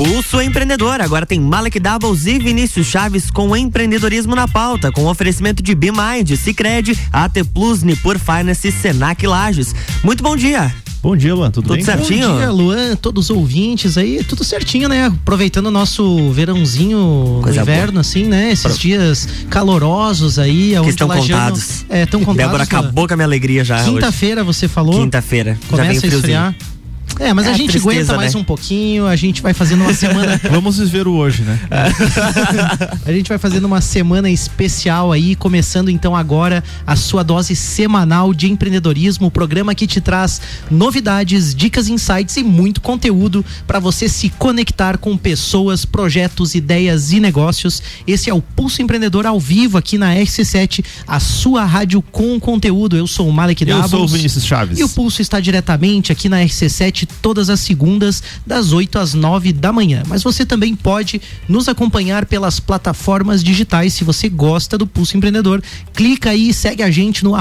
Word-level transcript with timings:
Pulso 0.00 0.40
Empreendedor, 0.40 1.02
agora 1.02 1.26
tem 1.26 1.38
Malek 1.38 1.78
Doubles 1.78 2.24
e 2.24 2.38
Vinícius 2.38 2.86
Chaves 2.86 3.30
com 3.30 3.54
empreendedorismo 3.54 4.34
na 4.34 4.48
pauta, 4.48 4.90
com 4.90 5.04
oferecimento 5.04 5.62
de 5.62 5.74
BeMind, 5.74 6.38
Cicred, 6.38 6.98
AT 7.12 7.44
Plus, 7.52 7.82
Nipur 7.82 8.18
Finance 8.18 8.66
e 8.66 8.72
Senac 8.72 9.26
Lages. 9.26 9.74
Muito 10.02 10.24
bom 10.24 10.34
dia. 10.34 10.74
Bom 11.02 11.14
dia, 11.14 11.34
Luan, 11.34 11.50
tudo, 11.50 11.64
tudo 11.64 11.74
bem? 11.76 11.84
certinho? 11.84 12.28
Bom 12.30 12.38
dia, 12.38 12.50
Luan, 12.50 12.96
todos 12.96 13.28
os 13.28 13.36
ouvintes 13.36 13.98
aí, 13.98 14.24
tudo 14.24 14.42
certinho, 14.42 14.88
né? 14.88 15.04
Aproveitando 15.04 15.66
o 15.66 15.70
nosso 15.70 16.32
verãozinho 16.32 17.40
Coisa 17.42 17.60
inverno, 17.60 17.92
boa. 17.92 18.00
assim, 18.00 18.24
né? 18.24 18.52
Esses 18.52 18.62
Pro... 18.62 18.78
dias 18.78 19.28
calorosos 19.50 20.38
aí. 20.38 20.76
Que 20.82 20.88
estão 20.88 21.08
contados. 21.08 21.84
É, 21.90 22.04
estão 22.04 22.20
contados. 22.20 22.42
Débora 22.42 22.62
acabou 22.62 23.06
com 23.06 23.12
a 23.12 23.16
minha 23.18 23.26
alegria 23.26 23.62
já 23.62 23.84
Quinta-feira 23.84 24.42
você 24.42 24.66
falou? 24.66 24.94
Quinta-feira. 24.94 25.58
Começa 25.68 26.06
a 26.06 26.08
esfriar. 26.08 26.56
É, 27.18 27.34
mas 27.34 27.46
é, 27.46 27.50
a 27.50 27.52
gente 27.52 27.70
tristeza, 27.70 27.90
aguenta 27.90 28.16
mais 28.16 28.34
né? 28.34 28.40
um 28.40 28.44
pouquinho, 28.44 29.06
a 29.06 29.16
gente 29.16 29.42
vai 29.42 29.52
fazendo 29.52 29.82
uma 29.82 29.92
semana. 29.92 30.40
Vamos 30.50 30.78
viver 30.78 31.06
o 31.06 31.12
hoje, 31.12 31.42
né? 31.42 31.58
a 33.04 33.12
gente 33.12 33.28
vai 33.28 33.38
fazendo 33.38 33.64
uma 33.64 33.80
semana 33.80 34.30
especial 34.30 35.12
aí, 35.12 35.34
começando 35.34 35.90
então 35.90 36.16
agora 36.16 36.64
a 36.86 36.96
sua 36.96 37.22
dose 37.22 37.54
semanal 37.54 38.32
de 38.32 38.50
empreendedorismo, 38.50 39.26
o 39.26 39.30
programa 39.30 39.74
que 39.74 39.86
te 39.86 40.00
traz 40.00 40.40
novidades, 40.70 41.54
dicas, 41.54 41.88
insights 41.88 42.36
e 42.36 42.42
muito 42.42 42.80
conteúdo 42.80 43.44
para 43.66 43.78
você 43.78 44.08
se 44.08 44.30
conectar 44.30 44.96
com 44.98 45.16
pessoas, 45.16 45.84
projetos, 45.84 46.54
ideias 46.54 47.12
e 47.12 47.20
negócios. 47.20 47.82
Esse 48.06 48.30
é 48.30 48.34
o 48.34 48.40
Pulso 48.40 48.82
Empreendedor 48.82 49.26
ao 49.26 49.38
vivo 49.38 49.76
aqui 49.76 49.98
na 49.98 50.14
RC7, 50.14 50.84
a 51.06 51.20
sua 51.20 51.64
rádio 51.64 52.02
com 52.02 52.38
conteúdo. 52.40 52.96
Eu 52.96 53.06
sou 53.06 53.28
o 53.28 53.32
Malek 53.32 53.68
Eu 53.68 53.86
sou 53.88 54.04
o 54.04 54.08
Vinícius 54.08 54.46
Chaves. 54.46 54.78
E 54.78 54.84
o 54.84 54.88
Pulso 54.88 55.20
está 55.20 55.40
diretamente 55.40 56.12
aqui 56.12 56.28
na 56.28 56.38
RC7 56.42 56.99
todas 57.06 57.50
as 57.50 57.60
segundas, 57.60 58.22
das 58.46 58.72
8 58.72 58.98
às 58.98 59.14
9 59.14 59.52
da 59.52 59.72
manhã. 59.72 60.02
Mas 60.06 60.22
você 60.22 60.44
também 60.44 60.74
pode 60.74 61.20
nos 61.48 61.68
acompanhar 61.68 62.26
pelas 62.26 62.60
plataformas 62.60 63.42
digitais. 63.42 63.94
Se 63.94 64.04
você 64.04 64.28
gosta 64.28 64.76
do 64.76 64.86
Pulso 64.86 65.16
Empreendedor, 65.16 65.62
clica 65.94 66.30
aí 66.30 66.52
segue 66.52 66.82
a 66.82 66.90
gente 66.90 67.24
no 67.24 67.34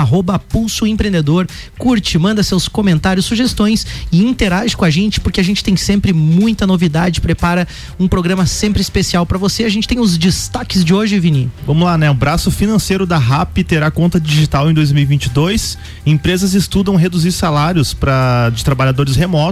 Pulso 0.50 0.86
Empreendedor. 0.86 1.48
Curte, 1.78 2.18
manda 2.18 2.44
seus 2.44 2.68
comentários, 2.68 3.26
sugestões 3.26 3.86
e 4.12 4.24
interage 4.24 4.76
com 4.76 4.86
a 4.86 4.90
gente, 4.90 5.20
porque 5.20 5.40
a 5.40 5.44
gente 5.44 5.64
tem 5.64 5.76
sempre 5.76 6.14
muita 6.14 6.66
novidade, 6.66 7.22
prepara 7.22 7.68
um 8.00 8.08
programa 8.08 8.46
sempre 8.46 8.82
especial 8.82 9.26
para 9.26 9.38
você. 9.38 9.64
A 9.64 9.70
gente 9.70 9.88
tem 9.88 10.00
os 10.00 10.18
destaques 10.18 10.84
de 10.84 10.94
hoje, 10.94 11.20
Vini. 11.20 11.52
Vamos 11.66 11.84
lá, 11.84 11.98
né? 11.98 12.10
O 12.10 12.14
braço 12.14 12.52
financeiro 12.52 13.06
da 13.06 13.18
RAP 13.18 13.60
terá 13.60 13.92
conta 13.92 14.20
digital 14.20 14.70
em 14.70 14.74
2022. 14.74 15.78
Empresas 16.06 16.54
estudam 16.54 16.96
reduzir 16.96 17.32
salários 17.32 17.94
para 17.94 18.50
de 18.50 18.64
trabalhadores 18.64 19.16
remotos 19.16 19.49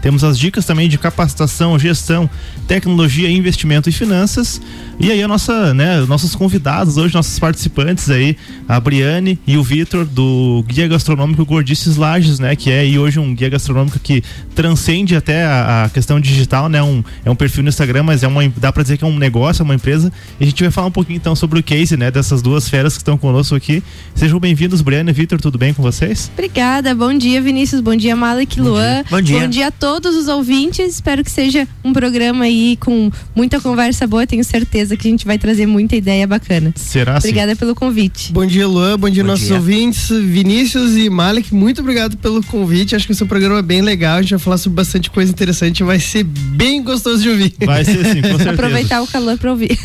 temos 0.00 0.24
as 0.24 0.38
dicas 0.38 0.64
também 0.64 0.88
de 0.88 0.98
capacitação, 0.98 1.78
gestão, 1.78 2.28
tecnologia, 2.66 3.30
investimento 3.30 3.88
e 3.88 3.92
finanças. 3.92 4.60
E 4.98 5.10
aí 5.10 5.22
a 5.22 5.28
nossa, 5.28 5.74
né, 5.74 6.00
nossos 6.02 6.34
convidados 6.34 6.96
hoje, 6.96 7.14
nossos 7.14 7.38
participantes 7.38 8.08
aí, 8.08 8.36
a 8.68 8.78
Briane 8.78 9.38
e 9.46 9.56
o 9.56 9.62
Vitor 9.62 10.04
do 10.04 10.64
Guia 10.66 10.86
Gastronômico 10.86 11.44
Gordices 11.44 11.96
Lages, 11.96 12.38
né, 12.38 12.54
que 12.54 12.70
é 12.70 12.86
e 12.86 12.98
hoje 12.98 13.18
um 13.18 13.34
guia 13.34 13.48
gastronômico 13.48 13.98
que 13.98 14.22
transcende 14.54 15.16
até 15.16 15.44
a, 15.44 15.84
a, 15.84 15.88
questão 15.88 16.20
digital, 16.20 16.68
né, 16.68 16.82
um, 16.82 17.02
é 17.24 17.30
um 17.30 17.34
perfil 17.34 17.62
no 17.62 17.68
Instagram, 17.68 18.04
mas 18.04 18.22
é 18.22 18.28
uma, 18.28 18.48
dá 18.56 18.72
para 18.72 18.82
dizer 18.82 18.98
que 18.98 19.04
é 19.04 19.06
um 19.06 19.18
negócio, 19.18 19.62
é 19.62 19.64
uma 19.64 19.74
empresa. 19.74 20.12
E 20.38 20.44
a 20.44 20.46
gente 20.46 20.62
vai 20.62 20.70
falar 20.70 20.86
um 20.86 20.92
pouquinho 20.92 21.16
então 21.16 21.34
sobre 21.34 21.58
o 21.58 21.62
case, 21.62 21.96
né, 21.96 22.10
dessas 22.10 22.42
duas 22.42 22.68
feras 22.68 22.94
que 22.94 23.00
estão 23.00 23.18
conosco 23.18 23.54
aqui. 23.54 23.82
Sejam 24.14 24.38
bem-vindos, 24.38 24.82
Briane 24.82 25.10
e 25.10 25.12
Vitor, 25.12 25.40
tudo 25.40 25.58
bem 25.58 25.74
com 25.74 25.82
vocês? 25.82 26.30
Obrigada, 26.34 26.94
bom 26.94 27.12
dia 27.16 27.40
Vinícius, 27.40 27.80
bom 27.80 27.96
dia 27.96 28.14
Malek, 28.14 28.60
Luan. 28.60 29.02
Bom 29.10 29.20
dia. 29.20 29.31
Bom 29.32 29.48
dia 29.48 29.68
a 29.68 29.70
todos 29.70 30.14
os 30.14 30.28
ouvintes. 30.28 30.94
Espero 30.94 31.24
que 31.24 31.30
seja 31.30 31.66
um 31.82 31.92
programa 31.92 32.44
aí 32.44 32.76
com 32.76 33.10
muita 33.34 33.58
conversa 33.60 34.06
boa. 34.06 34.26
Tenho 34.26 34.44
certeza 34.44 34.94
que 34.94 35.08
a 35.08 35.10
gente 35.10 35.24
vai 35.24 35.38
trazer 35.38 35.64
muita 35.64 35.96
ideia 35.96 36.26
bacana. 36.26 36.72
Será 36.76 37.16
Obrigada 37.16 37.56
pelo 37.56 37.74
convite. 37.74 38.30
Bom 38.30 38.44
dia, 38.44 38.68
Luan. 38.68 38.98
Bom 38.98 39.08
dia, 39.08 39.22
bom 39.22 39.30
nossos 39.30 39.46
dia. 39.46 39.56
ouvintes. 39.56 40.10
Vinícius 40.10 40.96
e 40.96 41.08
Malek, 41.08 41.54
muito 41.54 41.80
obrigado 41.80 42.16
pelo 42.18 42.42
convite. 42.44 42.94
Acho 42.94 43.06
que 43.06 43.12
o 43.12 43.14
seu 43.14 43.26
programa 43.26 43.60
é 43.60 43.62
bem 43.62 43.80
legal. 43.80 44.18
A 44.18 44.22
gente 44.22 44.32
vai 44.32 44.38
falar 44.38 44.58
sobre 44.58 44.76
bastante 44.76 45.10
coisa 45.10 45.32
interessante. 45.32 45.82
Vai 45.82 45.98
ser 45.98 46.24
bem 46.24 46.82
gostoso 46.82 47.22
de 47.22 47.30
ouvir. 47.30 47.54
Vai 47.64 47.84
ser 47.84 48.04
sim, 48.04 48.20
com 48.20 48.28
certeza. 48.36 48.50
Aproveitar 48.50 49.00
o 49.00 49.06
calor 49.06 49.38
para 49.38 49.50
ouvir. 49.50 49.78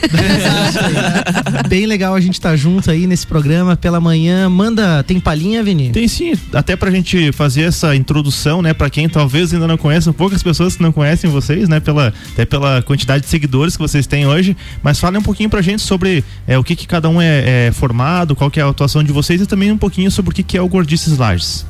bem 1.69 1.85
legal 1.85 2.13
a 2.15 2.19
gente 2.19 2.33
estar 2.33 2.49
tá 2.49 2.55
junto 2.57 2.91
aí 2.91 3.07
nesse 3.07 3.25
programa 3.25 3.77
pela 3.77 4.01
manhã. 4.01 4.49
Manda, 4.49 5.03
tem 5.03 5.21
palhinha, 5.21 5.63
Vini? 5.63 5.91
Tem 5.91 6.07
sim, 6.07 6.33
até 6.51 6.75
pra 6.75 6.91
gente 6.91 7.31
fazer 7.31 7.61
essa 7.61 7.95
introdução, 7.95 8.61
né, 8.61 8.73
para 8.73 8.89
quem 8.89 9.07
talvez 9.07 9.36
talvez 9.37 9.53
ainda 9.53 9.67
não 9.67 9.77
conheçam, 9.77 10.11
poucas 10.11 10.41
pessoas 10.41 10.75
que 10.75 10.81
não 10.81 10.91
conhecem 10.91 11.29
vocês, 11.29 11.69
né? 11.69 11.79
Pela, 11.79 12.11
até 12.33 12.43
pela 12.45 12.81
quantidade 12.81 13.23
de 13.23 13.29
seguidores 13.29 13.75
que 13.75 13.81
vocês 13.81 14.07
têm 14.07 14.25
hoje. 14.25 14.57
Mas 14.81 14.99
falem 14.99 15.19
um 15.19 15.23
pouquinho 15.23 15.49
pra 15.49 15.61
gente 15.61 15.81
sobre 15.81 16.23
é, 16.47 16.57
o 16.57 16.63
que, 16.63 16.75
que 16.75 16.87
cada 16.87 17.07
um 17.07 17.21
é, 17.21 17.67
é, 17.67 17.71
formado, 17.71 18.35
qual 18.35 18.49
que 18.49 18.59
é 18.59 18.63
a 18.63 18.67
atuação 18.67 19.03
de 19.03 19.11
vocês 19.11 19.39
e 19.39 19.45
também 19.45 19.71
um 19.71 19.77
pouquinho 19.77 20.09
sobre 20.09 20.31
o 20.31 20.33
que, 20.33 20.41
que 20.41 20.57
é 20.57 20.61
o 20.61 20.67
Gordices 20.67 21.17
Lages. 21.17 21.65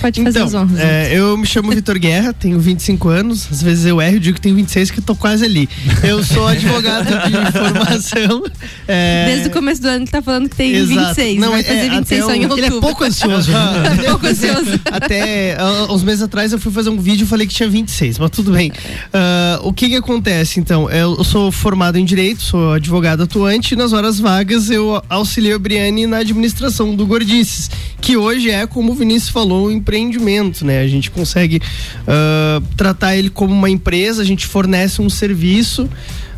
Pode 0.00 0.22
fazer 0.22 0.38
então, 0.38 0.46
as 0.46 0.54
honras. 0.54 0.78
É, 0.78 1.16
eu 1.16 1.36
me 1.36 1.46
chamo 1.46 1.70
Vitor 1.70 1.98
Guerra, 1.98 2.32
tenho 2.32 2.58
25 2.58 3.08
anos. 3.08 3.48
Às 3.50 3.62
vezes 3.62 3.86
eu 3.86 4.00
erro 4.00 4.16
e 4.16 4.20
digo 4.20 4.34
que 4.34 4.40
tenho 4.40 4.56
26, 4.56 4.90
que 4.90 5.00
tô 5.00 5.14
quase 5.14 5.44
ali. 5.44 5.68
Eu 6.02 6.22
sou 6.24 6.46
advogado 6.46 7.06
de 7.06 7.52
formação. 7.52 8.44
É... 8.86 9.26
Desde 9.26 9.48
o 9.48 9.50
começo 9.50 9.82
do 9.82 9.88
ano 9.88 10.04
ele 10.04 10.10
tá 10.10 10.22
falando 10.22 10.48
que 10.48 10.56
tem 10.56 10.72
Exato. 10.74 11.14
26. 11.14 11.40
Não, 11.40 11.50
vai 11.50 11.62
fazer 11.62 11.78
é, 11.78 11.90
26 11.90 12.24
só 12.24 12.34
em 12.34 12.42
outubro. 12.42 12.64
Ele 12.64 12.76
é 12.76 12.80
pouco 12.80 13.04
ansioso. 13.04 13.50
é 13.52 14.08
pouco 14.08 14.26
ansioso. 14.26 14.80
Até 14.90 15.56
uh, 15.60 15.92
uns 15.92 16.02
meses 16.02 16.22
atrás 16.22 16.52
eu 16.52 16.58
fui 16.58 16.72
fazer 16.72 16.90
um 16.90 16.98
vídeo 16.98 17.24
e 17.24 17.26
falei 17.26 17.46
que 17.46 17.54
tinha 17.54 17.68
26, 17.68 18.18
mas 18.18 18.30
tudo 18.30 18.52
bem. 18.52 18.70
Uh, 18.70 19.68
o 19.68 19.72
que 19.72 19.88
que 19.88 19.96
acontece 19.96 20.60
então? 20.60 20.90
Eu 20.90 21.22
sou 21.24 21.50
formado 21.52 21.98
em 21.98 22.04
Direito, 22.04 22.42
sou 22.42 22.72
advogado 22.72 23.22
atuante 23.22 23.74
e 23.74 23.76
nas 23.76 23.92
horas 23.92 24.18
vagas 24.18 24.70
eu 24.70 25.02
auxilio 25.08 25.56
a 25.56 25.58
Briane 25.58 26.06
na 26.06 26.18
administração 26.18 26.94
do 26.94 27.06
Gordices, 27.06 27.70
que 28.00 28.16
hoje 28.16 28.50
é, 28.50 28.66
como 28.66 28.92
o 28.92 28.94
Vinícius 28.94 29.30
falou, 29.30 29.70
empreendimento, 29.80 30.64
né? 30.64 30.80
A 30.80 30.86
gente 30.86 31.10
consegue 31.10 31.56
uh, 31.56 32.64
tratar 32.76 33.16
ele 33.16 33.30
como 33.30 33.52
uma 33.52 33.68
empresa, 33.68 34.22
a 34.22 34.24
gente 34.24 34.46
fornece 34.46 35.02
um 35.02 35.10
serviço. 35.10 35.88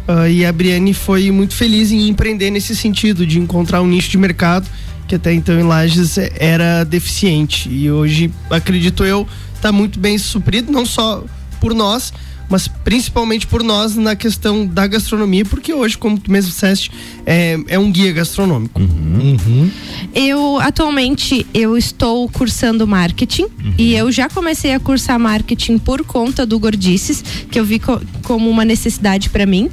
Uh, 0.08 0.26
e 0.28 0.44
a 0.44 0.52
Briane 0.52 0.92
foi 0.92 1.30
muito 1.30 1.54
feliz 1.54 1.92
em 1.92 2.08
empreender 2.08 2.50
nesse 2.50 2.74
sentido, 2.74 3.24
de 3.24 3.38
encontrar 3.38 3.82
um 3.82 3.86
nicho 3.86 4.10
de 4.10 4.18
mercado 4.18 4.68
que 5.06 5.16
até 5.16 5.32
então 5.34 5.58
em 5.60 5.62
Lages 5.62 6.16
era 6.38 6.84
deficiente. 6.84 7.68
E 7.68 7.90
hoje, 7.90 8.30
acredito 8.48 9.04
eu, 9.04 9.28
está 9.54 9.70
muito 9.70 9.98
bem 9.98 10.16
suprido, 10.16 10.72
não 10.72 10.86
só 10.86 11.24
por 11.60 11.74
nós, 11.74 12.14
mas 12.52 12.68
principalmente 12.68 13.46
por 13.46 13.62
nós 13.62 13.96
na 13.96 14.14
questão 14.14 14.66
da 14.66 14.86
gastronomia, 14.86 15.42
porque 15.42 15.72
hoje, 15.72 15.96
como 15.96 16.18
tu 16.18 16.30
mesmo 16.30 16.50
disseste, 16.50 16.90
é, 17.24 17.58
é 17.66 17.78
um 17.78 17.90
guia 17.90 18.12
gastronômico. 18.12 18.78
Uhum. 18.78 19.38
Uhum. 19.46 19.70
Eu, 20.14 20.58
atualmente, 20.60 21.46
eu 21.54 21.78
estou 21.78 22.28
cursando 22.28 22.86
marketing 22.86 23.44
uhum. 23.44 23.74
e 23.78 23.94
eu 23.94 24.12
já 24.12 24.28
comecei 24.28 24.74
a 24.74 24.78
cursar 24.78 25.18
marketing 25.18 25.78
por 25.78 26.04
conta 26.04 26.44
do 26.44 26.58
Gordices, 26.58 27.24
que 27.50 27.58
eu 27.58 27.64
vi 27.64 27.78
co 27.78 27.98
como 28.22 28.50
uma 28.50 28.66
necessidade 28.66 29.30
para 29.30 29.46
mim. 29.46 29.70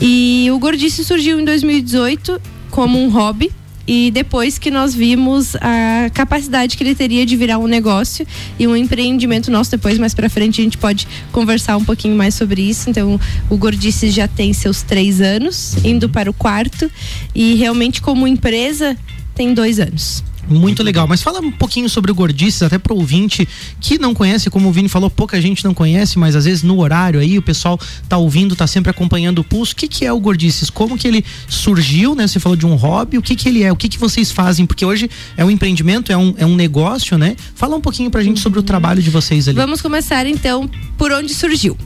E 0.00 0.48
o 0.52 0.58
Gordices 0.60 1.08
surgiu 1.08 1.40
em 1.40 1.44
2018 1.44 2.40
como 2.70 2.96
um 2.96 3.08
hobby 3.08 3.50
e 3.92 4.08
depois 4.08 4.56
que 4.56 4.70
nós 4.70 4.94
vimos 4.94 5.56
a 5.56 6.08
capacidade 6.14 6.76
que 6.76 6.84
ele 6.84 6.94
teria 6.94 7.26
de 7.26 7.36
virar 7.36 7.58
um 7.58 7.66
negócio 7.66 8.24
e 8.56 8.64
um 8.64 8.76
empreendimento 8.76 9.50
nosso 9.50 9.72
depois 9.72 9.98
mais 9.98 10.14
para 10.14 10.30
frente 10.30 10.60
a 10.60 10.64
gente 10.64 10.78
pode 10.78 11.08
conversar 11.32 11.76
um 11.76 11.84
pouquinho 11.84 12.14
mais 12.14 12.36
sobre 12.36 12.62
isso. 12.62 12.88
Então 12.88 13.18
o 13.50 13.56
Gordices 13.56 14.14
já 14.14 14.28
tem 14.28 14.52
seus 14.52 14.82
três 14.82 15.20
anos 15.20 15.74
indo 15.84 16.08
para 16.08 16.30
o 16.30 16.32
quarto. 16.32 16.88
E 17.34 17.56
realmente 17.56 18.00
como 18.00 18.28
empresa 18.28 18.96
tem 19.34 19.52
dois 19.52 19.80
anos 19.80 20.22
muito 20.48 20.82
legal. 20.82 21.06
Mas 21.06 21.22
fala 21.22 21.40
um 21.40 21.50
pouquinho 21.50 21.88
sobre 21.88 22.10
o 22.10 22.14
Gordices, 22.14 22.62
até 22.62 22.78
pro 22.78 22.94
ouvinte 22.94 23.48
que 23.80 23.98
não 23.98 24.14
conhece, 24.14 24.50
como 24.50 24.68
o 24.68 24.72
Vini 24.72 24.88
falou, 24.88 25.10
pouca 25.10 25.40
gente 25.40 25.64
não 25.64 25.74
conhece, 25.74 26.18
mas 26.18 26.36
às 26.36 26.44
vezes 26.44 26.62
no 26.62 26.78
horário 26.80 27.20
aí 27.20 27.38
o 27.38 27.42
pessoal 27.42 27.78
tá 28.08 28.16
ouvindo, 28.16 28.56
tá 28.56 28.66
sempre 28.66 28.90
acompanhando 28.90 29.40
o 29.40 29.44
pulso. 29.44 29.72
O 29.72 29.76
que 29.76 29.88
que 29.88 30.04
é 30.04 30.12
o 30.12 30.20
Gordices? 30.20 30.70
Como 30.70 30.96
que 30.96 31.06
ele 31.06 31.24
surgiu, 31.48 32.14
né? 32.14 32.26
Você 32.26 32.40
falou 32.40 32.56
de 32.56 32.66
um 32.66 32.74
hobby, 32.74 33.18
o 33.18 33.22
que 33.22 33.36
que 33.36 33.48
ele 33.48 33.62
é? 33.62 33.72
O 33.72 33.76
que 33.76 33.88
que 33.88 33.98
vocês 33.98 34.30
fazem? 34.30 34.66
Porque 34.66 34.84
hoje 34.84 35.10
é 35.36 35.44
um 35.44 35.50
empreendimento, 35.50 36.12
é 36.12 36.16
um, 36.16 36.34
é 36.36 36.46
um 36.46 36.56
negócio, 36.56 37.16
né? 37.18 37.36
Fala 37.54 37.76
um 37.76 37.80
pouquinho 37.80 38.10
pra 38.10 38.22
gente 38.22 38.40
sobre 38.40 38.58
o 38.58 38.62
trabalho 38.62 39.02
de 39.02 39.10
vocês 39.10 39.48
ali. 39.48 39.56
Vamos 39.56 39.80
começar 39.80 40.26
então 40.26 40.68
por 40.96 41.12
onde 41.12 41.32
surgiu. 41.34 41.76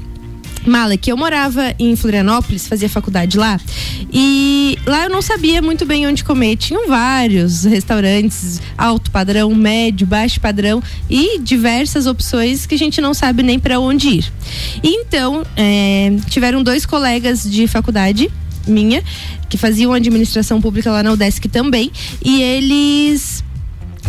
Malek, 0.66 1.10
eu 1.10 1.16
morava 1.16 1.74
em 1.78 1.94
Florianópolis, 1.94 2.66
fazia 2.66 2.88
faculdade 2.88 3.36
lá, 3.36 3.60
e 4.12 4.78
lá 4.86 5.04
eu 5.04 5.10
não 5.10 5.20
sabia 5.20 5.60
muito 5.60 5.84
bem 5.84 6.06
onde 6.06 6.24
comer. 6.24 6.56
Tinham 6.56 6.88
vários 6.88 7.64
restaurantes, 7.64 8.60
alto 8.76 9.10
padrão, 9.10 9.54
médio, 9.54 10.06
baixo 10.06 10.40
padrão 10.40 10.82
e 11.08 11.38
diversas 11.40 12.06
opções 12.06 12.66
que 12.66 12.74
a 12.74 12.78
gente 12.78 13.00
não 13.00 13.12
sabe 13.12 13.42
nem 13.42 13.58
para 13.58 13.78
onde 13.78 14.08
ir. 14.08 14.32
Então, 14.82 15.44
é, 15.56 16.12
tiveram 16.28 16.62
dois 16.62 16.86
colegas 16.86 17.42
de 17.42 17.66
faculdade 17.66 18.30
minha 18.66 19.02
que 19.48 19.58
faziam 19.58 19.92
administração 19.92 20.60
pública 20.60 20.90
lá 20.90 21.02
na 21.02 21.12
UDESC 21.12 21.48
também, 21.48 21.90
e 22.24 22.42
eles 22.42 23.44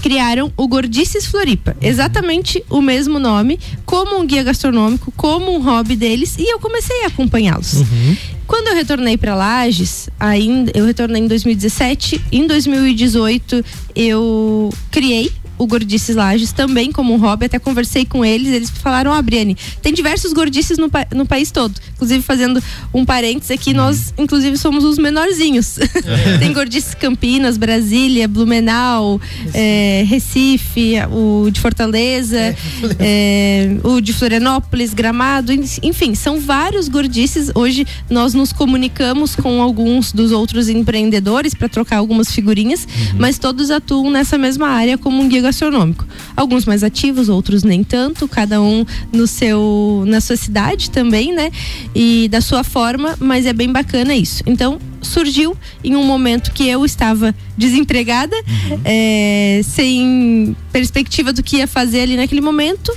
criaram 0.02 0.52
o 0.56 0.68
Gordices 0.68 1.26
Floripa. 1.26 1.76
Exatamente 1.82 2.64
o 2.70 2.82
mesmo 2.82 3.20
nome, 3.20 3.60
como 3.86 4.20
um 4.20 4.26
guia 4.26 4.44
gastronômico, 4.44 5.12
como 5.16 5.56
um 5.56 5.62
hobby 5.62 5.96
deles, 5.96 6.36
e 6.38 6.52
eu 6.52 6.60
comecei 6.60 7.04
a 7.04 7.08
acompanhá-los. 7.08 7.74
Uhum. 7.74 8.18
Quando 8.48 8.68
eu 8.68 8.76
retornei 8.76 9.18
para 9.18 9.34
Lages, 9.34 10.10
ainda 10.20 10.72
eu 10.76 10.86
retornei 10.86 11.22
em 11.22 11.28
2017, 11.28 12.22
em 12.32 12.46
2018 12.46 13.66
eu 13.96 14.72
criei 14.92 15.32
o 15.58 15.66
Gordices 15.66 16.16
Lages 16.16 16.52
também 16.52 16.92
como 16.92 17.14
um 17.14 17.18
hobby, 17.18 17.46
até 17.46 17.58
conversei 17.60 18.06
com 18.06 18.24
eles, 18.24 18.54
eles 18.54 18.70
falaram, 18.70 19.12
ó, 19.12 19.20
oh, 19.20 19.22
Briane, 19.22 19.56
tem 19.82 19.94
diversos 19.94 20.34
gordices 20.34 20.78
no, 20.78 20.90
no 21.14 21.26
país 21.26 21.52
todo. 21.52 21.74
Inclusive, 21.96 22.22
fazendo 22.22 22.62
um 22.94 23.06
parênteses 23.06 23.52
aqui, 23.52 23.72
uhum. 23.72 23.78
nós, 23.78 24.14
inclusive, 24.18 24.58
somos 24.58 24.84
os 24.84 24.98
menorzinhos. 24.98 25.78
É. 25.80 26.38
tem 26.40 26.52
gordices 26.52 26.94
Campinas, 26.94 27.58
Brasília, 27.58 28.28
Blumenau, 28.28 29.20
é, 29.54 30.04
Recife, 30.08 30.96
o 31.12 31.50
de 31.50 31.60
Fortaleza, 31.60 32.38
é. 32.38 32.56
é, 33.00 33.78
o 33.84 34.02
de 34.02 34.14
Florianópolis, 34.14 34.94
Gramado, 34.94 35.54
enfim, 35.54 36.16
são 36.16 36.40
vários 36.40 36.88
gordices. 36.88 37.52
Hoje 37.56 37.86
nós 38.10 38.34
nos 38.34 38.52
comunicamos 38.52 39.36
com 39.36 39.62
alguns 39.62 40.12
dos 40.12 40.32
outros 40.32 40.68
empreendedores 40.70 41.54
para 41.54 41.70
trocar 41.70 41.98
algumas 41.98 42.32
figurinhas, 42.32 42.86
uhum. 42.86 43.20
mas 43.20 43.38
todos 43.38 43.72
atuam 43.72 44.12
nessa 44.12 44.38
mesma 44.38 44.68
área 44.68 44.98
como 44.98 45.22
um 45.22 45.30
guia 45.30 45.45
gastronômico. 45.46 46.06
Alguns 46.36 46.66
mais 46.66 46.84
ativos, 46.84 47.30
outros 47.30 47.64
nem 47.64 47.84
tanto, 47.84 48.28
cada 48.28 48.62
um 48.62 48.86
no 49.12 49.26
seu 49.28 50.04
na 50.08 50.20
sua 50.20 50.36
cidade 50.36 50.90
também, 50.90 51.34
né? 51.34 51.52
E 51.94 52.28
da 52.30 52.42
sua 52.42 52.64
forma, 52.64 53.16
mas 53.20 53.46
é 53.46 53.54
bem 53.54 53.72
bacana 53.72 54.16
isso. 54.16 54.44
Então, 54.46 54.80
surgiu 55.02 55.56
em 55.84 55.96
um 55.96 56.04
momento 56.04 56.52
que 56.52 56.68
eu 56.68 56.84
estava 56.84 57.34
desempregada, 57.58 58.36
uhum. 58.36 58.82
é, 58.84 59.62
sem 59.64 60.56
perspectiva 60.72 61.32
do 61.32 61.42
que 61.44 61.58
ia 61.58 61.68
fazer 61.68 62.02
ali 62.02 62.18
naquele 62.18 62.42
momento. 62.42 62.92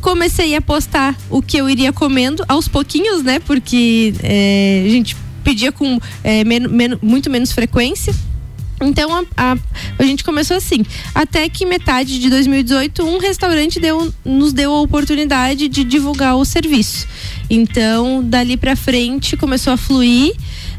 Comecei 0.00 0.54
a 0.54 0.60
postar 0.60 1.16
o 1.30 1.42
que 1.42 1.56
eu 1.56 1.68
iria 1.68 1.92
comendo 1.92 2.44
aos 2.48 2.68
pouquinhos, 2.68 3.22
né? 3.22 3.38
Porque 3.40 4.14
é, 4.22 4.84
a 4.86 4.90
gente 4.90 5.16
pedia 5.42 5.70
com 5.70 5.98
é, 6.24 6.42
men 6.44 6.66
men 6.68 6.98
muito 7.00 7.30
menos 7.30 7.52
frequência. 7.52 8.14
Então 8.80 9.14
a, 9.14 9.24
a, 9.36 9.56
a, 9.98 10.02
gente 10.04 10.22
começou 10.22 10.56
assim. 10.56 10.84
Até 11.14 11.48
que 11.48 11.64
metade 11.64 12.18
de 12.18 12.28
2018, 12.28 13.02
um 13.04 13.18
restaurante 13.18 13.80
deu, 13.80 14.12
nos 14.24 14.52
deu 14.52 14.72
a 14.72 14.80
oportunidade 14.80 15.68
de 15.68 15.84
divulgar 15.84 16.36
o 16.36 16.44
serviço. 16.44 17.06
Então, 17.48 18.22
dali 18.22 18.56
para 18.56 18.76
frente 18.76 19.36
começou 19.36 19.72
a 19.72 19.76
fluir. 19.76 20.34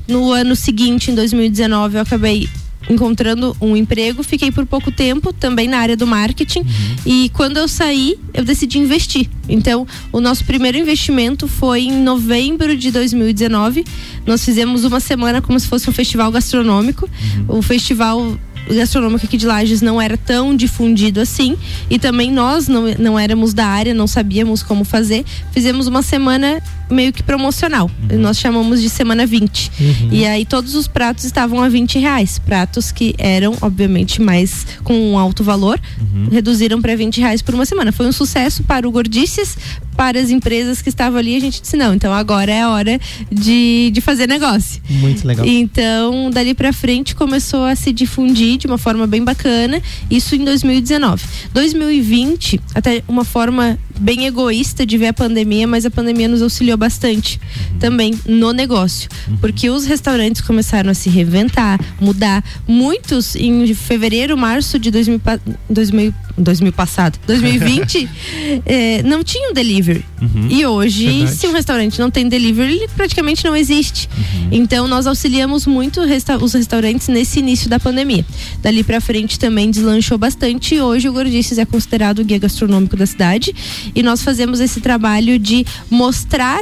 No 0.08 0.32
ano 0.32 0.56
seguinte, 0.56 1.12
em 1.12 1.16
2019, 1.16 1.98
eu 1.98 2.02
acabei 2.02 2.48
encontrando 2.90 3.56
um 3.60 3.76
emprego, 3.76 4.24
fiquei 4.24 4.52
por 4.52 4.66
pouco 4.66 4.92
tempo 4.92 5.34
também 5.34 5.68
na 5.68 5.78
área 5.78 5.98
do 5.98 6.08
marketing 6.08 6.60
uhum. 6.60 6.96
e 7.06 7.30
quando 7.34 7.58
eu 7.58 7.68
saí, 7.68 8.18
eu 8.34 8.44
decidi 8.44 8.80
investir. 8.80 9.30
Então, 9.50 9.88
o 10.12 10.20
nosso 10.20 10.44
primeiro 10.46 10.78
investimento 10.78 11.48
foi 11.48 11.84
em 11.84 12.04
novembro 12.04 12.76
de 12.76 12.92
2019. 12.92 13.86
Nós 14.26 14.44
fizemos 14.44 14.84
uma 14.84 15.00
semana 15.00 15.42
como 15.42 15.60
se 15.60 15.68
fosse 15.68 15.90
um 15.90 15.94
festival 15.94 16.32
gastronômico. 16.32 17.10
Uhum. 17.48 17.58
O 17.60 17.62
festival 17.62 18.38
gastronômico 18.76 19.26
aqui 19.26 19.38
de 19.38 19.46
Lages 19.46 19.82
não 19.82 20.02
era 20.02 20.18
tão 20.18 20.56
difundido 20.56 21.20
assim 21.20 21.58
e 21.90 21.98
também 21.98 22.32
nós 22.32 22.68
não, 22.68 22.84
não 22.98 23.20
éramos 23.20 23.54
da 23.54 23.66
área, 23.66 23.94
não 23.94 24.08
sabíamos 24.08 24.64
como 24.64 24.84
fazer. 24.84 25.26
Fizemos 25.52 25.88
uma 25.88 26.02
semana 26.02 26.62
meio 26.90 27.12
que 27.12 27.22
promocional. 27.22 27.90
Uhum. 28.10 28.20
Nós 28.20 28.40
chamamos 28.40 28.82
de 28.82 28.90
semana 28.90 29.26
20. 29.26 29.72
Uhum. 29.80 30.10
E 30.12 30.26
aí 30.26 30.46
todos 30.46 30.76
os 30.76 30.88
pratos 30.88 31.26
estavam 31.26 31.62
a 31.62 31.70
20 31.70 32.00
reais. 32.00 32.40
Pratos 32.40 32.92
que 32.92 33.16
eram, 33.18 33.56
obviamente, 33.62 34.22
mais 34.22 34.66
com 34.84 34.94
um 34.94 35.18
alto 35.18 35.44
valor, 35.44 35.80
uhum. 36.00 36.30
reduziram 36.32 36.82
para 36.82 36.96
20 36.96 37.20
reais 37.20 37.42
por 37.42 37.54
uma 37.54 37.66
semana. 37.66 37.92
Foi 37.92 38.08
um 38.08 38.12
sucesso 38.12 38.64
para 38.64 38.88
o 38.88 38.92
Gordices, 38.92 39.58
para 39.98 40.20
as 40.20 40.30
empresas 40.30 40.82
que 40.82 40.90
estavam 40.90 41.18
ali. 41.18 41.36
A 41.36 41.40
gente 41.40 41.60
disse, 41.60 41.76
não, 41.76 41.94
então 41.94 42.14
agora 42.14 42.52
é 42.52 42.62
a 42.62 42.70
hora 42.70 43.00
de, 43.32 43.90
de 43.92 44.00
fazer 44.00 44.28
negócio. 44.28 44.80
Muito 44.88 45.28
legal. 45.28 45.46
Então, 45.46 46.30
dali 46.30 46.54
para 46.54 46.72
frente 46.72 47.16
começou 47.16 47.66
a 47.66 47.76
se 47.76 47.92
difundir 47.92 48.58
de 48.58 48.68
uma 48.68 48.78
forma 48.78 49.08
bem 49.08 49.24
bacana. 49.24 49.82
Isso 50.10 50.36
em 50.36 50.46
2019. 50.46 51.26
2020, 51.52 52.62
até 52.76 53.04
uma 53.08 53.26
forma 53.26 53.80
bem 54.00 54.26
egoísta 54.26 54.86
de 54.86 54.98
ver 54.98 55.08
a 55.08 55.14
pandemia, 55.14 55.68
mas 55.68 55.86
a 55.86 55.92
pandemia 55.92 56.28
nos 56.28 56.42
auxiliou 56.42 56.78
bastante 56.78 57.40
também 57.80 58.18
no 58.26 58.52
negócio, 58.54 59.10
porque 59.40 59.70
os 59.70 59.86
restaurantes 59.86 60.42
começaram 60.42 60.90
a 60.90 60.94
se 60.94 61.10
reinventar, 61.10 61.80
mudar. 62.00 62.44
Muitos 62.68 63.36
em 63.36 63.74
fevereiro, 63.74 64.38
março 64.38 64.80
de 64.80 64.92
2000, 64.92 65.22
2000, 65.70 66.14
2000 66.38 66.74
passado, 66.74 67.20
2020, 67.28 68.10
eh, 68.66 69.02
não 69.04 69.24
tinham 69.24 69.54
delivery. 69.54 70.06
Uhum. 70.22 70.48
E 70.50 70.66
hoje, 70.66 71.06
Verdade. 71.06 71.36
se 71.36 71.48
um 71.48 71.52
restaurante 71.52 72.00
não 72.00 72.10
tem 72.10 72.28
delivery, 72.28 72.74
ele 72.74 72.88
praticamente 72.90 73.46
não 73.46 73.56
existe. 73.56 74.10
Uhum. 74.18 74.50
Então, 74.52 74.88
nós 74.88 75.06
auxiliamos 75.06 75.68
muito 75.68 76.02
resta 76.02 76.38
os 76.38 76.54
restaurantes 76.54 77.08
nesse 77.08 77.40
início 77.40 77.70
da 77.70 77.80
pandemia. 77.80 78.26
Dali 78.62 78.84
para 78.84 79.00
frente 79.00 79.38
também 79.38 79.70
deslanchou 79.70 80.18
bastante 80.18 80.76
e 80.76 80.82
hoje 80.82 81.08
o 81.08 81.14
Gordices 81.14 81.58
é 81.58 81.66
considerado 81.66 82.20
o 82.20 82.26
guia 82.26 82.40
gastronômico 82.40 82.96
da 82.96 83.06
cidade 83.06 83.54
e 83.94 84.02
nós 84.02 84.22
fazemos 84.22 84.60
esse 84.60 84.82
trabalho 84.82 85.38
de 85.38 85.66
mostrar 85.90 86.62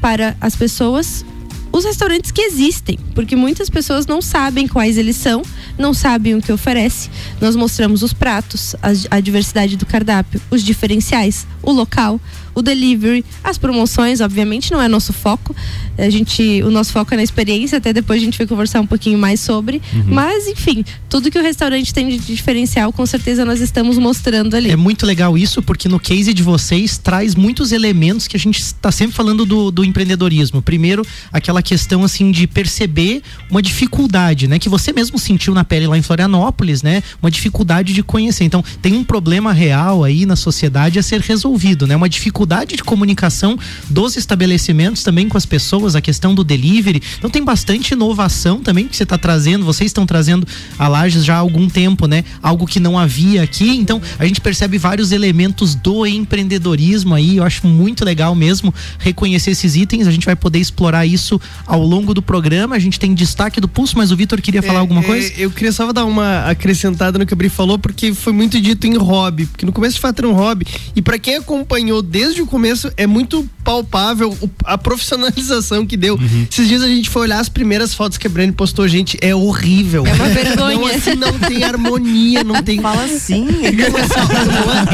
para 0.00 0.36
as 0.40 0.56
pessoas 0.56 1.24
os 1.72 1.84
restaurantes 1.84 2.30
que 2.30 2.40
existem, 2.40 2.98
porque 3.14 3.36
muitas 3.36 3.68
pessoas 3.68 4.06
não 4.06 4.22
sabem 4.22 4.66
quais 4.66 4.96
eles 4.96 5.16
são, 5.16 5.42
não 5.78 5.92
sabem 5.92 6.34
o 6.34 6.40
que 6.40 6.50
oferece. 6.50 7.10
Nós 7.38 7.54
mostramos 7.54 8.02
os 8.02 8.14
pratos, 8.14 8.74
a, 8.82 9.16
a 9.16 9.20
diversidade 9.20 9.76
do 9.76 9.84
cardápio, 9.84 10.40
os 10.50 10.62
diferenciais, 10.62 11.46
o 11.62 11.72
local, 11.72 12.18
o 12.56 12.62
delivery, 12.62 13.22
as 13.44 13.58
promoções, 13.58 14.22
obviamente, 14.22 14.72
não 14.72 14.80
é 14.80 14.88
nosso 14.88 15.12
foco. 15.12 15.54
A 15.98 16.08
gente, 16.08 16.62
o 16.62 16.70
nosso 16.70 16.90
foco 16.90 17.12
é 17.12 17.16
na 17.18 17.22
experiência, 17.22 17.76
até 17.76 17.92
depois 17.92 18.20
a 18.20 18.24
gente 18.24 18.38
vai 18.38 18.46
conversar 18.46 18.80
um 18.80 18.86
pouquinho 18.86 19.18
mais 19.18 19.40
sobre. 19.40 19.82
Uhum. 19.92 20.04
Mas, 20.06 20.46
enfim, 20.46 20.82
tudo 21.06 21.30
que 21.30 21.38
o 21.38 21.42
restaurante 21.42 21.92
tem 21.92 22.08
de 22.08 22.16
diferencial, 22.16 22.94
com 22.94 23.04
certeza 23.04 23.44
nós 23.44 23.60
estamos 23.60 23.98
mostrando 23.98 24.56
ali. 24.56 24.70
É 24.70 24.76
muito 24.76 25.04
legal 25.04 25.36
isso, 25.36 25.60
porque 25.60 25.86
no 25.86 26.00
case 26.00 26.32
de 26.32 26.42
vocês 26.42 26.96
traz 26.96 27.34
muitos 27.34 27.72
elementos 27.72 28.26
que 28.26 28.38
a 28.38 28.40
gente 28.40 28.58
está 28.58 28.90
sempre 28.90 29.14
falando 29.14 29.44
do, 29.44 29.70
do 29.70 29.84
empreendedorismo. 29.84 30.62
Primeiro, 30.62 31.04
aquela 31.30 31.60
questão 31.60 32.04
assim 32.04 32.30
de 32.30 32.46
perceber 32.46 33.20
uma 33.50 33.60
dificuldade, 33.60 34.48
né? 34.48 34.58
Que 34.58 34.70
você 34.70 34.94
mesmo 34.94 35.18
sentiu 35.18 35.52
na 35.52 35.62
pele 35.62 35.86
lá 35.86 35.98
em 35.98 36.02
Florianópolis, 36.02 36.82
né? 36.82 37.02
Uma 37.20 37.30
dificuldade 37.30 37.92
de 37.92 38.02
conhecer. 38.02 38.44
Então, 38.44 38.64
tem 38.80 38.94
um 38.94 39.04
problema 39.04 39.52
real 39.52 40.02
aí 40.02 40.24
na 40.24 40.36
sociedade 40.36 40.98
a 40.98 41.02
ser 41.02 41.20
resolvido, 41.20 41.86
né? 41.86 41.94
Uma 41.94 42.08
dificuldade 42.08 42.45
dificuldade 42.46 42.76
de 42.76 42.84
comunicação 42.84 43.58
dos 43.90 44.16
estabelecimentos 44.16 45.02
também 45.02 45.28
com 45.28 45.36
as 45.36 45.44
pessoas, 45.44 45.96
a 45.96 46.00
questão 46.00 46.32
do 46.32 46.44
delivery. 46.44 47.02
Então 47.18 47.28
tem 47.28 47.44
bastante 47.44 47.92
inovação 47.92 48.60
também 48.60 48.86
que 48.86 48.96
você 48.96 49.02
está 49.02 49.18
trazendo, 49.18 49.64
vocês 49.64 49.88
estão 49.88 50.06
trazendo 50.06 50.46
a 50.78 50.86
Lages 50.86 51.24
já 51.24 51.34
há 51.34 51.38
algum 51.38 51.68
tempo, 51.68 52.06
né? 52.06 52.24
Algo 52.40 52.66
que 52.66 52.78
não 52.78 52.96
havia 52.96 53.42
aqui. 53.42 53.68
Então 53.70 54.00
a 54.18 54.24
gente 54.24 54.40
percebe 54.40 54.78
vários 54.78 55.10
elementos 55.10 55.74
do 55.74 56.06
empreendedorismo 56.06 57.14
aí. 57.14 57.38
Eu 57.38 57.44
acho 57.44 57.66
muito 57.66 58.04
legal 58.04 58.34
mesmo 58.34 58.72
reconhecer 58.98 59.50
esses 59.50 59.74
itens. 59.74 60.06
A 60.06 60.12
gente 60.12 60.24
vai 60.24 60.36
poder 60.36 60.60
explorar 60.60 61.04
isso 61.04 61.40
ao 61.66 61.82
longo 61.82 62.14
do 62.14 62.22
programa. 62.22 62.76
A 62.76 62.78
gente 62.78 63.00
tem 63.00 63.12
destaque 63.12 63.60
do 63.60 63.66
pulso, 63.66 63.98
mas 63.98 64.12
o 64.12 64.16
Vitor 64.16 64.40
queria 64.40 64.62
falar 64.62 64.78
é, 64.78 64.80
alguma 64.80 65.00
é, 65.00 65.04
coisa? 65.04 65.32
Eu 65.36 65.50
queria 65.50 65.72
só 65.72 65.92
dar 65.92 66.04
uma 66.04 66.48
acrescentada 66.48 67.18
no 67.18 67.26
que 67.26 67.32
o 67.32 67.36
Bri 67.36 67.48
falou, 67.48 67.78
porque 67.78 68.14
foi 68.14 68.32
muito 68.32 68.60
dito 68.60 68.86
em 68.86 68.96
hobby. 68.96 69.46
Porque 69.46 69.66
no 69.66 69.72
começo 69.72 69.96
de 69.96 70.00
fato 70.00 70.20
era 70.20 70.28
um 70.28 70.32
hobby. 70.32 70.66
E 70.94 71.02
para 71.02 71.18
quem 71.18 71.36
acompanhou 71.36 72.02
desde 72.02 72.35
desde 72.36 72.42
o 72.42 72.46
começo 72.46 72.92
é 72.96 73.06
muito 73.06 73.48
palpável 73.64 74.36
a 74.64 74.76
profissionalização 74.76 75.86
que 75.86 75.96
deu. 75.96 76.14
Uhum. 76.14 76.46
Esses 76.50 76.68
dias 76.68 76.82
a 76.82 76.86
gente 76.86 77.08
foi 77.08 77.22
olhar 77.22 77.40
as 77.40 77.48
primeiras 77.48 77.94
fotos 77.94 78.18
que 78.18 78.26
a 78.26 78.30
Breno 78.30 78.52
postou, 78.52 78.86
gente, 78.86 79.18
é 79.22 79.34
horrível. 79.34 80.06
É 80.06 80.12
uma 80.12 80.28
vergonha. 80.28 80.76
Não, 80.76 80.86
assim, 80.86 81.14
não 81.14 81.32
tem 81.38 81.64
harmonia, 81.64 82.44
não 82.44 82.62
tem. 82.62 82.80
Fala 82.80 83.04
assim. 83.04 83.46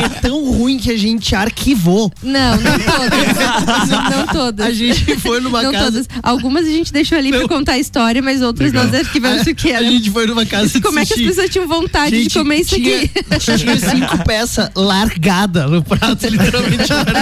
é 0.03 0.09
tão 0.21 0.53
ruim 0.53 0.79
que 0.79 0.91
a 0.91 0.97
gente 0.97 1.35
arquivou. 1.35 2.13
Não, 2.23 2.57
não 2.57 2.79
todas. 2.79 3.89
não 3.89 4.27
todas. 4.29 4.67
A 4.67 4.73
gente 4.73 5.17
foi 5.19 5.41
numa 5.41 5.63
não 5.63 5.73
casa. 5.73 5.91
Todas. 5.91 6.09
Algumas 6.23 6.65
a 6.67 6.71
gente 6.71 6.93
deixou 6.93 7.19
ali 7.19 7.31
não. 7.31 7.41
pra 7.41 7.49
contar 7.49 7.73
a 7.73 7.79
história, 7.79 8.23
mas 8.23 8.41
outras 8.41 8.73
Legal. 8.73 8.87
nós 8.87 8.95
arquivamos 8.95 9.47
o 9.47 9.55
que 9.55 9.71
era. 9.71 9.87
A 9.87 9.91
gente 9.91 10.11
foi 10.11 10.27
numa 10.27 10.47
casa 10.47 10.81
Como 10.81 10.99
é 10.99 11.05
que 11.05 11.15
as 11.15 11.21
pessoas 11.21 11.51
tinham 11.51 11.67
vontade 11.67 12.17
gente, 12.17 12.29
de 12.29 12.39
comer 12.39 12.61
isso 12.61 12.77
tinha, 12.77 12.99
aqui? 12.99 13.11
Tinha 13.43 13.79
cinco 13.79 14.25
peças 14.25 14.71
largadas 14.75 15.71
no 15.71 15.83
prato, 15.83 16.27
literalmente 16.29 16.93
largada. 16.93 17.22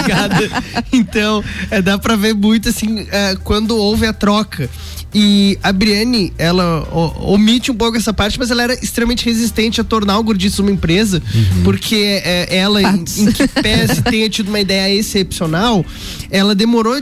Então, 0.93 1.43
é, 1.69 1.81
dá 1.81 1.97
pra 1.97 2.15
ver 2.15 2.33
muito 2.33 2.69
assim, 2.69 3.07
é, 3.11 3.35
quando 3.43 3.75
houve 3.75 4.05
a 4.05 4.13
troca. 4.13 4.69
E 5.13 5.57
a 5.61 5.73
Brienne, 5.73 6.31
ela 6.37 6.87
o, 6.91 7.33
omite 7.33 7.69
um 7.69 7.75
pouco 7.75 7.97
essa 7.97 8.13
parte, 8.13 8.39
mas 8.39 8.49
ela 8.49 8.63
era 8.63 8.73
extremamente 8.73 9.25
resistente 9.25 9.81
a 9.81 9.83
tornar 9.83 10.17
o 10.17 10.23
Gordices 10.23 10.59
uma 10.59 10.71
empresa, 10.71 11.21
uhum. 11.33 11.63
porque 11.63 12.21
é, 12.23 12.47
ela, 12.55 12.81
em, 12.81 13.03
em, 13.17 13.31
que 13.31 13.47
pese 13.47 14.01
tenha 14.01 14.29
tido 14.29 14.47
uma 14.47 14.59
ideia 14.59 14.93
excepcional, 14.93 15.85
ela 16.29 16.55
demorou 16.55 16.93
a 16.93 17.01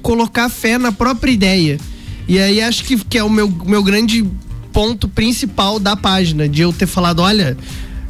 colocar 0.00 0.48
fé 0.48 0.78
na 0.78 0.92
própria 0.92 1.30
ideia. 1.30 1.78
E 2.26 2.38
aí 2.38 2.62
acho 2.62 2.84
que, 2.84 2.96
que 2.96 3.18
é 3.18 3.24
o 3.24 3.28
meu, 3.28 3.48
meu 3.66 3.82
grande 3.82 4.24
ponto 4.72 5.06
principal 5.06 5.78
da 5.78 5.94
página, 5.94 6.48
de 6.48 6.62
eu 6.62 6.72
ter 6.72 6.86
falado, 6.86 7.20
olha 7.20 7.56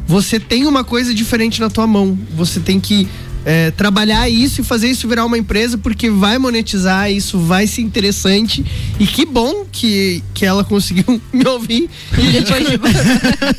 você 0.07 0.39
tem 0.39 0.67
uma 0.67 0.85
coisa 0.85 1.15
diferente 1.15 1.61
na 1.61 1.71
tua 1.71 1.87
mão. 1.87 2.19
Você 2.37 2.61
tem 2.61 2.81
que 2.81 3.09
é, 3.45 3.71
trabalhar 3.71 4.29
isso 4.29 4.61
e 4.61 4.65
fazer 4.65 4.89
isso 4.89 5.09
virar 5.09 5.25
uma 5.25 5.39
empresa 5.39 5.77
porque 5.77 6.11
vai 6.11 6.39
monetizar, 6.39 7.11
isso 7.11 7.39
vai 7.39 7.67
ser 7.67 7.83
interessante. 7.83 8.65
E 8.99 9.07
que 9.07 9.25
bom 9.25 9.67
que, 9.71 10.23
que 10.35 10.45
ela 10.45 10.65
conseguiu 10.65 11.21
me 11.33 11.47
ouvir. 11.47 11.89
E, 12.19 12.41
depois 12.41 12.67
de... 12.67 12.81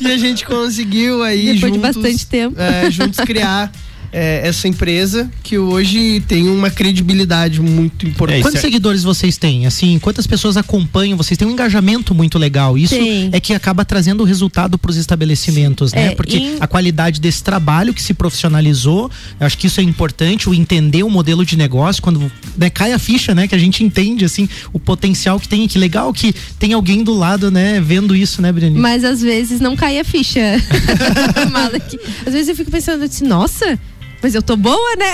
e 0.00 0.12
a 0.12 0.16
gente 0.16 0.44
conseguiu 0.44 1.22
aí. 1.22 1.54
Depois 1.54 1.60
juntos, 1.60 1.72
de 1.72 1.78
bastante 1.78 2.26
tempo. 2.26 2.60
É, 2.60 2.90
juntos 2.90 3.20
criar 3.20 3.70
é, 4.14 4.46
essa 4.46 4.68
empresa 4.68 5.28
que 5.42 5.58
hoje 5.58 6.20
tem 6.28 6.48
uma 6.48 6.70
credibilidade 6.70 7.60
muito 7.60 8.06
importante. 8.06 8.38
É, 8.38 8.42
Quantos 8.42 8.58
é... 8.58 8.62
seguidores 8.62 9.02
vocês 9.02 9.36
têm? 9.36 9.66
Assim, 9.66 9.98
quantas 9.98 10.24
pessoas 10.24 10.56
acompanham? 10.56 11.16
Vocês 11.18 11.36
têm 11.36 11.48
um 11.48 11.50
engajamento 11.50 12.14
muito 12.14 12.38
legal. 12.38 12.78
Isso 12.78 12.94
Sim. 12.94 13.30
é 13.32 13.40
que 13.40 13.52
acaba 13.52 13.84
trazendo 13.84 14.20
o 14.22 14.24
resultado 14.24 14.78
para 14.78 14.88
os 14.92 14.96
estabelecimentos, 14.96 15.90
Sim. 15.90 15.96
né? 15.96 16.06
É, 16.06 16.14
Porque 16.14 16.36
em... 16.36 16.56
a 16.60 16.66
qualidade 16.68 17.20
desse 17.20 17.42
trabalho 17.42 17.92
que 17.92 18.00
se 18.00 18.14
profissionalizou, 18.14 19.10
eu 19.40 19.46
acho 19.46 19.58
que 19.58 19.66
isso 19.66 19.80
é 19.80 19.82
importante, 19.82 20.48
o 20.48 20.54
entender 20.54 21.02
o 21.02 21.10
modelo 21.10 21.44
de 21.44 21.56
negócio, 21.56 22.00
quando 22.00 22.30
né, 22.56 22.70
cai 22.70 22.92
a 22.92 23.00
ficha, 23.00 23.34
né? 23.34 23.48
Que 23.48 23.56
a 23.56 23.58
gente 23.58 23.82
entende, 23.82 24.24
assim, 24.24 24.48
o 24.72 24.78
potencial 24.78 25.40
que 25.40 25.48
tem. 25.48 25.66
Que 25.66 25.78
legal 25.78 26.12
que 26.12 26.32
tem 26.56 26.72
alguém 26.72 27.02
do 27.02 27.14
lado, 27.14 27.50
né? 27.50 27.80
Vendo 27.80 28.14
isso, 28.14 28.40
né, 28.40 28.52
Briane? 28.52 28.78
Mas 28.78 29.02
às 29.02 29.20
vezes 29.20 29.58
não 29.60 29.74
cai 29.74 29.98
a 29.98 30.04
ficha. 30.04 30.40
às 32.24 32.32
vezes 32.32 32.48
eu 32.48 32.54
fico 32.54 32.70
pensando 32.70 33.02
assim, 33.02 33.26
nossa 33.26 33.76
mas 34.24 34.34
eu 34.34 34.40
tô 34.40 34.56
boa, 34.56 34.96
né? 34.96 35.12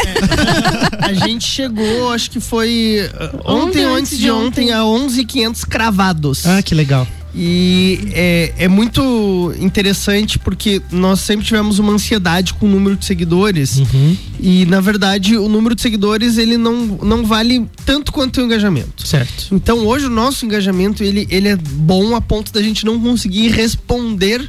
É. 1.01 1.07
a 1.11 1.13
gente 1.13 1.45
chegou, 1.45 2.13
acho 2.13 2.31
que 2.31 2.39
foi 2.39 3.01
uh, 3.13 3.41
ontem, 3.45 3.85
ou 3.85 3.97
antes 3.97 4.17
de 4.17 4.31
ontem, 4.31 4.71
a 4.71 4.85
11,500 4.85 5.65
cravados. 5.65 6.47
Ah, 6.47 6.63
que 6.63 6.77
legal. 6.77 7.05
E 7.35 8.13
é, 8.13 8.55
é 8.57 8.69
muito 8.69 9.53
interessante 9.59 10.39
porque 10.39 10.81
nós 10.93 11.19
sempre 11.19 11.45
tivemos 11.45 11.81
uma 11.81 11.93
ansiedade 11.93 12.55
com 12.55 12.67
o 12.67 12.69
número 12.69 12.97
de 12.97 13.05
seguidores. 13.05 13.79
Uhum. 13.79 14.17
E, 14.39 14.65
na 14.67 14.81
verdade, 14.81 15.37
o 15.37 15.49
número 15.49 15.75
de 15.75 15.83
seguidores 15.83 16.39
ele 16.39 16.57
não, 16.57 16.77
não 17.03 17.25
vale 17.25 17.69
tanto 17.85 18.13
quanto 18.13 18.41
o 18.41 18.45
engajamento. 18.45 19.05
Certo. 19.05 19.49
Então, 19.51 19.87
hoje, 19.89 20.07
o 20.07 20.11
nosso 20.11 20.47
engajamento 20.47 21.03
ele, 21.03 21.27
ele 21.31 21.49
é 21.49 21.57
bom 21.57 22.15
a 22.15 22.21
ponto 22.21 22.53
da 22.53 22.63
gente 22.63 22.85
não 22.85 23.01
conseguir 23.01 23.49
responder 23.49 24.49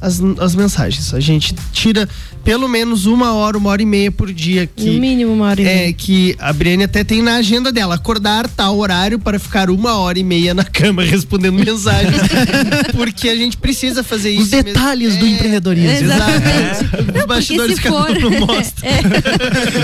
as, 0.00 0.20
as 0.38 0.54
mensagens. 0.54 1.12
A 1.12 1.20
gente 1.20 1.54
tira 1.72 2.08
pelo 2.42 2.66
menos 2.68 3.04
uma 3.04 3.34
hora, 3.34 3.58
uma 3.58 3.68
hora 3.70 3.82
e 3.82 3.86
meia 3.86 4.10
por 4.10 4.32
dia. 4.32 4.66
Que, 4.66 4.86
no 4.86 5.00
mínimo 5.00 5.32
uma 5.32 5.46
hora 5.46 5.60
e 5.60 5.66
é, 5.66 5.74
meia. 5.74 5.92
Que 5.92 6.34
a 6.38 6.52
Briane 6.52 6.84
até 6.84 7.04
tem 7.04 7.22
na 7.22 7.36
agenda 7.36 7.70
dela, 7.70 7.96
acordar 7.96 8.48
tal 8.48 8.78
horário 8.78 9.18
para 9.18 9.38
ficar 9.38 9.68
uma 9.68 9.98
hora 9.98 10.18
e 10.18 10.24
meia 10.24 10.54
na 10.54 10.64
cama 10.64 11.02
respondendo 11.04 11.62
mensagens. 11.62 12.16
porque 12.96 13.28
a 13.28 13.36
gente 13.36 13.56
precisa 13.56 14.02
fazer 14.02 14.30
isso. 14.30 14.42
Os 14.42 14.50
detalhes 14.50 15.14
mesmo. 15.14 15.20
do 15.20 15.26
é, 15.26 15.28
empreendedorismo. 15.30 15.90
Exatamente. 15.90 17.14
É. 17.14 17.18
Os 17.20 17.26
bastidores 17.26 17.78
que 17.78 17.88
for, 17.88 18.18
não 18.18 18.30
mostra. 18.46 18.88
É, 18.88 19.02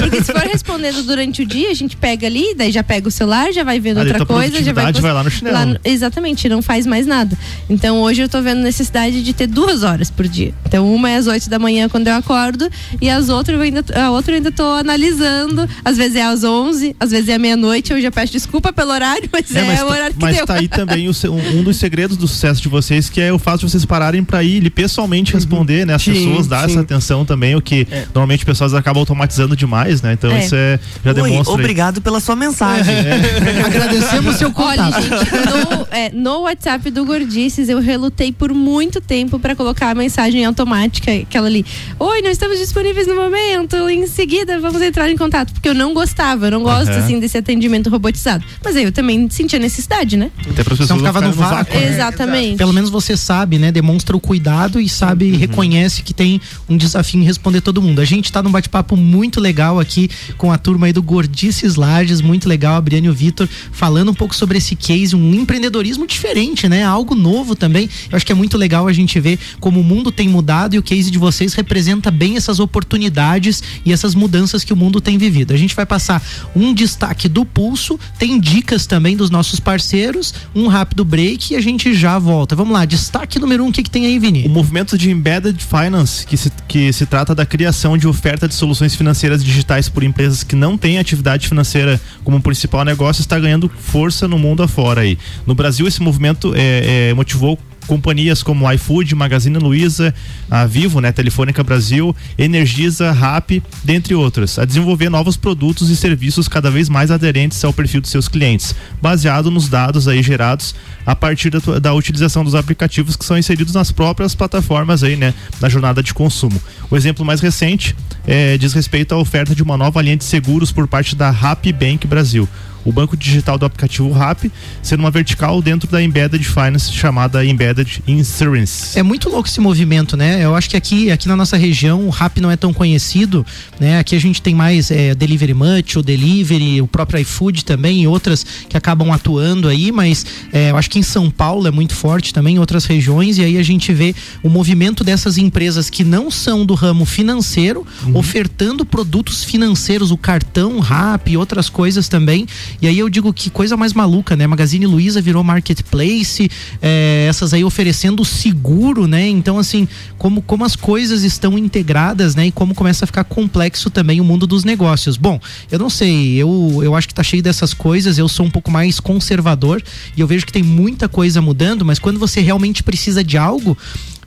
porque 0.00 0.24
se 0.24 0.32
for 0.32 0.42
respondendo 0.42 1.02
durante 1.02 1.42
o 1.42 1.46
dia, 1.46 1.70
a 1.70 1.74
gente 1.74 1.96
pega 1.96 2.26
ali, 2.26 2.54
daí 2.54 2.72
já 2.72 2.82
pega 2.82 3.06
o 3.06 3.10
celular, 3.10 3.52
já 3.52 3.64
vai 3.64 3.78
vendo 3.78 3.98
outra 3.98 4.24
coisa, 4.24 4.62
já 4.62 4.72
vai, 4.72 4.92
vai 4.92 5.12
lá 5.12 5.22
no 5.22 5.30
chinelo. 5.30 5.72
Lá, 5.72 5.78
exatamente, 5.84 6.48
não 6.48 6.62
faz 6.62 6.86
mais 6.86 7.06
nada. 7.06 7.36
Então 7.68 8.00
hoje 8.00 8.22
eu 8.22 8.28
tô 8.28 8.40
vendo 8.40 8.60
necessidade 8.60 9.22
de 9.22 9.32
ter 9.34 9.46
duas 9.46 9.82
horas 9.82 10.05
por 10.10 10.26
dia. 10.26 10.52
Então 10.64 10.92
uma 10.92 11.10
é 11.10 11.16
às 11.16 11.26
oito 11.26 11.48
da 11.48 11.58
manhã 11.58 11.88
quando 11.88 12.08
eu 12.08 12.14
acordo 12.14 12.68
e 13.00 13.08
as 13.08 13.28
outras 13.28 13.56
eu 13.56 13.62
ainda, 13.62 13.84
a 13.94 14.10
outra 14.10 14.32
eu 14.32 14.36
ainda 14.36 14.52
tô 14.52 14.64
analisando. 14.64 15.68
Às 15.84 15.96
vezes 15.96 16.16
é 16.16 16.22
às 16.22 16.44
11, 16.44 16.96
às 16.98 17.10
vezes 17.10 17.28
é 17.28 17.34
à 17.34 17.38
meia-noite. 17.38 17.92
Eu 17.92 18.00
já 18.00 18.10
peço 18.10 18.32
desculpa 18.32 18.72
pelo 18.72 18.90
horário, 18.90 19.28
mas 19.32 19.54
é, 19.54 19.60
é 19.60 19.64
mas 19.64 19.80
o 19.80 19.86
tá- 19.86 19.92
horário 19.92 20.14
que 20.14 20.22
mas 20.22 20.36
deu. 20.36 20.44
Mas 20.46 20.54
tá 20.54 20.60
aí 20.60 20.68
também 20.68 21.08
o, 21.08 21.12
um, 21.30 21.58
um, 21.58 21.62
dos 21.62 21.76
segredos 21.76 22.16
do 22.16 22.26
sucesso 22.26 22.60
de 22.60 22.68
vocês, 22.68 23.08
que 23.08 23.20
é 23.20 23.32
o 23.32 23.38
fato 23.38 23.60
de 23.60 23.70
vocês 23.70 23.84
pararem 23.84 24.24
para 24.24 24.42
ir 24.42 24.56
ele 24.56 24.70
pessoalmente 24.70 25.32
uhum. 25.32 25.38
responder, 25.38 25.86
né? 25.86 25.94
As 25.94 26.02
sim, 26.02 26.12
pessoas 26.12 26.46
dar 26.46 26.68
essa 26.68 26.80
atenção 26.80 27.24
também, 27.24 27.54
o 27.54 27.60
que 27.60 27.86
é. 27.90 28.06
normalmente 28.06 28.44
pessoas 28.44 28.74
acabam 28.74 29.00
automatizando 29.00 29.56
demais, 29.56 30.02
né? 30.02 30.12
Então 30.12 30.30
é. 30.30 30.40
isso 30.40 30.54
é, 30.54 30.78
já 31.04 31.10
Oi, 31.10 31.14
demonstra. 31.14 31.54
Obrigado 31.54 31.96
aí. 31.96 32.02
pela 32.02 32.20
sua 32.20 32.34
mensagem. 32.34 32.94
É. 32.94 33.62
Agradecemos 33.64 34.36
seu 34.36 34.50
contato. 34.50 34.94
Olha, 34.94 35.02
gente, 35.02 35.30
no, 35.32 35.86
é, 35.90 36.10
no 36.12 36.40
WhatsApp 36.42 36.90
do 36.90 37.04
Gordices, 37.04 37.68
eu 37.68 37.80
relutei 37.80 38.32
por 38.32 38.52
muito 38.52 39.00
tempo 39.00 39.38
para 39.38 39.54
colocar 39.54 39.90
a 39.90 39.94
mensagem 39.96 40.44
automática, 40.44 41.12
aquela 41.12 41.46
ali. 41.46 41.64
Oi, 41.98 42.22
não 42.22 42.30
estamos 42.30 42.58
disponíveis 42.58 43.06
no 43.06 43.14
momento, 43.14 43.76
em 43.88 44.06
seguida 44.06 44.60
vamos 44.60 44.80
entrar 44.82 45.10
em 45.10 45.16
contato. 45.16 45.52
Porque 45.52 45.68
eu 45.68 45.74
não 45.74 45.94
gostava, 45.94 46.46
eu 46.46 46.50
não 46.52 46.62
gosto 46.62 46.92
uhum. 46.92 46.98
assim 46.98 47.18
desse 47.18 47.38
atendimento 47.38 47.90
robotizado. 47.90 48.44
Mas 48.62 48.76
aí 48.76 48.84
eu 48.84 48.92
também 48.92 49.28
sentia 49.30 49.58
necessidade, 49.58 50.16
né? 50.16 50.30
Até 50.48 50.62
para 50.62 50.76
não 50.76 50.98
ficava 50.98 51.20
no 51.20 51.32
vácuo. 51.32 51.74
Né? 51.74 51.88
Exatamente. 51.88 52.56
Pelo 52.56 52.72
menos 52.72 52.90
você 52.90 53.16
sabe, 53.16 53.58
né? 53.58 53.72
Demonstra 53.72 54.16
o 54.16 54.20
cuidado 54.20 54.80
e 54.80 54.88
sabe, 54.88 55.32
uhum. 55.32 55.38
reconhece 55.38 56.02
que 56.02 56.14
tem 56.14 56.40
um 56.68 56.76
desafio 56.76 57.20
em 57.20 57.24
responder 57.24 57.60
todo 57.60 57.80
mundo. 57.80 58.00
A 58.00 58.04
gente 58.04 58.30
tá 58.30 58.42
num 58.42 58.50
bate-papo 58.50 58.96
muito 58.96 59.40
legal 59.40 59.80
aqui 59.80 60.08
com 60.36 60.52
a 60.52 60.58
turma 60.58 60.86
aí 60.86 60.92
do 60.92 61.02
Gordices 61.02 61.76
Lages, 61.76 62.20
muito 62.20 62.48
legal, 62.48 62.76
a 62.76 62.80
Briane 62.80 63.06
e 63.06 63.10
o 63.10 63.14
Vitor, 63.14 63.48
falando 63.72 64.10
um 64.10 64.14
pouco 64.14 64.34
sobre 64.34 64.58
esse 64.58 64.74
case, 64.74 65.14
um 65.14 65.34
empreendedorismo 65.34 66.06
diferente, 66.06 66.68
né? 66.68 66.84
Algo 66.84 67.14
novo 67.14 67.54
também. 67.54 67.88
Eu 68.10 68.16
acho 68.16 68.26
que 68.26 68.32
é 68.32 68.34
muito 68.34 68.58
legal 68.58 68.86
a 68.86 68.92
gente 68.92 69.18
ver 69.20 69.38
como 69.60 69.80
o 69.80 69.84
mundo 69.86 70.12
tem 70.12 70.28
mudado 70.28 70.74
e 70.74 70.78
o 70.78 70.82
case 70.82 71.10
de 71.10 71.18
vocês 71.18 71.54
representa 71.54 72.10
bem 72.10 72.36
essas 72.36 72.60
oportunidades 72.60 73.62
e 73.84 73.92
essas 73.92 74.14
mudanças 74.14 74.64
que 74.64 74.72
o 74.72 74.76
mundo 74.76 75.00
tem 75.00 75.16
vivido. 75.16 75.54
A 75.54 75.56
gente 75.56 75.74
vai 75.74 75.86
passar 75.86 76.22
um 76.54 76.74
destaque 76.74 77.28
do 77.28 77.44
pulso, 77.44 77.98
tem 78.18 78.38
dicas 78.38 78.86
também 78.86 79.16
dos 79.16 79.30
nossos 79.30 79.60
parceiros, 79.60 80.34
um 80.54 80.66
rápido 80.66 81.04
break 81.04 81.52
e 81.52 81.56
a 81.56 81.60
gente 81.60 81.94
já 81.94 82.18
volta. 82.18 82.56
Vamos 82.56 82.72
lá, 82.72 82.84
destaque 82.84 83.38
número 83.38 83.64
um, 83.64 83.68
o 83.68 83.72
que, 83.72 83.82
que 83.82 83.90
tem 83.90 84.06
aí, 84.06 84.18
Vini? 84.18 84.44
O 84.44 84.50
movimento 84.50 84.98
de 84.98 85.10
Embedded 85.10 85.62
Finance, 85.64 86.26
que 86.26 86.36
se, 86.36 86.50
que 86.66 86.92
se 86.92 87.06
trata 87.06 87.34
da 87.34 87.46
criação 87.46 87.96
de 87.96 88.08
oferta 88.08 88.48
de 88.48 88.54
soluções 88.54 88.94
financeiras 88.94 89.44
digitais 89.44 89.88
por 89.88 90.02
empresas 90.02 90.42
que 90.42 90.56
não 90.56 90.76
têm 90.76 90.98
atividade 90.98 91.48
financeira 91.48 92.00
como 92.24 92.40
principal 92.40 92.84
negócio, 92.84 93.20
está 93.20 93.38
ganhando 93.38 93.70
força 93.78 94.26
no 94.26 94.38
mundo 94.38 94.62
afora 94.62 95.02
aí. 95.02 95.18
No 95.46 95.54
Brasil, 95.54 95.86
esse 95.86 96.02
movimento 96.02 96.52
é, 96.54 97.10
é, 97.10 97.14
motivou 97.14 97.58
companhias 97.86 98.42
como 98.42 98.70
iFood, 98.72 99.14
Magazine 99.14 99.58
Luiza, 99.58 100.14
a 100.50 100.66
Vivo, 100.66 101.00
né, 101.00 101.12
Telefônica 101.12 101.62
Brasil, 101.62 102.14
Energisa, 102.38 103.12
Rap, 103.12 103.62
dentre 103.84 104.14
outras, 104.14 104.58
a 104.58 104.64
desenvolver 104.64 105.08
novos 105.08 105.36
produtos 105.36 105.88
e 105.88 105.96
serviços 105.96 106.48
cada 106.48 106.70
vez 106.70 106.88
mais 106.88 107.10
aderentes 107.10 107.64
ao 107.64 107.72
perfil 107.72 108.00
dos 108.00 108.10
seus 108.10 108.28
clientes, 108.28 108.74
baseado 109.00 109.50
nos 109.50 109.68
dados 109.68 110.08
aí 110.08 110.22
gerados 110.22 110.74
a 111.04 111.14
partir 111.14 111.50
da, 111.50 111.78
da 111.78 111.94
utilização 111.94 112.44
dos 112.44 112.54
aplicativos 112.54 113.16
que 113.16 113.24
são 113.24 113.38
inseridos 113.38 113.72
nas 113.72 113.92
próprias 113.92 114.34
plataformas 114.34 115.02
aí, 115.02 115.16
né, 115.16 115.32
na 115.60 115.68
jornada 115.68 116.02
de 116.02 116.12
consumo. 116.12 116.60
O 116.90 116.96
exemplo 116.96 117.24
mais 117.24 117.40
recente 117.40 117.94
é, 118.26 118.58
diz 118.58 118.72
respeito 118.72 119.14
à 119.14 119.18
oferta 119.18 119.54
de 119.54 119.62
uma 119.62 119.76
nova 119.76 120.02
linha 120.02 120.16
de 120.16 120.24
seguros 120.24 120.72
por 120.72 120.88
parte 120.88 121.14
da 121.14 121.30
Rap 121.30 121.72
Bank 121.72 122.06
Brasil 122.06 122.48
o 122.86 122.92
banco 122.92 123.16
digital 123.16 123.58
do 123.58 123.66
aplicativo 123.66 124.10
RAP, 124.12 124.44
sendo 124.82 125.00
uma 125.00 125.10
vertical 125.10 125.60
dentro 125.60 125.90
da 125.90 126.00
Embedded 126.00 126.44
Finance 126.44 126.92
chamada 126.92 127.44
Embedded 127.44 128.02
Insurance. 128.06 128.98
É 128.98 129.02
muito 129.02 129.28
louco 129.28 129.48
esse 129.48 129.60
movimento, 129.60 130.16
né? 130.16 130.42
Eu 130.42 130.54
acho 130.54 130.70
que 130.70 130.76
aqui, 130.76 131.10
aqui 131.10 131.26
na 131.26 131.34
nossa 131.34 131.56
região 131.56 132.06
o 132.06 132.10
RAP 132.10 132.38
não 132.38 132.50
é 132.50 132.56
tão 132.56 132.72
conhecido, 132.72 133.44
né? 133.80 133.98
Aqui 133.98 134.14
a 134.14 134.20
gente 134.20 134.40
tem 134.40 134.54
mais 134.54 134.90
é, 134.90 135.14
Delivery 135.14 135.52
Much, 135.52 135.96
o 135.96 136.02
Delivery, 136.02 136.80
o 136.80 136.86
próprio 136.86 137.20
iFood 137.20 137.64
também 137.64 138.02
e 138.02 138.06
outras 138.06 138.46
que 138.68 138.76
acabam 138.76 139.10
atuando 139.10 139.68
aí, 139.68 139.90
mas 139.90 140.24
é, 140.52 140.70
eu 140.70 140.76
acho 140.76 140.88
que 140.88 140.98
em 140.98 141.02
São 141.02 141.28
Paulo 141.28 141.66
é 141.66 141.70
muito 141.70 141.94
forte 141.94 142.32
também, 142.32 142.56
em 142.56 142.58
outras 142.58 142.84
regiões, 142.84 143.38
e 143.38 143.42
aí 143.42 143.58
a 143.58 143.62
gente 143.62 143.92
vê 143.92 144.14
o 144.42 144.48
movimento 144.48 145.02
dessas 145.02 145.38
empresas 145.38 145.90
que 145.90 146.04
não 146.04 146.30
são 146.30 146.64
do 146.64 146.74
ramo 146.74 147.04
financeiro, 147.04 147.84
uhum. 148.04 148.16
ofertando 148.16 148.84
produtos 148.86 149.42
financeiros, 149.42 150.10
o 150.12 150.16
cartão, 150.16 150.78
RAP 150.78 151.28
e 151.30 151.36
outras 151.36 151.68
coisas 151.68 152.08
também, 152.08 152.46
e 152.80 152.86
aí 152.86 152.98
eu 152.98 153.08
digo 153.08 153.32
que 153.32 153.50
coisa 153.50 153.76
mais 153.76 153.92
maluca, 153.92 154.36
né? 154.36 154.46
Magazine 154.46 154.86
Luiza 154.86 155.20
virou 155.20 155.42
marketplace, 155.42 156.50
é, 156.82 157.26
essas 157.28 157.54
aí 157.54 157.64
oferecendo 157.64 158.24
seguro, 158.24 159.06
né? 159.06 159.26
Então, 159.28 159.58
assim, 159.58 159.88
como, 160.18 160.42
como 160.42 160.64
as 160.64 160.76
coisas 160.76 161.22
estão 161.22 161.58
integradas, 161.58 162.34
né? 162.34 162.46
E 162.46 162.52
como 162.52 162.74
começa 162.74 163.04
a 163.04 163.06
ficar 163.06 163.24
complexo 163.24 163.90
também 163.90 164.20
o 164.20 164.24
mundo 164.24 164.46
dos 164.46 164.64
negócios. 164.64 165.16
Bom, 165.16 165.40
eu 165.70 165.78
não 165.78 165.90
sei, 165.90 166.34
eu, 166.34 166.80
eu 166.82 166.94
acho 166.94 167.08
que 167.08 167.14
tá 167.14 167.22
cheio 167.22 167.42
dessas 167.42 167.72
coisas, 167.72 168.18
eu 168.18 168.28
sou 168.28 168.46
um 168.46 168.50
pouco 168.50 168.70
mais 168.70 169.00
conservador 169.00 169.82
e 170.16 170.20
eu 170.20 170.26
vejo 170.26 170.46
que 170.46 170.52
tem 170.52 170.62
muita 170.62 171.08
coisa 171.08 171.40
mudando, 171.40 171.84
mas 171.84 171.98
quando 171.98 172.18
você 172.18 172.40
realmente 172.40 172.82
precisa 172.82 173.22
de 173.22 173.36
algo, 173.38 173.76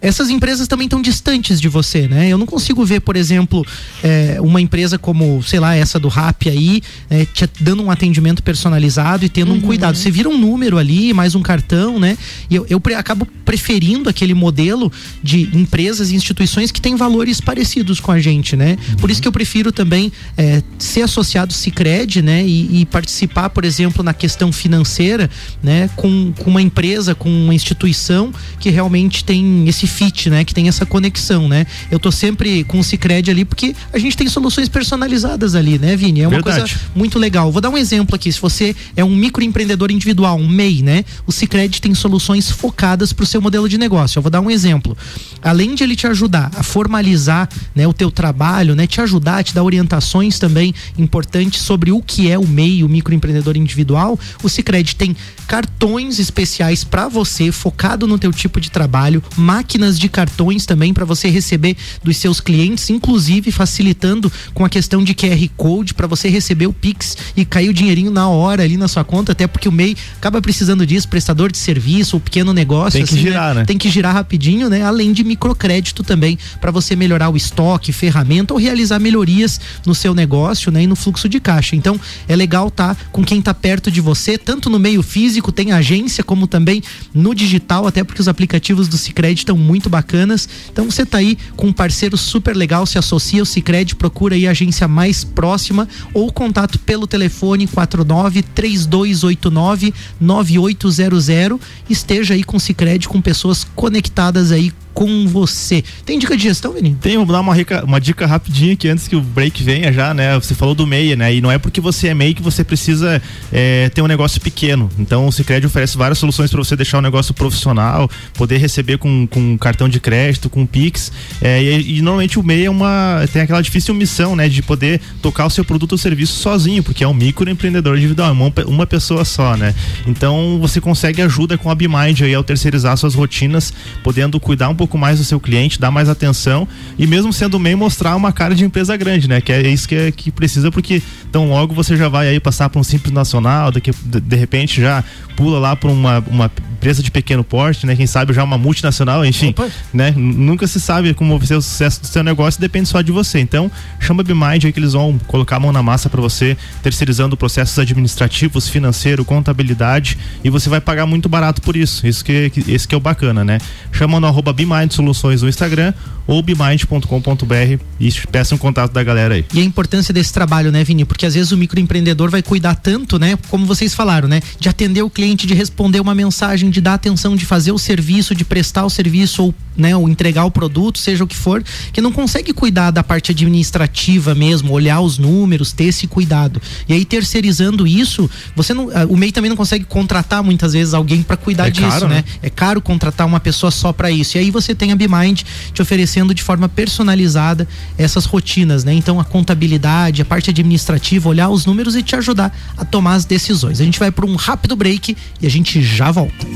essas 0.01 0.29
empresas 0.29 0.67
também 0.67 0.85
estão 0.85 1.01
distantes 1.01 1.59
de 1.59 1.67
você, 1.67 2.07
né? 2.07 2.29
Eu 2.29 2.37
não 2.37 2.45
consigo 2.45 2.85
ver, 2.85 3.01
por 3.01 3.15
exemplo, 3.15 3.65
é, 4.01 4.37
uma 4.39 4.61
empresa 4.61 4.97
como, 4.97 5.43
sei 5.43 5.59
lá, 5.59 5.75
essa 5.75 5.99
do 5.99 6.07
Rap 6.07 6.49
aí, 6.49 6.81
é, 7.09 7.25
te 7.25 7.49
dando 7.59 7.83
um 7.83 7.91
atendimento 7.91 8.41
personalizado 8.41 9.25
e 9.25 9.29
tendo 9.29 9.51
uhum. 9.51 9.57
um 9.57 9.61
cuidado. 9.61 9.97
Você 9.97 10.09
vira 10.09 10.29
um 10.29 10.37
número 10.37 10.77
ali, 10.77 11.13
mais 11.13 11.35
um 11.35 11.41
cartão, 11.41 11.99
né? 11.99 12.17
E 12.49 12.55
eu, 12.55 12.65
eu 12.69 12.79
pre 12.79 12.93
acabo 12.93 13.27
preferindo 13.43 14.09
aquele 14.09 14.33
modelo 14.33 14.91
de 15.21 15.49
empresas 15.53 16.11
e 16.11 16.15
instituições 16.15 16.71
que 16.71 16.79
têm 16.79 16.95
valores 16.95 17.41
parecidos 17.41 17.99
com 17.99 18.11
a 18.11 18.19
gente, 18.19 18.55
né? 18.55 18.77
Uhum. 18.89 18.95
Por 18.95 19.11
isso 19.11 19.21
que 19.21 19.27
eu 19.27 19.31
prefiro 19.31 19.71
também 19.71 20.11
é, 20.37 20.63
ser 20.77 21.01
associado 21.01 21.53
Cicred, 21.53 22.21
né? 22.21 22.45
E, 22.45 22.81
e, 22.81 22.85
participar, 22.85 23.49
por 23.49 23.65
exemplo, 23.65 24.03
na 24.03 24.13
questão 24.13 24.51
financeira, 24.51 25.29
né? 25.61 25.89
Com, 25.95 26.31
com 26.37 26.49
uma 26.49 26.61
empresa, 26.61 27.13
com 27.13 27.29
uma 27.29 27.53
instituição 27.53 28.31
que 28.59 28.69
realmente 28.69 29.23
tem 29.25 29.67
esse 29.67 29.88
fit, 29.89 30.29
né? 30.29 30.43
Que 30.43 30.53
tem 30.53 30.67
essa 30.67 30.85
conexão, 30.85 31.47
né? 31.47 31.65
Eu 31.91 31.99
tô 31.99 32.11
sempre 32.11 32.63
com 32.63 32.79
o 32.79 32.83
Cicred 32.83 33.29
ali 33.29 33.43
porque 33.43 33.75
a 33.91 33.97
gente 33.97 34.15
tem 34.15 34.27
soluções 34.27 34.69
personalizadas 34.69 35.55
ali, 35.55 35.77
né, 35.77 35.95
Vini? 35.95 36.21
É 36.21 36.27
uma 36.27 36.31
Verdade. 36.31 36.59
coisa 36.59 36.79
muito 36.95 37.19
legal. 37.19 37.51
Vou 37.51 37.61
dar 37.61 37.69
um 37.69 37.77
exemplo 37.77 38.15
aqui. 38.15 38.31
Se 38.31 38.39
você 38.39 38.75
é 38.95 39.03
um 39.03 39.15
microempreendedor 39.15 39.91
individual, 39.91 40.37
um 40.37 40.47
MEI, 40.47 40.81
né? 40.81 41.05
O 41.25 41.31
Cicred 41.31 41.81
tem 41.81 41.93
soluções 41.93 42.49
focadas 42.51 43.11
para 43.11 43.23
o 43.23 43.27
seu 43.27 43.41
modelo 43.41 43.67
de 43.67 43.77
negócio. 43.77 44.19
Eu 44.19 44.21
vou 44.21 44.31
dar 44.31 44.41
um 44.41 44.51
exemplo. 44.51 44.97
Além 45.41 45.75
de 45.75 45.83
ele 45.83 45.95
te 45.95 46.07
ajudar 46.07 46.51
a 46.55 46.63
formalizar, 46.63 47.49
né, 47.73 47.87
o 47.87 47.93
teu 47.93 48.11
trabalho, 48.11 48.75
né, 48.75 48.85
te 48.85 49.01
ajudar, 49.01 49.43
te 49.43 49.53
dar 49.53 49.63
orientações 49.63 50.37
também 50.37 50.73
importantes 50.97 51.61
sobre 51.61 51.91
o 51.91 52.01
que 52.01 52.29
é 52.29 52.37
o 52.37 52.47
MEI, 52.47 52.83
o 52.83 52.89
microempreendedor 52.89 53.57
individual, 53.57 54.19
o 54.43 54.49
Cicred 54.49 54.95
tem 54.95 55.15
cartões 55.47 56.19
especiais 56.19 56.83
para 56.83 57.07
você, 57.07 57.51
focado 57.51 58.05
no 58.05 58.19
teu 58.19 58.31
tipo 58.31 58.61
de 58.61 58.69
trabalho, 58.69 59.23
máquinas 59.35 59.78
de 59.97 60.09
cartões 60.09 60.65
também 60.65 60.93
para 60.93 61.05
você 61.05 61.29
receber 61.29 61.75
dos 62.03 62.17
seus 62.17 62.39
clientes, 62.39 62.89
inclusive 62.89 63.51
facilitando 63.51 64.31
com 64.53 64.65
a 64.65 64.69
questão 64.69 65.03
de 65.03 65.13
QR 65.13 65.49
Code 65.55 65.93
para 65.93 66.07
você 66.07 66.29
receber 66.29 66.67
o 66.67 66.73
Pix 66.73 67.17
e 67.35 67.45
cair 67.45 67.69
o 67.69 67.73
dinheirinho 67.73 68.11
na 68.11 68.27
hora 68.27 68.63
ali 68.63 68.77
na 68.77 68.87
sua 68.87 69.03
conta, 69.03 69.31
até 69.31 69.47
porque 69.47 69.67
o 69.67 69.71
MEI 69.71 69.95
acaba 70.17 70.41
precisando 70.41 70.85
disso, 70.85 71.07
prestador 71.07 71.51
de 71.51 71.57
serviço, 71.57 72.15
ou 72.15 72.19
pequeno 72.19 72.53
negócio, 72.53 72.99
Tem 72.99 73.05
que 73.05 73.13
assim, 73.13 73.21
girar, 73.21 73.55
né? 73.55 73.65
Tem 73.65 73.77
que 73.77 73.89
girar 73.89 74.13
rapidinho, 74.13 74.69
né? 74.69 74.83
Além 74.83 75.13
de 75.13 75.23
microcrédito 75.23 76.03
também 76.03 76.37
para 76.59 76.71
você 76.71 76.95
melhorar 76.95 77.29
o 77.29 77.37
estoque, 77.37 77.91
ferramenta 77.91 78.53
ou 78.53 78.59
realizar 78.59 78.99
melhorias 78.99 79.59
no 79.85 79.95
seu 79.95 80.13
negócio, 80.13 80.71
né, 80.71 80.83
e 80.83 80.87
no 80.87 80.95
fluxo 80.95 81.29
de 81.29 81.39
caixa. 81.39 81.75
Então, 81.75 81.99
é 82.27 82.35
legal 82.35 82.69
tá 82.69 82.95
com 83.11 83.23
quem 83.23 83.41
tá 83.41 83.53
perto 83.53 83.91
de 83.91 84.01
você, 84.01 84.37
tanto 84.37 84.69
no 84.69 84.79
meio 84.79 85.01
físico, 85.01 85.51
tem 85.51 85.71
agência, 85.71 86.23
como 86.23 86.47
também 86.47 86.81
no 87.13 87.33
digital, 87.33 87.87
até 87.87 88.03
porque 88.03 88.21
os 88.21 88.27
aplicativos 88.27 88.87
do 88.87 88.97
Sicredi 88.97 89.41
estão 89.41 89.57
muito 89.69 89.89
bacanas. 89.89 90.49
Então, 90.71 90.89
você 90.89 91.05
tá 91.05 91.19
aí 91.19 91.37
com 91.55 91.67
um 91.67 91.73
parceiro 91.73 92.17
super 92.17 92.55
legal, 92.55 92.87
se 92.87 92.97
associa 92.97 93.41
ao 93.41 93.45
Sicredi, 93.45 93.95
procura 93.95 94.33
aí 94.33 94.47
a 94.47 94.51
agência 94.51 94.87
mais 94.87 95.23
próxima 95.23 95.87
ou 96.11 96.33
contato 96.33 96.79
pelo 96.79 97.05
telefone 97.05 97.67
49 97.67 98.41
3289 98.41 99.93
9800. 100.19 101.59
Esteja 101.87 102.33
aí 102.33 102.43
com 102.43 102.57
o 102.57 102.59
Sicredi 102.59 103.07
com 103.07 103.21
pessoas 103.21 103.63
conectadas 103.75 104.51
aí 104.51 104.73
com 104.99 105.25
você. 105.29 105.81
Tem 106.05 106.19
dica 106.19 106.35
de 106.35 106.43
gestão, 106.43 106.73
Vini? 106.73 106.93
Tem, 106.93 107.15
vou 107.15 107.25
dar 107.27 107.39
uma, 107.39 107.55
rica- 107.55 107.85
uma 107.85 108.01
dica 108.01 108.25
rapidinha 108.25 108.73
aqui 108.73 108.89
antes 108.89 109.07
que 109.07 109.15
o 109.15 109.21
break 109.21 109.63
venha 109.63 109.93
já, 109.93 110.13
né? 110.13 110.35
Você 110.37 110.53
falou 110.53 110.75
do 110.75 110.85
MEI, 110.85 111.15
né? 111.15 111.33
E 111.33 111.39
não 111.39 111.49
é 111.49 111.57
porque 111.57 111.79
você 111.79 112.09
é 112.09 112.13
MEI 112.13 112.33
que 112.33 112.41
você 112.41 112.65
precisa 112.65 113.21
é, 113.49 113.87
ter 113.87 114.01
um 114.01 114.07
negócio 114.07 114.41
pequeno. 114.41 114.89
Então 114.99 115.25
o 115.25 115.31
Cicred 115.31 115.65
oferece 115.65 115.97
várias 115.97 116.17
soluções 116.17 116.51
para 116.51 116.61
você 116.61 116.75
deixar 116.75 116.97
o 116.97 117.01
negócio 117.01 117.33
profissional, 117.33 118.11
poder 118.33 118.57
receber 118.57 118.97
com, 118.97 119.25
com 119.25 119.57
cartão 119.57 119.87
de 119.87 120.01
crédito, 120.01 120.49
com 120.49 120.65
Pix. 120.65 121.13
É, 121.41 121.63
e, 121.63 121.99
e 121.99 122.01
normalmente 122.01 122.37
o 122.37 122.43
MEI 122.43 122.65
é 122.65 122.69
uma, 122.69 123.23
tem 123.31 123.41
aquela 123.41 123.61
difícil 123.61 123.93
missão, 123.93 124.35
né? 124.35 124.49
De 124.49 124.61
poder 124.61 124.99
tocar 125.21 125.45
o 125.45 125.49
seu 125.49 125.63
produto 125.63 125.93
ou 125.93 125.97
serviço 125.97 126.33
sozinho, 126.41 126.83
porque 126.83 127.05
é 127.05 127.07
um 127.07 127.13
microempreendedor 127.13 127.97
individual, 127.97 128.27
é 128.27 128.31
uma, 128.33 128.51
uma 128.67 128.85
pessoa 128.85 129.23
só, 129.23 129.55
né? 129.55 129.73
Então 130.05 130.59
você 130.59 130.81
consegue 130.81 131.21
ajuda 131.21 131.57
com 131.57 131.71
a 131.71 131.75
BeMind 131.75 132.19
aí 132.21 132.33
ao 132.33 132.43
terceirizar 132.43 132.97
suas 132.97 133.15
rotinas, 133.15 133.71
podendo 134.03 134.37
cuidar 134.41 134.67
um 134.67 134.75
pouco 134.75 134.88
mais 134.97 135.19
do 135.19 135.25
seu 135.25 135.39
cliente, 135.39 135.79
dar 135.79 135.91
mais 135.91 136.09
atenção 136.09 136.67
e 136.97 137.05
mesmo 137.05 137.31
sendo 137.31 137.59
MEI 137.59 137.75
mostrar 137.75 138.15
uma 138.15 138.31
cara 138.31 138.55
de 138.55 138.63
empresa 138.63 138.95
grande, 138.97 139.27
né? 139.27 139.41
Que 139.41 139.51
é 139.51 139.67
isso 139.67 139.87
que, 139.87 139.95
é, 139.95 140.11
que 140.11 140.31
precisa, 140.31 140.71
porque 140.71 141.01
então 141.29 141.49
logo 141.49 141.73
você 141.73 141.95
já 141.95 142.09
vai 142.09 142.27
aí 142.27 142.39
passar 142.39 142.69
por 142.69 142.79
um 142.79 142.83
simples 142.83 143.13
nacional, 143.13 143.71
daqui, 143.71 143.91
de, 143.91 144.19
de 144.19 144.35
repente 144.35 144.81
já 144.81 145.03
pula 145.39 145.57
lá 145.57 145.73
para 145.73 145.89
uma, 145.89 146.19
uma 146.27 146.51
empresa 146.73 147.01
de 147.01 147.09
pequeno 147.09 147.45
porte, 147.45 147.85
né? 147.85 147.95
Quem 147.95 148.05
sabe 148.05 148.33
já 148.33 148.43
uma 148.43 148.57
multinacional, 148.57 149.25
enfim, 149.25 149.51
Opa. 149.51 149.69
né? 149.93 150.13
Nunca 150.13 150.67
se 150.67 150.81
sabe 150.81 151.13
como 151.13 151.37
vai 151.37 151.47
ser 151.47 151.55
o 151.55 151.61
sucesso 151.61 152.01
do 152.01 152.07
seu 152.07 152.21
negócio, 152.21 152.59
depende 152.59 152.89
só 152.89 153.01
de 153.01 153.09
você. 153.13 153.39
Então, 153.39 153.71
chama 154.01 154.19
a 154.19 154.23
BeMind 154.25 154.65
aí 154.65 154.73
que 154.73 154.79
eles 154.79 154.91
vão 154.91 155.17
colocar 155.27 155.55
a 155.55 155.59
mão 155.61 155.71
na 155.71 155.81
massa 155.81 156.09
para 156.09 156.19
você, 156.19 156.57
terceirizando 156.83 157.37
processos 157.37 157.79
administrativos, 157.79 158.67
financeiro, 158.67 159.23
contabilidade, 159.23 160.17
e 160.43 160.49
você 160.49 160.67
vai 160.67 160.81
pagar 160.81 161.05
muito 161.05 161.29
barato 161.29 161.61
por 161.61 161.77
isso. 161.77 162.05
Isso 162.05 162.23
que, 162.23 162.49
que 162.49 162.69
esse 162.69 162.85
que 162.85 162.93
é 162.93 162.97
o 162.97 163.01
bacana, 163.01 163.45
né? 163.45 163.59
Chama 163.93 164.19
no 164.19 164.27
arroba 164.27 164.51
BeMind 164.51 164.91
Soluções 164.91 165.41
no 165.41 165.47
Instagram 165.47 165.93
ou 166.29 166.43
bemind.com.br 166.43 167.83
e 167.99 168.11
peça 168.31 168.53
um 168.53 168.57
contato 168.57 168.91
da 168.91 169.03
galera 169.03 169.33
aí. 169.33 169.45
E 169.51 169.59
a 169.59 169.63
importância 169.63 170.13
desse 170.13 170.31
trabalho, 170.31 170.71
né, 170.71 170.83
Vini? 170.83 171.03
Porque 171.03 171.25
às 171.25 171.33
vezes 171.33 171.51
o 171.51 171.57
microempreendedor 171.57 172.29
vai 172.29 172.43
cuidar 172.43 172.75
tanto, 172.75 173.17
né? 173.17 173.35
Como 173.49 173.65
vocês 173.65 173.95
falaram, 173.95 174.27
né? 174.27 174.39
De 174.59 174.69
atender 174.69 175.01
o 175.01 175.09
cliente, 175.09 175.28
de 175.35 175.53
responder 175.53 175.99
uma 175.99 176.15
mensagem, 176.15 176.69
de 176.69 176.81
dar 176.81 176.95
atenção, 176.95 177.35
de 177.35 177.45
fazer 177.45 177.71
o 177.71 177.77
serviço, 177.77 178.35
de 178.35 178.45
prestar 178.45 178.85
o 178.85 178.89
serviço 178.89 179.43
ou, 179.43 179.55
né, 179.75 179.95
ou 179.95 180.07
entregar 180.07 180.45
o 180.45 180.51
produto, 180.51 180.99
seja 180.99 181.23
o 181.23 181.27
que 181.27 181.35
for, 181.35 181.63
que 181.91 182.01
não 182.01 182.11
consegue 182.11 182.53
cuidar 182.53 182.91
da 182.91 183.03
parte 183.03 183.31
administrativa 183.31 184.35
mesmo, 184.35 184.71
olhar 184.71 185.01
os 185.01 185.17
números, 185.17 185.71
ter 185.71 185.85
esse 185.85 186.07
cuidado. 186.07 186.61
E 186.87 186.93
aí 186.93 187.05
terceirizando 187.05 187.87
isso, 187.87 188.29
você 188.55 188.73
não, 188.73 188.89
ah, 188.93 189.05
o 189.09 189.15
MEI 189.15 189.31
também 189.31 189.49
não 189.49 189.57
consegue 189.57 189.85
contratar 189.85 190.43
muitas 190.43 190.73
vezes 190.73 190.93
alguém 190.93 191.23
para 191.23 191.37
cuidar 191.37 191.67
É 191.67 191.71
disso, 191.71 191.89
caro, 191.89 192.07
né? 192.07 192.15
né? 192.15 192.23
É 192.41 192.49
caro 192.49 192.81
contratar 192.81 193.25
uma 193.25 193.39
pessoa 193.39 193.71
só 193.71 193.91
para 193.91 194.11
isso. 194.11 194.37
E 194.37 194.39
aí 194.39 194.51
você 194.51 194.73
tem 194.75 194.91
a 194.91 194.95
BeMind 194.95 195.41
te 195.73 195.81
oferecendo 195.81 196.33
de 196.33 196.43
forma 196.43 196.67
personalizada 196.67 197.67
essas 197.97 198.25
rotinas, 198.25 198.83
né? 198.83 198.93
Então 198.93 199.19
a 199.19 199.25
contabilidade, 199.25 200.21
a 200.21 200.25
parte 200.25 200.49
administrativa, 200.49 201.29
olhar 201.29 201.49
os 201.49 201.65
números 201.65 201.95
e 201.95 202.03
te 202.03 202.15
ajudar 202.15 202.55
a 202.77 202.85
tomar 202.85 203.13
as 203.13 203.25
decisões. 203.25 203.79
A 203.79 203.83
gente 203.83 203.99
vai 203.99 204.11
para 204.11 204.25
um 204.25 204.35
rápido 204.35 204.75
break 204.75 205.15
e 205.41 205.47
a 205.47 205.49
gente 205.49 205.81
já 205.81 206.11
volta. 206.11 206.47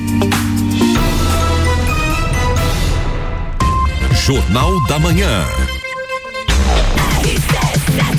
Jornal 4.26 4.88
da 4.88 5.00
Manhã. 5.00 5.46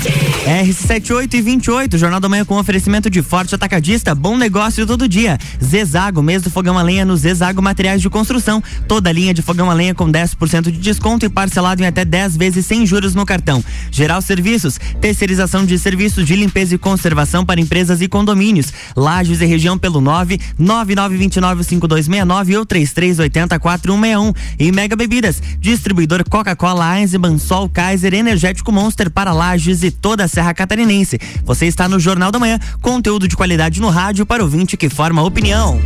RC78 0.05 1.33
e 1.33 1.41
28, 1.41 1.97
Jornal 1.97 2.19
da 2.19 2.29
Manhã 2.29 2.45
com 2.45 2.59
oferecimento 2.59 3.09
de 3.09 3.23
Forte 3.23 3.55
Atacadista, 3.55 4.13
bom 4.13 4.37
negócio 4.37 4.85
todo 4.85 5.07
dia. 5.07 5.39
Zezago, 5.63 6.21
mês 6.21 6.43
do 6.43 6.51
fogão 6.51 6.77
a 6.77 6.83
lenha 6.83 7.03
no 7.03 7.17
Zezago 7.17 7.63
Materiais 7.63 7.99
de 7.99 8.09
Construção. 8.11 8.61
Toda 8.87 9.11
linha 9.11 9.33
de 9.33 9.41
fogão 9.41 9.71
a 9.71 9.73
lenha 9.73 9.95
com 9.95 10.07
10% 10.11 10.63
de 10.65 10.77
desconto 10.77 11.25
e 11.25 11.29
parcelado 11.29 11.81
em 11.81 11.87
até 11.87 12.05
10 12.05 12.37
vezes 12.37 12.65
sem 12.65 12.85
juros 12.85 13.15
no 13.15 13.25
cartão. 13.25 13.63
Geral 13.89 14.21
Serviços, 14.21 14.79
terceirização 15.01 15.65
de 15.65 15.79
serviços 15.79 16.25
de 16.25 16.35
limpeza 16.35 16.75
e 16.75 16.77
conservação 16.77 17.43
para 17.43 17.59
empresas 17.59 17.99
e 18.01 18.07
condomínios. 18.07 18.71
Lages 18.95 19.41
e 19.41 19.45
região 19.45 19.79
pelo 19.79 19.99
9 19.99 20.39
99295269 20.61 22.59
ou 22.59 22.65
33804161. 22.67 24.35
E 24.59 24.71
Mega 24.71 24.95
Bebidas, 24.95 25.41
distribuidor 25.59 26.23
Coca-Cola, 26.29 26.99
Eisenbahn, 26.99 27.39
Sol, 27.39 27.67
Kaiser, 27.67 28.13
Energético 28.13 28.71
Monster 28.71 29.09
para 29.09 29.33
Lages 29.33 29.81
e 29.81 29.94
toda 30.01 30.25
a 30.25 30.27
Serra 30.27 30.53
Catarinense. 30.53 31.19
Você 31.43 31.65
está 31.65 31.89
no 31.89 31.99
Jornal 31.99 32.31
da 32.31 32.39
Manhã, 32.39 32.59
conteúdo 32.81 33.27
de 33.27 33.35
qualidade 33.35 33.81
no 33.81 33.89
rádio 33.89 34.25
para 34.25 34.43
ouvinte 34.43 34.77
que 34.77 34.89
forma 34.89 35.23
opinião. 35.23 35.81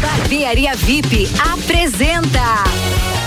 Barbearia 0.00 0.74
VIP 0.74 1.28
apresenta 1.52 2.64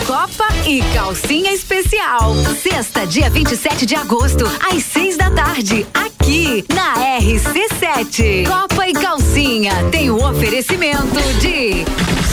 Copa 0.05 0.47
e 0.65 0.81
Calcinha 0.93 1.53
Especial. 1.53 2.33
Sexta, 2.61 3.05
dia 3.05 3.29
27 3.29 3.85
de 3.85 3.95
agosto, 3.95 4.45
às 4.71 4.83
seis 4.83 5.15
da 5.15 5.29
tarde, 5.29 5.85
aqui 5.93 6.65
na 6.73 6.95
RC7. 7.19 8.47
Copa 8.47 8.87
e 8.87 8.93
Calcinha 8.93 9.73
tem 9.91 10.09
o 10.09 10.23
oferecimento 10.27 11.21
de 11.39 11.85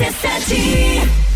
RC7 0.00 1.27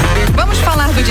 Yeah. 0.00 0.29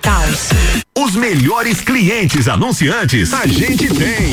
Taos. 0.00 0.50
Os 0.96 1.14
melhores 1.14 1.80
clientes 1.80 2.48
anunciantes 2.48 3.32
a 3.32 3.46
gente 3.46 3.88
tem. 3.88 4.32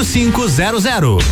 4500. 0.03 1.23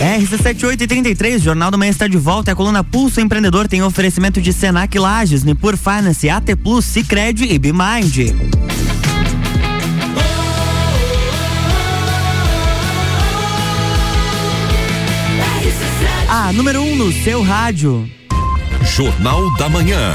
RC7833, 0.00 1.38
Jornal 1.38 1.70
do 1.70 1.78
Manhã 1.78 1.90
está 1.90 2.06
de 2.06 2.18
volta. 2.18 2.52
A 2.52 2.54
coluna 2.54 2.84
Pulso 2.84 3.20
Empreendedor 3.20 3.66
tem 3.66 3.82
oferecimento 3.82 4.40
de 4.40 4.52
Senac 4.52 4.96
Lages, 4.98 5.44
Nipur 5.44 5.76
Finance, 5.78 6.28
AT 6.28 6.54
Plus, 6.62 6.84
Cicred 6.84 7.42
e 7.44 7.58
Bimind. 7.58 8.34
A 16.28 16.52
número 16.52 16.82
1 16.82 16.92
um 16.92 16.96
no 16.96 17.12
seu 17.12 17.42
rádio. 17.42 18.08
Jornal 18.82 19.56
da 19.56 19.70
Manhã. 19.70 20.14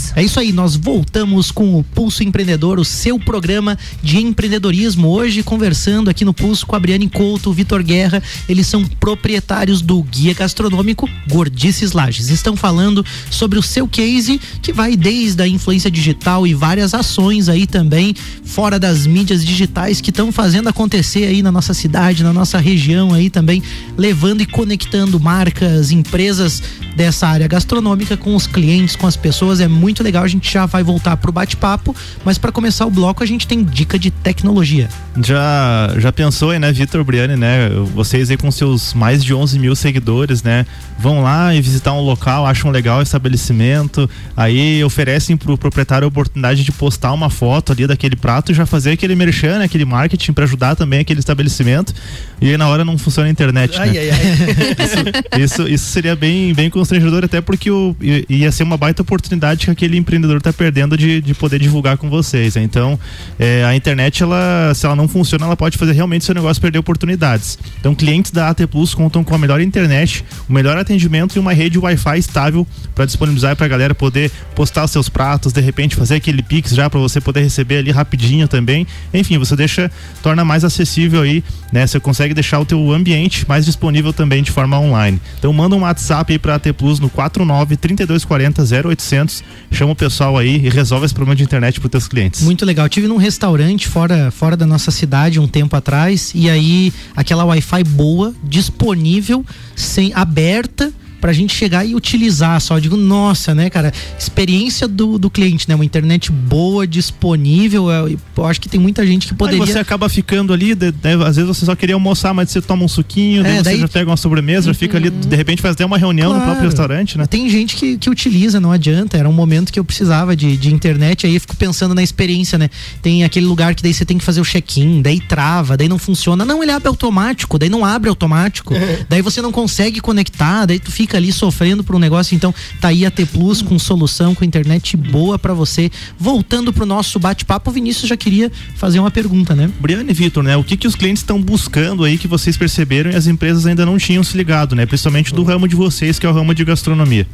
É 0.13 0.21
isso 0.21 0.41
aí, 0.41 0.51
nós 0.51 0.75
voltamos 0.75 1.51
com 1.51 1.79
o 1.79 1.83
Pulso 1.83 2.21
Empreendedor, 2.21 2.77
o 2.77 2.83
seu 2.83 3.17
programa 3.17 3.77
de 4.03 4.17
empreendedorismo. 4.17 5.07
Hoje 5.07 5.41
conversando 5.41 6.09
aqui 6.09 6.25
no 6.25 6.33
Pulso 6.33 6.65
com 6.65 6.75
a 6.75 6.79
Briane 6.79 7.09
Couto, 7.09 7.49
o 7.49 7.53
Vitor 7.53 7.81
Guerra, 7.81 8.21
eles 8.47 8.67
são 8.67 8.83
proprietários 8.83 9.81
do 9.81 10.03
guia 10.03 10.33
gastronômico 10.33 11.09
Gordices 11.29 11.93
Lages. 11.93 12.29
Estão 12.29 12.57
falando 12.57 13.05
sobre 13.29 13.57
o 13.57 13.61
seu 13.61 13.87
case 13.87 14.39
que 14.61 14.73
vai 14.73 14.97
desde 14.97 15.43
a 15.43 15.47
influência 15.47 15.89
digital 15.89 16.45
e 16.45 16.53
várias 16.53 16.93
ações 16.93 17.47
aí 17.47 17.65
também 17.65 18.13
fora 18.43 18.77
das 18.77 19.07
mídias 19.07 19.45
digitais 19.45 20.01
que 20.01 20.09
estão 20.09 20.29
fazendo 20.29 20.67
acontecer 20.67 21.23
aí 21.25 21.41
na 21.41 21.53
nossa 21.53 21.73
cidade, 21.73 22.21
na 22.21 22.33
nossa 22.33 22.57
região 22.57 23.13
aí 23.13 23.29
também, 23.29 23.63
levando 23.97 24.41
e 24.41 24.45
conectando 24.45 25.17
marcas, 25.21 25.89
empresas 25.89 26.61
dessa 26.97 27.27
área 27.27 27.47
gastronômica 27.47 28.17
com 28.17 28.35
os 28.35 28.45
clientes, 28.45 28.97
com 28.97 29.07
as 29.07 29.15
pessoas. 29.15 29.61
É 29.61 29.67
muito 29.69 30.00
legal. 30.01 30.23
A 30.23 30.27
gente 30.27 30.51
já 30.51 30.65
vai 30.65 30.83
voltar 30.83 31.17
pro 31.17 31.31
bate-papo, 31.31 31.95
mas 32.23 32.37
para 32.37 32.51
começar 32.51 32.85
o 32.85 32.89
bloco 32.89 33.23
a 33.23 33.25
gente 33.25 33.47
tem 33.47 33.63
dica 33.63 33.97
de 33.97 34.11
tecnologia. 34.11 34.89
Já, 35.21 35.93
já 35.97 36.11
pensou 36.11 36.51
aí, 36.51 36.59
né, 36.59 36.71
Vitor 36.71 37.03
Briani, 37.03 37.35
né? 37.35 37.69
Vocês 37.93 38.29
aí 38.29 38.37
com 38.37 38.51
seus 38.51 38.93
mais 38.93 39.23
de 39.23 39.33
11 39.33 39.59
mil 39.59 39.75
seguidores, 39.75 40.41
né? 40.43 40.65
Vão 40.97 41.21
lá 41.21 41.53
e 41.53 41.61
visitar 41.61 41.93
um 41.93 42.01
local, 42.01 42.45
acham 42.45 42.71
legal 42.71 42.99
o 42.99 43.01
estabelecimento, 43.01 44.09
aí 44.35 44.83
oferecem 44.83 45.35
pro 45.35 45.57
proprietário 45.57 46.05
a 46.05 46.07
oportunidade 46.07 46.63
de 46.63 46.71
postar 46.71 47.11
uma 47.13 47.29
foto 47.29 47.71
ali 47.71 47.85
daquele 47.87 48.15
prato 48.15 48.51
e 48.51 48.55
já 48.55 48.65
fazer 48.65 48.91
aquele 48.91 49.15
merchan, 49.15 49.59
né, 49.59 49.65
aquele 49.65 49.85
marketing 49.85 50.33
para 50.33 50.45
ajudar 50.45 50.75
também 50.75 50.99
aquele 50.99 51.19
estabelecimento. 51.19 51.93
E 52.39 52.49
aí 52.49 52.57
na 52.57 52.67
hora 52.67 52.85
não 52.85 52.97
funciona 52.97 53.27
a 53.27 53.31
internet, 53.31 53.77
Ai, 53.77 53.91
né? 53.91 53.99
ai, 53.99 54.09
ai. 54.11 55.41
Isso, 55.41 55.67
isso 55.67 55.85
seria 55.91 56.15
bem, 56.15 56.53
bem 56.53 56.69
constrangedor, 56.69 57.23
até 57.23 57.41
porque 57.41 57.71
o, 57.71 57.95
ia 58.29 58.51
ser 58.51 58.63
uma 58.63 58.77
baita 58.77 59.01
oportunidade 59.01 59.65
que 59.65 59.71
aquele 59.71 59.90
empreendedor 59.97 60.37
está 60.37 60.51
perdendo 60.51 60.97
de, 60.97 61.21
de 61.21 61.33
poder 61.33 61.59
divulgar 61.59 61.97
com 61.97 62.09
vocês. 62.09 62.55
né? 62.55 62.63
Então, 62.63 62.99
é, 63.39 63.63
a 63.63 63.75
internet, 63.75 64.23
ela, 64.23 64.73
se 64.73 64.85
ela 64.85 64.95
não 64.95 65.07
funciona, 65.07 65.45
ela 65.45 65.57
pode 65.57 65.77
fazer 65.77 65.93
realmente 65.93 66.25
seu 66.25 66.35
negócio 66.35 66.61
perder 66.61 66.79
oportunidades. 66.79 67.57
Então, 67.79 67.95
clientes 67.95 68.31
da 68.31 68.49
AT 68.49 68.65
Plus 68.67 68.93
contam 68.93 69.23
com 69.23 69.33
a 69.33 69.37
melhor 69.37 69.61
internet, 69.61 70.23
o 70.47 70.53
melhor 70.53 70.77
atendimento 70.77 71.35
e 71.35 71.39
uma 71.39 71.53
rede 71.53 71.77
Wi-Fi 71.77 72.17
estável 72.19 72.65
para 72.93 73.05
disponibilizar 73.05 73.55
para 73.55 73.65
a 73.65 73.69
galera 73.69 73.95
poder 73.95 74.31
postar 74.55 74.87
seus 74.87 75.09
pratos, 75.09 75.53
de 75.53 75.61
repente 75.61 75.95
fazer 75.95 76.15
aquele 76.15 76.41
Pix 76.41 76.71
já 76.71 76.89
para 76.89 76.99
você 76.99 77.21
poder 77.21 77.41
receber 77.41 77.77
ali 77.77 77.91
rapidinho 77.91 78.47
também. 78.47 78.85
Enfim, 79.13 79.37
você 79.37 79.55
deixa, 79.55 79.91
torna 80.21 80.43
mais 80.43 80.63
acessível 80.63 81.21
aí, 81.21 81.43
né? 81.71 81.87
Você 81.87 81.99
consegue 81.99 82.33
deixar 82.33 82.59
o 82.59 82.65
teu 82.65 82.91
ambiente 82.91 83.47
mais 83.47 83.65
disponível 83.65 84.13
também 84.13 84.43
de 84.43 84.51
forma 84.51 84.79
online. 84.79 85.19
Então 85.39 85.51
manda 85.53 85.75
um 85.75 85.81
WhatsApp 85.81 86.31
aí 86.31 86.39
pra 86.39 86.55
AT 86.55 86.73
Plus 86.73 86.99
no 86.99 87.09
49 87.09 87.77
3240 87.77 88.89
0800, 88.89 89.43
chama 89.81 89.93
o 89.93 89.95
pessoal 89.95 90.37
aí 90.37 90.57
e 90.63 90.69
resolve 90.69 91.07
esse 91.07 91.13
problema 91.13 91.35
de 91.35 91.43
internet 91.43 91.79
para 91.79 91.89
teus 91.89 92.07
clientes. 92.07 92.43
Muito 92.43 92.63
legal. 92.63 92.87
Tive 92.87 93.07
num 93.07 93.17
restaurante 93.17 93.87
fora, 93.87 94.29
fora 94.29 94.55
da 94.55 94.65
nossa 94.67 94.91
cidade 94.91 95.39
um 95.39 95.47
tempo 95.47 95.75
atrás 95.75 96.31
e 96.35 96.47
aí 96.51 96.93
aquela 97.15 97.43
Wi-Fi 97.45 97.83
boa, 97.85 98.31
disponível, 98.43 99.43
sem 99.75 100.13
aberta 100.13 100.93
pra 101.21 101.31
gente 101.31 101.53
chegar 101.55 101.85
e 101.85 101.93
utilizar 101.95 102.59
só. 102.59 102.75
Eu 102.77 102.81
digo, 102.81 102.97
nossa, 102.97 103.53
né, 103.55 103.69
cara? 103.69 103.93
Experiência 104.19 104.87
do, 104.87 105.17
do 105.19 105.29
cliente, 105.29 105.69
né? 105.69 105.75
Uma 105.75 105.85
internet 105.85 106.31
boa, 106.31 106.85
disponível. 106.87 107.89
Eu, 107.89 108.17
eu 108.37 108.45
acho 108.45 108.59
que 108.59 108.67
tem 108.67 108.79
muita 108.79 109.05
gente 109.05 109.27
que 109.27 109.33
poderia. 109.35 109.63
Aí 109.63 109.71
você 109.71 109.79
acaba 109.79 110.09
ficando 110.09 110.51
ali, 110.51 110.73
de, 110.73 110.91
de, 110.91 111.09
às 111.23 111.35
vezes 111.35 111.47
você 111.47 111.65
só 111.65 111.75
queria 111.75 111.95
almoçar, 111.95 112.33
mas 112.33 112.49
você 112.49 112.61
toma 112.61 112.83
um 112.83 112.87
suquinho, 112.87 113.43
daí 113.43 113.53
É, 113.53 113.57
você 113.57 113.63
daí- 113.63 113.79
já 113.79 113.87
pega 113.87 114.09
uma 114.09 114.17
sobremesa, 114.17 114.67
já 114.67 114.73
fica 114.73 114.97
ali, 114.97 115.09
de 115.09 115.35
repente 115.35 115.61
faz 115.61 115.73
até 115.73 115.85
uma 115.85 115.97
reunião 115.97 116.29
no 116.29 116.35
Claro. 116.35 116.45
próprio 116.51 116.69
restaurante, 116.69 117.17
né? 117.17 117.25
Tem 117.27 117.47
gente 117.49 117.75
que, 117.75 117.97
que 117.97 118.09
utiliza, 118.09 118.59
não 118.59 118.71
adianta. 118.71 119.17
Era 119.17 119.29
um 119.29 119.33
momento 119.33 119.71
que 119.71 119.79
eu 119.79 119.83
precisava 119.85 120.35
de, 120.35 120.57
de 120.57 120.73
internet, 120.73 121.27
aí 121.27 121.35
eu 121.35 121.41
fico 121.41 121.55
pensando 121.55 121.93
na 121.93 122.01
experiência, 122.01 122.57
né? 122.57 122.69
Tem 123.01 123.23
aquele 123.23 123.45
lugar 123.45 123.75
que 123.75 123.83
daí 123.83 123.93
você 123.93 124.03
tem 124.05 124.17
que 124.17 124.23
fazer 124.23 124.41
o 124.41 124.45
check-in, 124.45 125.01
daí 125.01 125.19
trava, 125.19 125.77
daí 125.77 125.87
não 125.87 125.99
funciona. 125.99 126.43
Não, 126.45 126.63
ele 126.63 126.71
abre 126.71 126.87
automático, 126.87 127.59
daí 127.59 127.69
não 127.69 127.85
abre 127.85 128.09
automático. 128.09 128.73
daí 129.07 129.21
você 129.21 129.41
não 129.41 129.51
consegue 129.51 129.99
conectar, 129.99 130.65
daí 130.65 130.79
tu 130.79 130.91
fica 130.91 131.10
ali 131.17 131.31
sofrendo 131.31 131.83
por 131.83 131.95
um 131.95 131.99
negócio. 131.99 132.35
Então, 132.35 132.53
tá 132.79 132.89
aí 132.89 133.05
a 133.05 133.11
T 133.11 133.25
Plus 133.25 133.61
com 133.61 133.77
solução, 133.77 134.33
com 134.35 134.43
internet 134.43 134.95
boa 134.97 135.37
pra 135.37 135.53
você. 135.53 135.91
Voltando 136.17 136.71
pro 136.73 136.85
nosso 136.85 137.19
bate-papo, 137.19 137.69
o 137.69 137.73
Vinícius 137.73 138.07
já 138.09 138.17
queria 138.17 138.51
fazer 138.75 138.99
uma 138.99 139.11
pergunta, 139.11 139.55
né? 139.55 139.69
Briana 139.79 140.11
e 140.11 140.13
Vitor, 140.13 140.43
né? 140.43 140.55
O 140.57 140.63
que 140.63 140.77
que 140.77 140.87
os 140.87 140.95
clientes 140.95 141.21
estão 141.21 141.41
buscando 141.41 142.03
aí 142.03 142.17
que 142.17 142.27
vocês 142.27 142.57
perceberam 142.57 143.11
e 143.11 143.15
as 143.15 143.27
empresas 143.27 143.65
ainda 143.65 143.85
não 143.85 143.97
tinham 143.97 144.23
se 144.23 144.35
ligado, 144.37 144.75
né? 144.75 144.85
Principalmente 144.85 145.33
do 145.33 145.43
ramo 145.43 145.67
de 145.67 145.75
vocês, 145.75 146.19
que 146.19 146.25
é 146.25 146.29
o 146.29 146.33
ramo 146.33 146.53
de 146.53 146.63
gastronomia. 146.65 147.27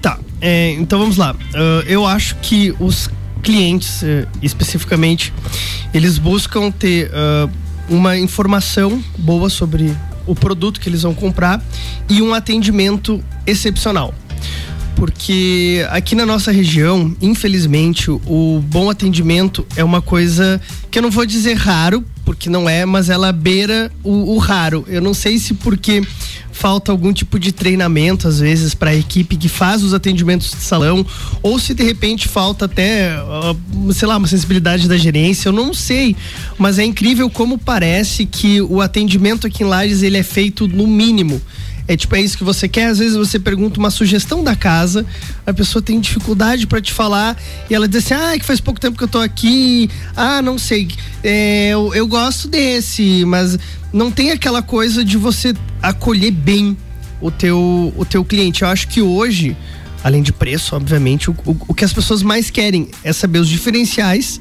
Tá, 0.00 0.18
é, 0.40 0.72
então 0.72 0.98
vamos 0.98 1.16
lá. 1.16 1.34
Ah, 1.54 1.84
eu 1.86 2.06
acho 2.06 2.36
que 2.36 2.74
os 2.78 3.08
clientes, 3.42 4.02
eh, 4.04 4.26
especificamente, 4.40 5.32
eles 5.92 6.16
buscam 6.16 6.70
ter 6.70 7.10
ah, 7.12 7.48
uma 7.88 8.16
informação 8.16 9.02
boa 9.18 9.50
sobre 9.50 9.92
o 10.26 10.34
produto 10.34 10.80
que 10.80 10.88
eles 10.88 11.02
vão 11.02 11.14
comprar 11.14 11.62
e 12.08 12.22
um 12.22 12.34
atendimento 12.34 13.22
excepcional. 13.46 14.14
Porque 14.96 15.84
aqui 15.90 16.14
na 16.14 16.24
nossa 16.24 16.52
região, 16.52 17.14
infelizmente, 17.20 18.10
o- 18.10 18.62
bom 18.68 18.88
atendimento 18.90 19.66
é 19.76 19.82
uma 19.82 20.00
coisa 20.00 20.60
que 20.90 20.98
eu 20.98 21.02
não 21.02 21.10
vou 21.10 21.26
dizer 21.26 21.54
raro, 21.54 22.04
porque 22.24 22.48
não 22.48 22.68
é, 22.68 22.84
mas 22.86 23.08
ela 23.10 23.32
beira 23.32 23.90
o, 24.04 24.34
o 24.34 24.38
raro. 24.38 24.84
Eu 24.86 25.00
não 25.00 25.12
sei 25.12 25.38
se 25.38 25.54
porque 25.54 26.02
falta 26.52 26.92
algum 26.92 27.12
tipo 27.12 27.38
de 27.38 27.50
treinamento, 27.50 28.28
às 28.28 28.38
vezes, 28.38 28.74
para 28.74 28.90
a 28.90 28.94
equipe 28.94 29.36
que 29.36 29.48
faz 29.48 29.82
os 29.82 29.92
atendimentos 29.92 30.50
de 30.50 30.56
salão, 30.62 31.04
ou 31.42 31.58
se 31.58 31.74
de 31.74 31.82
repente 31.82 32.28
falta 32.28 32.66
até, 32.66 33.10
ah, 33.14 33.56
sei 33.92 34.06
lá, 34.06 34.16
uma 34.18 34.28
sensibilidade 34.28 34.86
da 34.86 34.96
gerência, 34.96 35.48
eu 35.48 35.52
não 35.52 35.74
sei. 35.74 36.14
Mas 36.56 36.78
é 36.78 36.84
incrível 36.84 37.28
como 37.28 37.58
parece 37.58 38.24
que 38.24 38.60
o 38.62 38.80
atendimento 38.80 39.46
aqui 39.48 39.64
em 39.64 39.66
Lages 39.66 40.02
ele 40.02 40.18
é 40.18 40.22
feito 40.22 40.68
no 40.68 40.86
mínimo. 40.86 41.40
É 41.88 41.96
tipo, 41.96 42.14
é 42.14 42.20
isso 42.20 42.38
que 42.38 42.44
você 42.44 42.68
quer. 42.68 42.86
Às 42.86 42.98
vezes 42.98 43.16
você 43.16 43.38
pergunta 43.38 43.78
uma 43.78 43.90
sugestão 43.90 44.42
da 44.42 44.54
casa, 44.54 45.04
a 45.46 45.52
pessoa 45.52 45.82
tem 45.82 46.00
dificuldade 46.00 46.66
para 46.66 46.80
te 46.80 46.92
falar 46.92 47.36
e 47.68 47.74
ela 47.74 47.88
diz 47.88 48.04
assim: 48.04 48.14
ah, 48.14 48.34
é 48.34 48.38
que 48.38 48.44
faz 48.44 48.60
pouco 48.60 48.80
tempo 48.80 48.96
que 48.96 49.04
eu 49.04 49.08
tô 49.08 49.18
aqui. 49.18 49.90
Ah, 50.16 50.40
não 50.40 50.58
sei. 50.58 50.88
É, 51.22 51.70
eu, 51.70 51.92
eu 51.94 52.06
gosto 52.06 52.48
desse, 52.48 53.24
mas 53.26 53.58
não 53.92 54.10
tem 54.10 54.30
aquela 54.30 54.62
coisa 54.62 55.04
de 55.04 55.16
você 55.16 55.54
acolher 55.82 56.30
bem 56.30 56.76
o 57.20 57.30
teu, 57.30 57.92
o 57.96 58.04
teu 58.04 58.24
cliente. 58.24 58.62
Eu 58.62 58.68
acho 58.68 58.88
que 58.88 59.02
hoje, 59.02 59.56
além 60.02 60.22
de 60.22 60.32
preço, 60.32 60.76
obviamente, 60.76 61.30
o, 61.30 61.36
o, 61.44 61.56
o 61.68 61.74
que 61.74 61.84
as 61.84 61.92
pessoas 61.92 62.22
mais 62.22 62.50
querem 62.50 62.88
é 63.02 63.12
saber 63.12 63.38
os 63.38 63.48
diferenciais, 63.48 64.40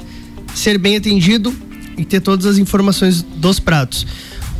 ser 0.54 0.78
bem 0.78 0.96
atendido 0.96 1.54
e 1.98 2.06
ter 2.06 2.22
todas 2.22 2.46
as 2.46 2.58
informações 2.58 3.22
dos 3.22 3.60
pratos. 3.60 4.06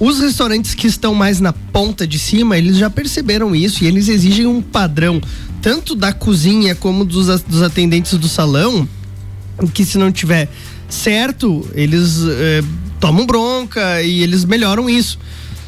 Os 0.04 0.20
restaurantes 0.20 0.74
que 0.74 0.88
estão 0.88 1.14
mais 1.14 1.40
na 1.40 1.54
ponta 1.54 2.08
de 2.08 2.18
cima, 2.18 2.58
eles 2.58 2.76
já 2.76 2.90
perceberam 2.90 3.56
isso 3.56 3.84
e 3.84 3.88
eles 3.88 4.08
exigem 4.08 4.48
um 4.48 4.60
padrão, 4.60 5.22
tanto 5.62 5.94
da 5.94 6.12
cozinha 6.12 6.74
como 6.74 7.06
dos, 7.06 7.28
dos 7.44 7.62
atendentes 7.62 8.18
do 8.18 8.28
salão, 8.28 8.90
que 9.76 9.86
se 9.86 10.00
não 10.00 10.12
tiver 10.12 10.50
certo, 10.90 11.70
eles 11.76 12.18
eh, 12.28 12.64
tomam 13.00 13.28
bronca 13.28 14.02
e 14.02 14.24
eles 14.24 14.44
melhoram 14.44 14.90
isso. 14.90 15.20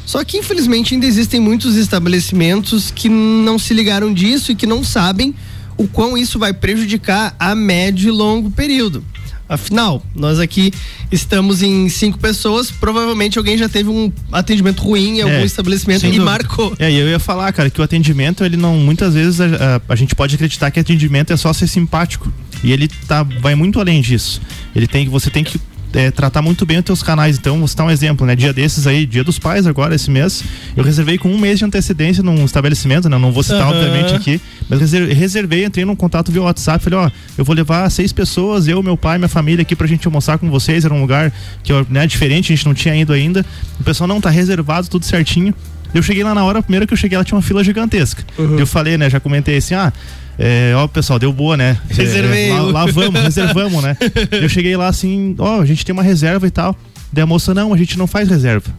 Só 0.04 0.24
que 0.24 0.36
infelizmente 0.36 0.94
ainda 0.94 1.06
existem 1.06 1.38
muitos 1.38 1.76
estabelecimentos 1.76 2.90
que 2.90 3.08
não 3.08 3.56
se 3.56 3.72
ligaram 3.72 4.12
disso 4.12 4.50
e 4.50 4.56
que 4.56 4.66
não 4.66 4.82
sabem 4.82 5.32
o 5.76 5.86
quão 5.86 6.18
isso 6.18 6.40
vai 6.40 6.52
prejudicar 6.52 7.36
a 7.38 7.54
médio 7.54 8.08
e 8.08 8.10
longo 8.10 8.50
período. 8.50 9.04
Afinal, 9.48 10.02
nós 10.14 10.38
aqui 10.40 10.72
estamos 11.12 11.62
em 11.62 11.88
cinco 11.90 12.18
pessoas, 12.18 12.70
provavelmente 12.70 13.36
alguém 13.38 13.58
já 13.58 13.68
teve 13.68 13.90
um 13.90 14.10
atendimento 14.32 14.82
ruim 14.82 15.18
em 15.18 15.22
algum 15.22 15.34
É, 15.36 15.44
estabelecimento 15.44 16.02
e 16.04 16.06
dúvida. 16.06 16.24
marcou. 16.24 16.74
É, 16.78 16.90
e 16.90 16.96
eu 16.96 17.08
ia 17.08 17.18
falar, 17.18 17.52
cara, 17.52 17.68
que 17.68 17.80
o 17.80 17.84
atendimento, 17.84 18.42
ele 18.44 18.56
não. 18.56 18.76
Muitas 18.78 19.12
vezes 19.14 19.40
a, 19.40 19.44
a- 19.46 19.80
a 19.92 19.96
gente 19.96 20.14
pode 20.14 20.34
acreditar 20.34 20.70
que 20.70 20.80
atendimento 20.80 21.32
é 21.32 21.36
só 21.36 21.52
ser 21.52 21.66
simpático. 21.66 22.32
E 22.62 22.72
ele 22.72 22.88
tá, 23.06 23.22
vai 23.22 23.54
muito 23.54 23.78
além 23.78 24.00
disso. 24.00 24.40
Ele 24.74 24.86
tem 24.86 25.04
que. 25.04 25.10
Você 25.10 25.28
tem 25.28 25.44
que. 25.44 25.60
É, 25.94 26.10
tratar 26.10 26.42
muito 26.42 26.66
bem 26.66 26.78
os 26.78 26.84
teus 26.84 27.02
canais. 27.02 27.38
Então, 27.38 27.58
vou 27.58 27.68
citar 27.68 27.86
um 27.86 27.90
exemplo, 27.90 28.26
né? 28.26 28.34
Dia 28.34 28.52
desses 28.52 28.86
aí, 28.86 29.06
dia 29.06 29.22
dos 29.24 29.38
pais 29.38 29.66
agora, 29.66 29.94
esse 29.94 30.10
mês, 30.10 30.42
eu 30.76 30.82
reservei 30.84 31.16
com 31.18 31.28
um 31.32 31.38
mês 31.38 31.58
de 31.58 31.64
antecedência 31.64 32.22
num 32.22 32.44
estabelecimento, 32.44 33.08
né? 33.08 33.16
Não 33.16 33.30
vou 33.32 33.42
citar, 33.42 33.62
Aham. 33.62 33.70
obviamente, 33.76 34.14
aqui. 34.14 34.40
Mas 34.68 34.80
reser- 34.80 35.16
reservei, 35.16 35.64
entrei 35.64 35.84
num 35.84 35.94
contato 35.96 36.32
via 36.32 36.42
WhatsApp, 36.42 36.82
falei, 36.82 36.98
ó, 36.98 37.10
eu 37.38 37.44
vou 37.44 37.54
levar 37.54 37.88
seis 37.90 38.12
pessoas, 38.12 38.66
eu, 38.68 38.82
meu 38.82 38.96
pai, 38.96 39.18
minha 39.18 39.28
família 39.28 39.62
aqui 39.62 39.76
pra 39.76 39.86
gente 39.86 40.06
almoçar 40.06 40.38
com 40.38 40.50
vocês. 40.50 40.84
Era 40.84 40.92
um 40.92 41.00
lugar 41.00 41.32
que 41.62 41.72
né, 41.88 42.06
diferente, 42.06 42.52
a 42.52 42.56
gente 42.56 42.66
não 42.66 42.74
tinha 42.74 42.94
ido 42.96 43.12
ainda. 43.12 43.44
O 43.80 43.84
pessoal 43.84 44.08
não 44.08 44.20
tá 44.20 44.30
reservado, 44.30 44.88
tudo 44.88 45.04
certinho. 45.04 45.54
Eu 45.94 46.02
cheguei 46.02 46.24
lá 46.24 46.34
na 46.34 46.44
hora, 46.44 46.60
primeiro 46.60 46.88
que 46.88 46.92
eu 46.92 46.96
cheguei 46.96 47.16
lá 47.16 47.22
tinha 47.22 47.36
uma 47.36 47.42
fila 47.42 47.62
gigantesca. 47.62 48.24
Eu 48.36 48.66
falei, 48.66 48.98
né, 48.98 49.08
já 49.08 49.20
comentei 49.20 49.58
assim, 49.58 49.74
ah, 49.74 49.92
é, 50.38 50.72
ó, 50.76 50.86
pessoal, 50.88 51.18
deu 51.18 51.32
boa, 51.32 51.56
né? 51.56 51.78
É, 51.90 51.94
Reservei. 51.94 52.50
lá, 52.50 52.60
lá 52.62 52.86
vamos, 52.86 53.20
reservamos, 53.20 53.82
né? 53.82 53.96
Eu 54.32 54.48
cheguei 54.48 54.76
lá 54.76 54.88
assim, 54.88 55.34
ó, 55.38 55.60
a 55.60 55.66
gente 55.66 55.84
tem 55.84 55.92
uma 55.92 56.02
reserva 56.02 56.46
e 56.46 56.50
tal. 56.50 56.76
Daí 57.12 57.22
a 57.22 57.26
moça, 57.26 57.54
não, 57.54 57.72
a 57.72 57.76
gente 57.76 57.96
não 57.96 58.06
faz 58.06 58.28
reserva. 58.28 58.70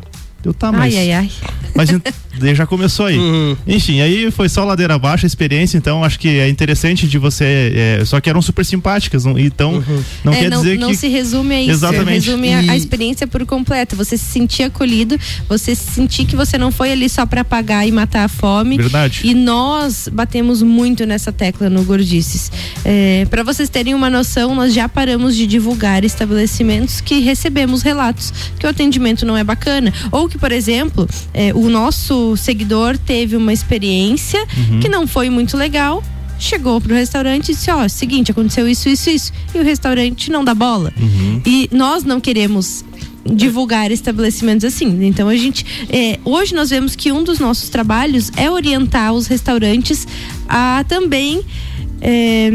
Eu 0.45 0.53
tá, 0.53 0.71
mas. 0.71 0.93
Ai, 0.95 1.11
ai, 1.11 1.11
ai. 1.13 1.31
Mas 1.75 1.89
já 2.55 2.65
começou 2.65 3.07
aí. 3.07 3.17
Enfim, 3.67 3.99
aí 4.01 4.29
foi 4.31 4.47
só 4.47 4.63
ladeira 4.63 4.93
abaixo 4.95 5.25
a 5.25 5.27
experiência, 5.27 5.77
então 5.77 6.03
acho 6.03 6.17
que 6.19 6.27
é 6.27 6.47
interessante 6.47 7.07
de 7.07 7.17
você. 7.17 7.73
é, 7.99 8.05
só 8.05 8.21
que 8.21 8.29
eram 8.29 8.41
super 8.41 8.63
simpáticas, 8.65 9.25
não- 9.25 9.37
então 9.37 9.83
não 10.23 10.31
É, 10.33 10.39
quer 10.41 10.49
não, 10.51 10.61
dizer 10.61 10.77
não 10.79 10.89
que. 10.89 10.95
se 10.97 11.07
resume 11.07 11.55
a 11.55 11.61
isso. 11.61 11.71
Exatamente. 11.71 12.25
Resume 12.27 12.53
a, 12.53 12.61
E- 12.63 12.69
a 12.69 12.77
experiência 12.77 13.25
por 13.27 13.45
completo. 13.45 13.95
Você 13.95 14.17
se 14.17 14.25
sentir 14.25 14.63
acolhido, 14.63 15.17
você 15.49 15.75
sentir 15.75 16.25
que 16.25 16.35
você 16.35 16.57
não 16.57 16.71
foi 16.71 16.91
ali 16.91 17.09
só 17.09 17.25
para 17.25 17.43
pagar 17.43 17.85
e 17.87 17.91
matar 17.91 18.23
a 18.25 18.27
fome. 18.29 18.77
Verdade. 18.77 19.21
E 19.23 19.33
nós 19.33 20.07
batemos 20.11 20.61
muito 20.61 21.05
nessa 21.05 21.31
tecla 21.31 21.69
no 21.69 21.83
Gordices. 21.83 22.51
É, 22.85 23.25
para 23.29 23.43
vocês 23.43 23.67
terem 23.69 23.93
uma 23.93 24.09
noção, 24.09 24.53
nós 24.55 24.73
já 24.73 24.87
paramos 24.87 25.35
de 25.35 25.45
divulgar 25.47 26.03
estabelecimentos 26.05 27.01
que 27.01 27.19
recebemos 27.19 27.81
relatos 27.81 28.31
que 28.59 28.65
o 28.65 28.69
atendimento 28.69 29.25
não 29.25 29.35
é 29.35 29.43
bacana. 29.43 29.91
Ou 30.11 30.27
que, 30.29 30.34
por 30.37 30.51
exemplo, 30.51 31.07
é, 31.33 31.53
o 31.53 31.69
nosso 31.69 32.35
seguidor 32.37 32.97
teve 32.97 33.35
uma 33.35 33.53
experiência 33.53 34.45
que 34.81 34.89
não 34.89 35.07
foi 35.07 35.29
muito 35.29 35.57
legal. 35.57 36.03
Chegou 36.37 36.81
pro 36.81 36.93
restaurante 36.93 37.49
e 37.49 37.55
disse: 37.55 37.71
Ó, 37.71 37.87
seguinte, 37.87 38.31
aconteceu 38.31 38.67
isso, 38.67 38.89
isso, 38.89 39.09
isso. 39.09 39.33
E 39.53 39.59
o 39.59 39.63
restaurante 39.63 40.29
não 40.29 40.43
dá 40.43 40.53
bola. 40.53 40.93
E 41.45 41.69
nós 41.71 42.03
não 42.03 42.19
queremos 42.19 42.83
divulgar 43.25 43.91
estabelecimentos 43.91 44.65
assim. 44.65 45.05
Então 45.05 45.27
a 45.27 45.35
gente 45.35 45.65
é, 45.89 46.19
hoje 46.23 46.53
nós 46.53 46.69
vemos 46.69 46.95
que 46.95 47.11
um 47.11 47.23
dos 47.23 47.39
nossos 47.39 47.69
trabalhos 47.69 48.31
é 48.35 48.49
orientar 48.51 49.13
os 49.13 49.27
restaurantes 49.27 50.07
a 50.47 50.85
também 50.87 51.41
é, 52.01 52.49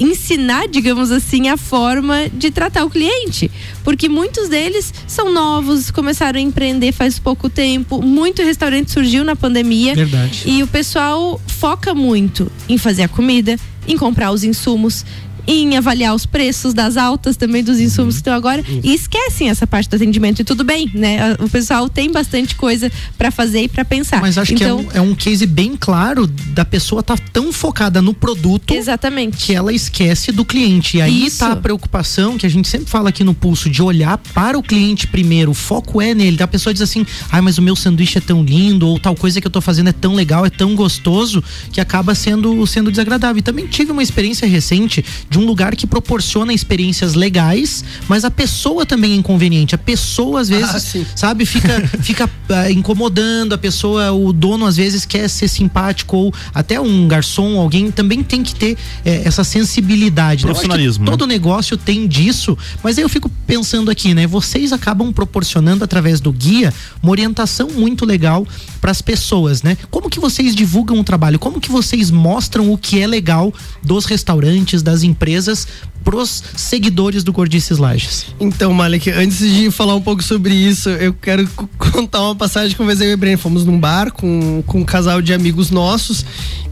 ensinar, 0.00 0.66
digamos 0.66 1.10
assim, 1.10 1.48
a 1.48 1.56
forma 1.56 2.28
de 2.32 2.50
tratar 2.50 2.84
o 2.84 2.90
cliente, 2.90 3.50
porque 3.84 4.08
muitos 4.08 4.48
deles 4.48 4.92
são 5.06 5.32
novos, 5.32 5.90
começaram 5.90 6.38
a 6.38 6.42
empreender 6.42 6.92
faz 6.92 7.18
pouco 7.18 7.50
tempo, 7.50 8.00
muito 8.00 8.42
restaurante 8.42 8.90
surgiu 8.90 9.22
na 9.22 9.36
pandemia. 9.36 9.94
Verdade. 9.94 10.42
e 10.46 10.62
o 10.62 10.66
pessoal 10.66 11.40
foca 11.46 11.94
muito 11.94 12.50
em 12.68 12.78
fazer 12.78 13.02
a 13.02 13.08
comida, 13.08 13.56
em 13.86 13.96
comprar 13.96 14.32
os 14.32 14.42
insumos, 14.42 15.04
em 15.46 15.76
avaliar 15.76 16.14
os 16.14 16.26
preços 16.26 16.72
das 16.74 16.96
altas 16.96 17.36
também 17.36 17.62
dos 17.62 17.78
insumos 17.80 18.14
que 18.14 18.20
estão 18.20 18.34
agora 18.34 18.64
e 18.82 18.94
esquecem 18.94 19.48
essa 19.48 19.66
parte 19.66 19.88
do 19.88 19.96
atendimento 19.96 20.40
e 20.40 20.44
tudo 20.44 20.64
bem, 20.64 20.90
né? 20.94 21.32
A- 21.32 21.44
O 21.44 21.48
pessoal 21.48 21.88
tem 21.88 22.10
bastante 22.12 22.54
coisa 22.54 22.90
para 23.18 23.30
fazer 23.30 23.62
e 23.62 23.68
para 23.68 23.84
pensar. 23.84 24.20
Mas 24.20 24.36
acho 24.38 24.52
então, 24.54 24.84
que 24.84 24.96
é 24.96 25.00
um, 25.00 25.06
é 25.06 25.10
um 25.10 25.14
case 25.14 25.46
bem 25.46 25.76
claro 25.78 26.26
da 26.26 26.64
pessoa 26.64 27.02
tá 27.02 27.16
tão 27.32 27.52
focada 27.52 28.00
no 28.02 28.12
produto 28.14 28.72
exatamente. 28.72 29.38
que 29.46 29.54
ela 29.54 29.72
esquece 29.72 30.32
do 30.32 30.44
cliente. 30.44 30.98
E 30.98 31.02
aí 31.02 31.26
Isso. 31.26 31.38
tá 31.38 31.52
a 31.52 31.56
preocupação 31.56 32.36
que 32.38 32.46
a 32.46 32.48
gente 32.50 32.68
sempre 32.68 32.88
fala 32.90 33.08
aqui 33.08 33.24
no 33.24 33.34
pulso 33.34 33.68
de 33.70 33.82
olhar 33.82 34.18
para 34.34 34.58
o 34.58 34.62
cliente 34.62 35.06
primeiro. 35.06 35.50
O 35.50 35.54
foco 35.54 36.00
é 36.00 36.14
nele. 36.14 36.42
A 36.42 36.48
pessoa 36.48 36.72
diz 36.72 36.82
assim: 36.82 37.04
ai, 37.30 37.40
mas 37.40 37.58
o 37.58 37.62
meu 37.62 37.74
sanduíche 37.76 38.18
é 38.18 38.20
tão 38.20 38.42
lindo, 38.42 38.86
ou 38.86 38.98
tal 38.98 39.14
coisa 39.16 39.40
que 39.40 39.46
eu 39.46 39.50
tô 39.50 39.60
fazendo 39.60 39.88
é 39.88 39.92
tão 39.92 40.14
legal, 40.14 40.44
é 40.46 40.50
tão 40.50 40.74
gostoso, 40.74 41.42
que 41.72 41.80
acaba 41.80 42.14
sendo, 42.14 42.66
sendo 42.66 42.90
desagradável. 42.90 43.38
E 43.38 43.42
também 43.42 43.66
tive 43.66 43.90
uma 43.92 44.02
experiência 44.02 44.46
recente 44.46 45.04
de 45.30 45.38
um 45.38 45.46
lugar 45.46 45.76
que 45.76 45.86
proporciona 45.86 46.52
experiências 46.52 47.14
legais, 47.14 47.84
mas 48.08 48.24
a 48.24 48.30
pessoa 48.32 48.84
também 48.84 49.12
é 49.12 49.14
inconveniente. 49.14 49.76
A 49.76 49.78
pessoa 49.78 50.40
às 50.40 50.48
vezes, 50.48 50.96
Ah, 50.96 51.06
sabe, 51.14 51.46
fica 51.46 51.80
fica 52.02 52.28
ah, 52.48 52.68
incomodando 52.70 53.52
a 53.52 53.58
pessoa, 53.58 54.10
o 54.10 54.32
dono 54.32 54.66
às 54.66 54.76
vezes 54.76 55.04
quer 55.04 55.28
ser 55.28 55.46
simpático 55.46 56.16
ou 56.16 56.34
até 56.52 56.80
um 56.80 57.06
garçom, 57.06 57.60
alguém 57.60 57.92
também 57.92 58.24
tem 58.24 58.42
que 58.42 58.54
ter 58.56 58.76
eh, 59.04 59.22
essa 59.24 59.44
sensibilidade. 59.44 60.44
né? 60.44 60.50
Profissionalismo, 60.50 61.04
né? 61.04 61.10
Todo 61.12 61.26
negócio 61.28 61.76
tem 61.76 62.08
disso, 62.08 62.58
mas 62.82 62.98
aí 62.98 63.04
eu 63.04 63.08
fico 63.08 63.30
pensando 63.46 63.88
aqui, 63.88 64.12
né? 64.14 64.26
Vocês 64.26 64.72
acabam 64.72 65.12
proporcionando 65.12 65.84
através 65.84 66.20
do 66.20 66.32
guia 66.32 66.74
uma 67.00 67.12
orientação 67.12 67.68
muito 67.68 68.04
legal 68.04 68.44
para 68.80 68.90
as 68.90 69.02
pessoas, 69.02 69.62
né? 69.62 69.76
Como 69.90 70.08
que 70.08 70.18
vocês 70.18 70.54
divulgam 70.54 70.98
o 70.98 71.04
trabalho? 71.04 71.38
Como 71.38 71.60
que 71.60 71.70
vocês 71.70 72.10
mostram 72.10 72.72
o 72.72 72.78
que 72.78 73.00
é 73.00 73.06
legal 73.06 73.52
dos 73.82 74.04
restaurantes, 74.04 74.82
das 74.82 75.02
empresas 75.02 75.66
pros 76.04 76.42
seguidores 76.56 77.22
do 77.22 77.32
Gordices 77.32 77.78
Lages? 77.78 78.26
Então, 78.38 78.72
Malik, 78.72 79.10
antes 79.10 79.38
de 79.38 79.70
falar 79.70 79.94
um 79.94 80.00
pouco 80.00 80.22
sobre 80.22 80.54
isso, 80.54 80.88
eu 80.90 81.12
quero 81.12 81.48
contar 81.78 82.22
uma 82.22 82.34
passagem 82.34 82.74
que 82.76 82.82
eu 82.82 82.90
e 82.90 83.14
o 83.14 83.16
Breno. 83.16 83.38
Fomos 83.38 83.64
num 83.64 83.78
bar 83.78 84.12
com, 84.12 84.62
com 84.66 84.80
um 84.80 84.84
casal 84.84 85.22
de 85.22 85.32
amigos 85.32 85.70
nossos 85.70 86.24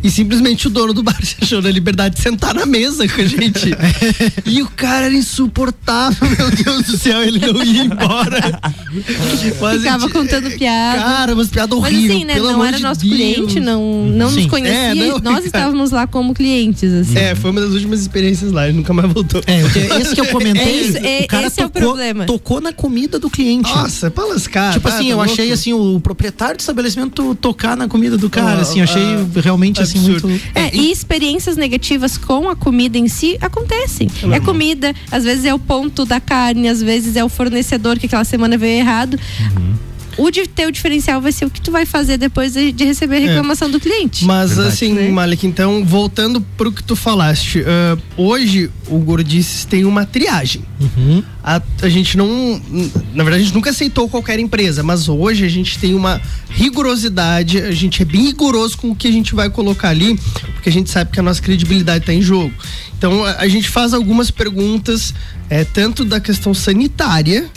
e 0.03 0.11
simplesmente 0.11 0.67
o 0.67 0.71
dono 0.71 0.93
do 0.93 1.03
bar 1.03 1.19
se 1.25 1.37
achou 1.41 1.61
na 1.61 1.71
liberdade 1.71 2.17
de 2.17 2.23
sentar 2.23 2.55
na 2.55 2.67
mesa 2.67 3.07
com 3.09 3.21
a 3.21 3.25
gente. 3.25 3.75
e 4.47 4.62
o 4.62 4.69
cara 4.69 5.07
era 5.07 5.14
insuportável, 5.14 6.29
meu 6.37 6.51
Deus 6.51 6.83
do 6.85 6.97
céu, 6.99 7.23
ele 7.23 7.38
não 7.41 7.62
ia 7.62 7.85
embora. 7.85 8.61
Mas, 9.61 9.79
Ficava 9.79 10.05
gente, 10.05 10.12
contando 10.12 10.51
piada. 10.53 11.03
Cara, 11.03 11.35
umas 11.35 11.49
piadas 11.49 11.79
Mas 11.79 11.93
horríveis. 11.93 12.11
assim, 12.11 12.25
né? 12.25 12.35
pelo 12.35 12.53
Não 12.53 12.64
era 12.64 12.77
de 12.77 12.83
nosso 12.83 13.01
Deus. 13.01 13.12
cliente, 13.12 13.61
não, 13.61 14.07
não 14.07 14.31
Sim. 14.31 14.37
nos 14.37 14.47
conhecia. 14.47 14.79
É, 14.79 14.95
não, 14.95 15.19
nós 15.19 15.35
cara. 15.35 15.41
estávamos 15.47 15.91
lá 15.91 16.07
como 16.07 16.35
clientes, 16.35 16.93
assim. 16.93 17.19
É, 17.19 17.35
foi 17.35 17.51
uma 17.51 17.61
das 17.61 17.71
últimas 17.71 18.01
experiências 18.01 18.53
lá, 18.53 18.69
ele 18.69 18.77
nunca 18.77 18.93
mais 18.93 19.12
voltou. 19.23 19.43
É, 19.47 20.01
esse 20.01 20.15
que 20.15 20.21
eu 20.21 20.27
comentei, 20.27 20.97
É 20.97 21.23
é- 21.23 21.25
o 21.25 21.29
cara 21.29 21.47
esse 21.47 21.61
é 21.61 21.65
o 21.65 21.69
tocou, 21.69 21.83
problema. 21.89 22.25
tocou 22.27 22.61
na 22.61 22.73
comida 22.73 23.19
do 23.19 23.29
cliente. 23.31 23.69
Nossa, 23.75 24.11
pra 24.11 24.25
lascar. 24.25 24.73
Tipo 24.73 24.89
tá, 24.89 24.95
assim, 24.95 25.05
tá 25.05 25.11
eu 25.11 25.17
louco? 25.17 25.33
achei 25.33 25.53
assim 25.53 25.73
o 25.73 26.01
proprietário 26.01 26.57
do 26.57 26.61
estabelecimento 26.61 27.35
tocar 27.35 27.77
na 27.77 27.89
comida 27.89 28.17
do 28.17 28.29
cara, 28.31 28.59
Ah, 28.59 28.63
assim, 28.63 28.81
achei 28.81 29.03
ah, 29.03 29.27
realmente 29.41 29.81
assim 29.83 29.99
absurdo. 29.99 30.29
muito 30.29 30.45
É, 30.55 30.75
e 30.75 30.91
experiências 30.91 31.57
negativas 31.57 32.17
com 32.17 32.49
a 32.49 32.57
comida 32.57 32.99
em 32.99 33.09
si 33.09 33.37
acontecem. 33.41 34.09
É 34.33 34.41
comida, 34.41 34.95
às 35.11 35.25
vezes 35.25 35.45
é 35.45 35.55
o 35.55 35.59
ponto 35.59 36.05
da 36.05 36.21
carne, 36.21 36.69
às 36.69 36.83
vezes 36.83 37.17
é 37.17 37.25
o 37.25 37.29
fornecedor 37.29 37.99
que 37.99 38.07
aquela 38.07 38.25
semana 38.25 38.57
veio 38.57 38.79
errado. 38.81 39.19
O 40.19 40.31
de 40.31 40.49
teu 40.49 40.71
diferencial 40.71 41.21
vai 41.21 41.31
ser 41.31 41.45
o 41.45 41.51
que 41.51 41.61
tu 41.61 41.71
vai 41.71 41.87
fazer 41.87 42.17
depois 42.17 42.53
de, 42.53 42.73
de 42.73 42.85
receber 42.85 43.17
a 43.17 43.21
reclamação 43.21 43.71
do 43.71 43.79
cliente. 43.79 44.25
Mas 44.25 44.59
assim, 44.59 44.93
Né? 44.93 45.09
Malik, 45.09 45.47
então, 45.47 45.85
voltando 45.85 46.41
pro 46.57 46.73
que 46.73 46.83
tu 46.83 46.97
falaste, 46.97 47.63
ah, 47.65 47.97
hoje 48.17 48.69
o 48.89 48.99
Gordices 48.99 49.65
tem 49.65 49.85
uma 49.85 50.05
triagem. 50.05 50.63
A, 51.43 51.63
a 51.83 51.89
gente 51.89 52.17
não. 52.17 52.61
Na 53.15 53.23
verdade, 53.23 53.43
a 53.43 53.45
gente 53.45 53.55
nunca 53.55 53.71
aceitou 53.71 54.09
qualquer 54.09 54.39
empresa, 54.41 54.83
mas 54.83 55.09
hoje 55.09 55.45
a 55.45 55.49
gente 55.49 55.79
tem 55.79 55.95
uma 55.95 56.21
rigorosidade, 56.51 57.61
a 57.61 57.71
gente 57.71 58.03
é 58.03 58.05
bem 58.05 58.27
rigoroso 58.27 58.77
com 58.77 58.91
o 58.91 58.97
que 58.97 59.07
a 59.07 59.13
gente 59.13 59.35
vai 59.35 59.49
colocar 59.49 59.91
ali, 59.91 60.19
porque 60.55 60.69
a 60.69 60.73
gente 60.73 60.91
sabe 60.91 61.13
que 61.13 61.21
a 61.21 61.23
nossa 61.23 61.41
credibilidade 61.41 62.01
está 62.03 62.13
em 62.13 62.23
jogo. 62.23 62.53
Então 62.97 63.25
a, 63.25 63.37
a 63.39 63.49
gente 63.49 63.69
faz 63.69 63.95
algumas 63.95 64.31
perguntas, 64.31 65.15
é, 65.49 65.65
tanto 65.65 66.05
da 66.05 66.21
questão 66.21 66.53
sanitária 66.53 67.49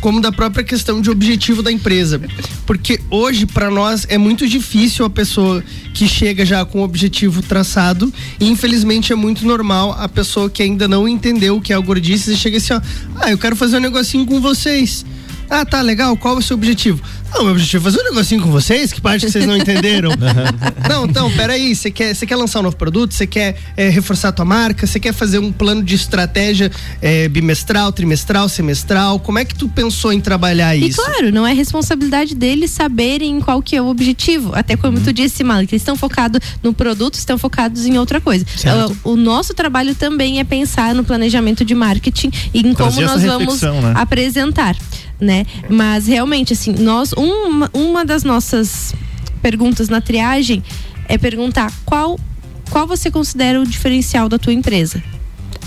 como 0.00 0.20
da 0.20 0.32
própria 0.32 0.64
questão 0.64 1.00
de 1.00 1.10
objetivo 1.10 1.62
da 1.62 1.70
empresa. 1.70 2.20
Porque 2.66 3.00
hoje, 3.10 3.46
para 3.46 3.70
nós, 3.70 4.06
é 4.08 4.18
muito 4.18 4.48
difícil 4.48 5.04
a 5.04 5.10
pessoa 5.10 5.62
que 5.94 6.06
chega 6.06 6.44
já 6.44 6.64
com 6.64 6.80
o 6.80 6.84
objetivo 6.84 7.42
traçado, 7.42 8.12
e 8.38 8.48
infelizmente 8.48 9.12
é 9.12 9.16
muito 9.16 9.46
normal 9.46 9.96
a 9.98 10.08
pessoa 10.08 10.48
que 10.48 10.62
ainda 10.62 10.86
não 10.86 11.08
entendeu 11.08 11.56
o 11.56 11.60
que 11.60 11.72
é 11.72 11.78
o 11.78 11.82
gordices 11.82 12.34
e 12.34 12.36
chega 12.36 12.58
assim, 12.58 12.72
ó, 12.72 12.80
ah, 13.16 13.30
eu 13.30 13.38
quero 13.38 13.56
fazer 13.56 13.78
um 13.78 13.80
negocinho 13.80 14.24
com 14.26 14.40
vocês. 14.40 15.04
Ah, 15.50 15.64
tá, 15.64 15.80
legal, 15.80 16.16
qual 16.16 16.36
é 16.36 16.38
o 16.38 16.42
seu 16.42 16.56
objetivo? 16.56 17.00
Não, 17.34 17.42
meu 17.42 17.52
objetivo 17.52 17.86
é 17.86 17.90
fazer 17.92 18.00
um 18.02 18.10
negocinho 18.10 18.40
com 18.42 18.50
vocês, 18.50 18.90
que 18.92 19.00
parte 19.02 19.26
que 19.26 19.32
vocês 19.32 19.46
não 19.46 19.54
entenderam? 19.58 20.10
não, 20.88 21.04
então, 21.06 21.30
peraí, 21.32 21.74
você 21.74 21.90
quer, 21.90 22.14
você 22.14 22.26
quer 22.26 22.36
lançar 22.36 22.60
um 22.60 22.62
novo 22.62 22.76
produto, 22.76 23.12
você 23.12 23.26
quer 23.26 23.56
é, 23.76 23.88
reforçar 23.88 24.28
a 24.28 24.32
tua 24.32 24.44
marca, 24.44 24.86
você 24.86 24.98
quer 24.98 25.12
fazer 25.12 25.38
um 25.38 25.52
plano 25.52 25.82
de 25.82 25.94
estratégia 25.94 26.70
é, 27.02 27.28
bimestral, 27.28 27.92
trimestral, 27.92 28.48
semestral, 28.48 29.18
como 29.20 29.38
é 29.38 29.44
que 29.44 29.54
tu 29.54 29.68
pensou 29.68 30.12
em 30.12 30.20
trabalhar 30.20 30.74
E 30.76 30.88
isso? 30.88 31.02
claro, 31.02 31.30
não 31.30 31.46
é 31.46 31.52
responsabilidade 31.52 32.34
deles 32.34 32.70
saberem 32.70 33.40
qual 33.40 33.60
que 33.62 33.76
é 33.76 33.82
o 33.82 33.86
objetivo. 33.88 34.52
Até 34.54 34.76
como 34.76 34.96
Uhum. 34.98 35.04
tu 35.04 35.12
disse, 35.12 35.44
Malik, 35.44 35.72
eles 35.74 35.82
estão 35.82 35.96
focados 35.96 36.40
no 36.62 36.72
produto, 36.72 37.14
estão 37.14 37.36
focados 37.36 37.84
em 37.86 37.98
outra 37.98 38.20
coisa. 38.20 38.44
O, 39.04 39.12
o 39.12 39.16
nosso 39.16 39.52
trabalho 39.54 39.94
também 39.94 40.40
é 40.40 40.44
pensar 40.44 40.94
no 40.94 41.04
planejamento 41.04 41.64
de 41.64 41.74
marketing 41.74 42.30
e 42.54 42.60
em 42.60 42.62
como 42.74 42.74
Trazer 42.90 43.04
essa 43.04 43.14
nós 43.14 43.22
vamos 43.60 43.60
né? 43.62 43.92
apresentar, 43.96 44.74
né? 45.20 45.44
Mas 45.68 46.06
realmente, 46.06 46.52
assim, 46.52 46.72
nós 46.72 47.12
uma, 47.12 47.70
uma 47.72 48.04
das 48.04 48.24
nossas 48.24 48.94
perguntas 49.42 49.88
na 49.88 50.00
triagem 50.00 50.62
é 51.08 51.16
perguntar 51.16 51.72
qual 51.84 52.18
qual 52.70 52.86
você 52.86 53.10
considera 53.10 53.60
o 53.60 53.66
diferencial 53.66 54.28
da 54.28 54.38
tua 54.38 54.52
empresa. 54.52 55.02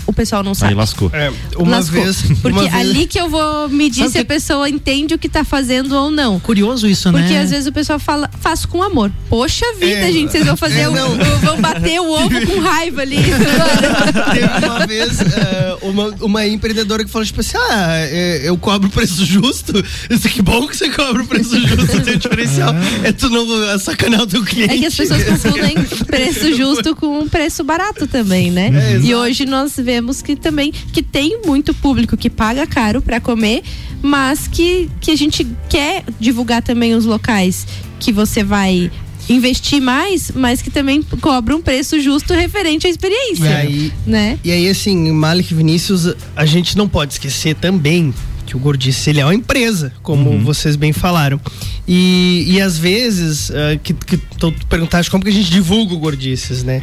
O 0.06 0.12
pessoal 0.12 0.42
não 0.42 0.54
sabe. 0.54 0.72
Aí 0.72 0.76
lascou. 0.76 1.10
É, 1.12 1.32
uma 1.56 1.76
Lascou. 1.76 2.02
vez. 2.02 2.22
Porque 2.42 2.48
uma 2.58 2.62
vez- 2.68 2.74
ali 2.74 3.06
que 3.06 3.18
eu 3.20 3.28
vou 3.28 3.68
medir 3.68 4.00
Sabe 4.00 4.10
se 4.12 4.18
a 4.18 4.20
que- 4.22 4.28
pessoa 4.28 4.68
entende 4.68 5.14
o 5.14 5.18
que 5.18 5.28
tá 5.28 5.44
fazendo 5.44 5.92
ou 5.96 6.10
não. 6.10 6.40
curioso 6.40 6.86
isso, 6.88 7.10
né? 7.12 7.20
Porque 7.20 7.34
às 7.36 7.50
vezes 7.50 7.66
o 7.66 7.72
pessoal 7.72 7.98
fala, 7.98 8.28
faço 8.40 8.66
com 8.68 8.82
amor. 8.82 9.10
Poxa 9.28 9.64
vida, 9.78 10.08
É, 10.08 10.12
gente, 10.12 10.32
vocês 10.32 10.44
vão 10.44 10.56
fazer 10.56 10.80
é, 10.80 10.88
o, 10.88 10.92
o- 10.92 11.38
vão 11.40 11.60
bater 11.60 12.00
o 12.00 12.10
ovo 12.10 12.46
com 12.46 12.58
raiva 12.60 13.02
ali. 13.02 13.16
Teve 14.34 14.66
uma 14.66 14.86
vez 14.86 15.20
é, 15.20 15.76
uma, 15.82 16.08
uma 16.20 16.46
empreendedora 16.46 17.04
que 17.04 17.10
falou, 17.10 17.24
tipo 17.24 17.40
assim, 17.40 17.56
ah, 17.56 17.98
é, 17.98 18.42
eu 18.44 18.56
cobro 18.58 18.88
preço 18.90 19.24
justo. 19.24 19.72
Isso 20.10 20.28
que 20.28 20.42
bom 20.42 20.66
que 20.66 20.76
você 20.76 20.90
cobra 20.90 21.22
o 21.22 21.26
preço 21.26 21.58
justo, 21.60 22.04
seu 22.04 22.16
diferencial. 22.16 22.74
É 23.04 23.12
tu 23.12 23.28
não 23.30 23.78
sacanear 23.78 24.22
o 24.22 24.26
teu 24.26 24.42
cliente. 24.44 24.74
É 24.74 24.78
que 24.78 24.86
as 24.86 24.94
pessoas 24.94 25.22
confundem 25.24 25.74
preço 26.06 26.54
justo 26.56 26.94
com 26.96 27.28
preço 27.28 27.62
barato 27.64 28.06
também, 28.06 28.50
né? 28.50 28.70
É, 28.74 29.00
e 29.00 29.14
hoje 29.14 29.44
nós 29.46 29.74
vemos 29.76 29.91
que 30.24 30.36
também 30.36 30.72
que 30.72 31.02
tem 31.02 31.40
muito 31.44 31.74
público 31.74 32.16
que 32.16 32.30
paga 32.30 32.66
caro 32.66 33.02
para 33.02 33.20
comer, 33.20 33.62
mas 34.00 34.48
que, 34.48 34.90
que 35.00 35.10
a 35.10 35.16
gente 35.16 35.46
quer 35.68 36.04
divulgar 36.20 36.62
também 36.62 36.94
os 36.94 37.04
locais 37.04 37.66
que 37.98 38.12
você 38.12 38.42
vai 38.42 38.90
investir 39.28 39.80
mais, 39.80 40.32
mas 40.34 40.60
que 40.60 40.70
também 40.70 41.02
cobra 41.20 41.54
um 41.54 41.62
preço 41.62 42.00
justo 42.00 42.34
referente 42.34 42.86
à 42.86 42.90
experiência, 42.90 43.44
E 43.44 43.54
aí, 43.54 43.92
né? 44.06 44.38
E 44.44 44.50
aí, 44.50 44.68
assim, 44.68 45.12
Malik 45.12 45.54
Vinícius, 45.54 46.14
a 46.34 46.44
gente 46.44 46.76
não 46.76 46.88
pode 46.88 47.12
esquecer 47.12 47.54
também 47.54 48.12
que 48.44 48.56
o 48.56 48.58
Gordice, 48.58 49.08
ele 49.08 49.20
é 49.20 49.24
uma 49.24 49.34
empresa, 49.34 49.92
como 50.02 50.38
vocês 50.40 50.76
bem 50.76 50.92
falaram. 50.92 51.40
E, 51.86 52.44
e 52.48 52.60
às 52.60 52.76
vezes, 52.76 53.50
ah, 53.50 53.78
que, 53.82 53.94
que 53.94 54.16
tu 54.16 54.52
perguntaste 54.68 55.10
como 55.10 55.22
que 55.22 55.30
a 55.30 55.32
gente 55.32 55.50
divulga 55.50 55.94
o 55.94 55.98
Gordices, 55.98 56.62
né? 56.62 56.82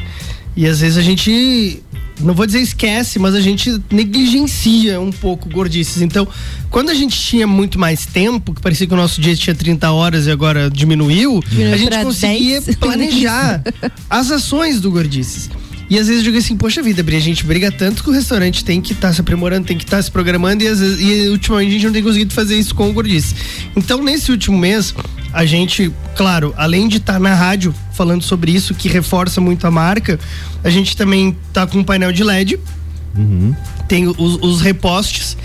E 0.56 0.66
às 0.66 0.80
vezes 0.80 0.98
a 0.98 1.02
gente, 1.02 1.82
não 2.20 2.34
vou 2.34 2.46
dizer 2.46 2.60
esquece, 2.60 3.20
mas 3.20 3.34
a 3.34 3.42
gente 3.42 3.82
negligencia 3.92 5.00
um 5.00 5.12
pouco 5.12 5.48
o 5.48 5.52
Gordices. 5.52 6.02
Então, 6.02 6.28
quando 6.70 6.90
a 6.90 6.94
gente 6.94 7.18
tinha 7.18 7.48
muito 7.48 7.80
mais 7.80 8.06
tempo, 8.06 8.54
que 8.54 8.62
parecia 8.62 8.86
que 8.86 8.94
o 8.94 8.98
nosso 8.98 9.22
dia 9.22 9.36
tinha 9.36 9.56
30 9.56 9.92
horas 9.92 10.28
e 10.28 10.32
agora 10.32 10.70
diminuiu, 10.70 11.42
Diminuiu 11.48 11.74
a 11.74 11.78
gente 11.78 11.98
conseguia 12.04 12.62
10. 12.62 12.76
planejar 12.78 13.64
as 14.10 14.32
ações 14.32 14.82
do 14.82 14.92
Gordices. 14.92 15.50
E 15.90 15.98
às 15.98 16.08
vezes 16.08 16.22
eu 16.22 16.26
digo 16.26 16.38
assim, 16.38 16.56
poxa 16.56 16.84
vida, 16.84 17.02
Bri, 17.02 17.16
a 17.16 17.20
gente 17.20 17.44
briga 17.44 17.72
tanto 17.72 18.04
que 18.04 18.10
o 18.10 18.14
restaurante 18.14 18.64
tem 18.64 18.80
que 18.80 18.94
estar 18.94 19.12
se 19.12 19.22
aprimorando, 19.22 19.66
tem 19.66 19.78
que 19.78 19.84
estar 19.84 20.00
se 20.04 20.12
programando 20.12 20.64
e, 20.64 20.68
às 20.68 20.80
vezes, 20.80 21.00
e 21.02 21.30
ultimamente 21.30 21.70
a 21.70 21.72
gente 21.72 21.86
não 21.86 21.94
tem 21.94 22.04
conseguido 22.04 22.32
fazer 22.32 22.56
isso 22.56 22.76
com 22.76 22.90
o 22.90 22.94
Gordice. 22.94 23.34
Então, 23.76 24.04
nesse 24.04 24.30
último 24.30 24.56
mês, 24.56 24.94
a 25.34 25.46
gente, 25.46 25.92
claro, 26.16 26.54
além 26.58 26.88
de 26.88 26.98
estar 26.98 27.20
na 27.20 27.34
rádio 27.36 27.74
falando 27.94 28.24
sobre 28.24 28.52
isso, 28.52 28.74
que 28.74 28.88
reforça 28.90 29.40
muito 29.42 29.66
a 29.68 29.72
marca, 29.72 30.20
a 30.64 30.70
gente 30.70 30.96
também 30.98 31.36
tá 31.54 31.68
com 31.68 31.80
um 31.80 31.84
painel 31.84 32.12
de 32.12 32.24
LED, 32.24 32.60
tem 33.88 34.08
os, 34.08 34.18
os 34.42 34.62
repostes. 34.62 35.36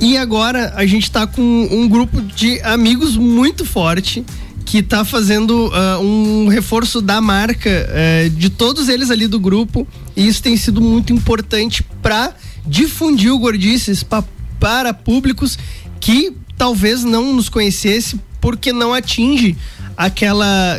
E 0.00 0.16
agora 0.16 0.72
a 0.76 0.86
gente 0.86 1.10
tá 1.10 1.26
com 1.26 1.42
um 1.70 1.88
grupo 1.88 2.20
de 2.20 2.60
amigos 2.62 3.16
muito 3.16 3.64
forte 3.64 4.24
que 4.64 4.82
tá 4.82 5.04
fazendo 5.04 5.70
ah, 5.74 5.98
um 6.00 6.48
reforço 6.48 7.00
da 7.02 7.20
marca 7.20 7.68
eh, 7.70 8.30
de 8.34 8.48
todos 8.48 8.88
eles 8.88 9.10
ali 9.10 9.26
do 9.26 9.38
grupo. 9.38 9.86
E 10.16 10.26
isso 10.26 10.42
tem 10.42 10.56
sido 10.56 10.80
muito 10.80 11.12
importante 11.12 11.84
para 12.02 12.32
difundir 12.66 13.32
o 13.32 13.38
Gordices 13.38 14.02
pa- 14.02 14.24
para 14.58 14.94
públicos 14.94 15.58
que 16.00 16.32
talvez 16.56 17.04
não 17.04 17.34
nos 17.34 17.48
conhecesse 17.48 18.18
porque 18.44 18.74
não 18.74 18.92
atinge 18.92 19.56
aquela 19.96 20.78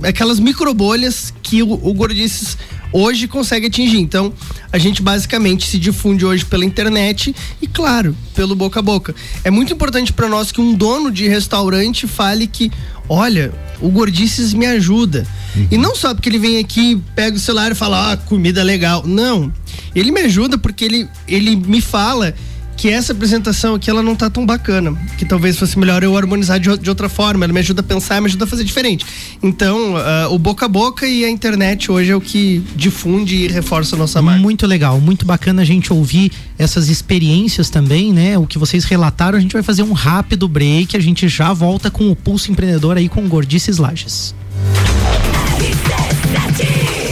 aquelas 0.00 0.38
microbolhas 0.38 1.34
que 1.42 1.60
o, 1.60 1.72
o 1.72 1.92
Gordices 1.92 2.56
hoje 2.92 3.26
consegue 3.26 3.66
atingir. 3.66 3.98
Então, 3.98 4.32
a 4.70 4.78
gente 4.78 5.02
basicamente 5.02 5.66
se 5.66 5.76
difunde 5.76 6.24
hoje 6.24 6.44
pela 6.44 6.64
internet 6.64 7.34
e, 7.60 7.66
claro, 7.66 8.16
pelo 8.32 8.54
boca 8.54 8.78
a 8.78 8.82
boca. 8.82 9.12
É 9.42 9.50
muito 9.50 9.72
importante 9.72 10.12
para 10.12 10.28
nós 10.28 10.52
que 10.52 10.60
um 10.60 10.72
dono 10.72 11.10
de 11.10 11.26
restaurante 11.26 12.06
fale 12.06 12.46
que, 12.46 12.70
olha, 13.08 13.52
o 13.80 13.88
Gordices 13.88 14.54
me 14.54 14.66
ajuda. 14.66 15.26
E 15.72 15.76
não 15.76 15.96
só 15.96 16.14
porque 16.14 16.28
ele 16.28 16.38
vem 16.38 16.58
aqui, 16.60 17.02
pega 17.16 17.36
o 17.36 17.40
celular 17.40 17.72
e 17.72 17.74
fala, 17.74 18.12
ah, 18.12 18.16
comida 18.16 18.62
legal. 18.62 19.04
Não. 19.04 19.52
Ele 19.96 20.12
me 20.12 20.20
ajuda 20.20 20.56
porque 20.56 20.84
ele, 20.84 21.08
ele 21.26 21.56
me 21.56 21.80
fala 21.80 22.36
que 22.84 22.90
essa 22.90 23.14
apresentação 23.14 23.76
aqui 23.76 23.88
ela 23.88 24.02
não 24.02 24.14
tá 24.14 24.28
tão 24.28 24.44
bacana, 24.44 24.94
que 25.16 25.24
talvez 25.24 25.58
fosse 25.58 25.78
melhor 25.78 26.02
eu 26.02 26.14
harmonizar 26.18 26.60
de, 26.60 26.76
de 26.76 26.90
outra 26.90 27.08
forma, 27.08 27.46
ela 27.46 27.52
me 27.54 27.58
ajuda 27.58 27.80
a 27.80 27.82
pensar, 27.82 28.20
me 28.20 28.26
ajuda 28.26 28.44
a 28.44 28.46
fazer 28.46 28.62
diferente. 28.62 29.06
Então, 29.42 29.94
uh, 29.94 30.30
o 30.30 30.38
boca 30.38 30.66
a 30.66 30.68
boca 30.68 31.06
e 31.06 31.24
a 31.24 31.30
internet 31.30 31.90
hoje 31.90 32.10
é 32.10 32.14
o 32.14 32.20
que 32.20 32.62
difunde 32.76 33.36
e 33.36 33.48
reforça 33.48 33.96
a 33.96 33.98
nossa 33.98 34.20
marca. 34.20 34.38
Muito 34.38 34.66
legal, 34.66 35.00
muito 35.00 35.24
bacana 35.24 35.62
a 35.62 35.64
gente 35.64 35.94
ouvir 35.94 36.30
essas 36.58 36.90
experiências 36.90 37.70
também, 37.70 38.12
né? 38.12 38.36
O 38.36 38.46
que 38.46 38.58
vocês 38.58 38.84
relataram, 38.84 39.38
a 39.38 39.40
gente 39.40 39.54
vai 39.54 39.62
fazer 39.62 39.82
um 39.82 39.94
rápido 39.94 40.46
break, 40.46 40.94
a 40.94 41.00
gente 41.00 41.26
já 41.26 41.54
volta 41.54 41.90
com 41.90 42.10
o 42.10 42.14
Pulso 42.14 42.52
Empreendedor 42.52 42.98
aí 42.98 43.08
com 43.08 43.26
Gordices 43.26 43.78
Lages. 43.78 44.34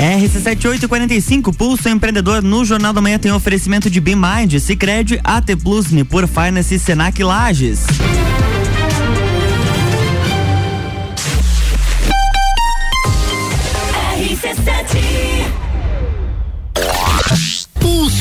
RC7845 0.02 1.54
Pulso 1.54 1.88
Empreendedor 1.88 2.42
no 2.42 2.64
Jornal 2.64 2.92
da 2.92 3.00
Manhã 3.00 3.20
tem 3.20 3.30
oferecimento 3.30 3.88
de 3.88 4.00
BeMind, 4.00 4.58
Cicred, 4.58 5.20
AT 5.22 5.54
Plus, 5.62 5.92
Nipur 5.92 6.26
Finance 6.26 6.74
e 6.74 6.78
Senac 6.80 7.22
Lages. 7.22 7.86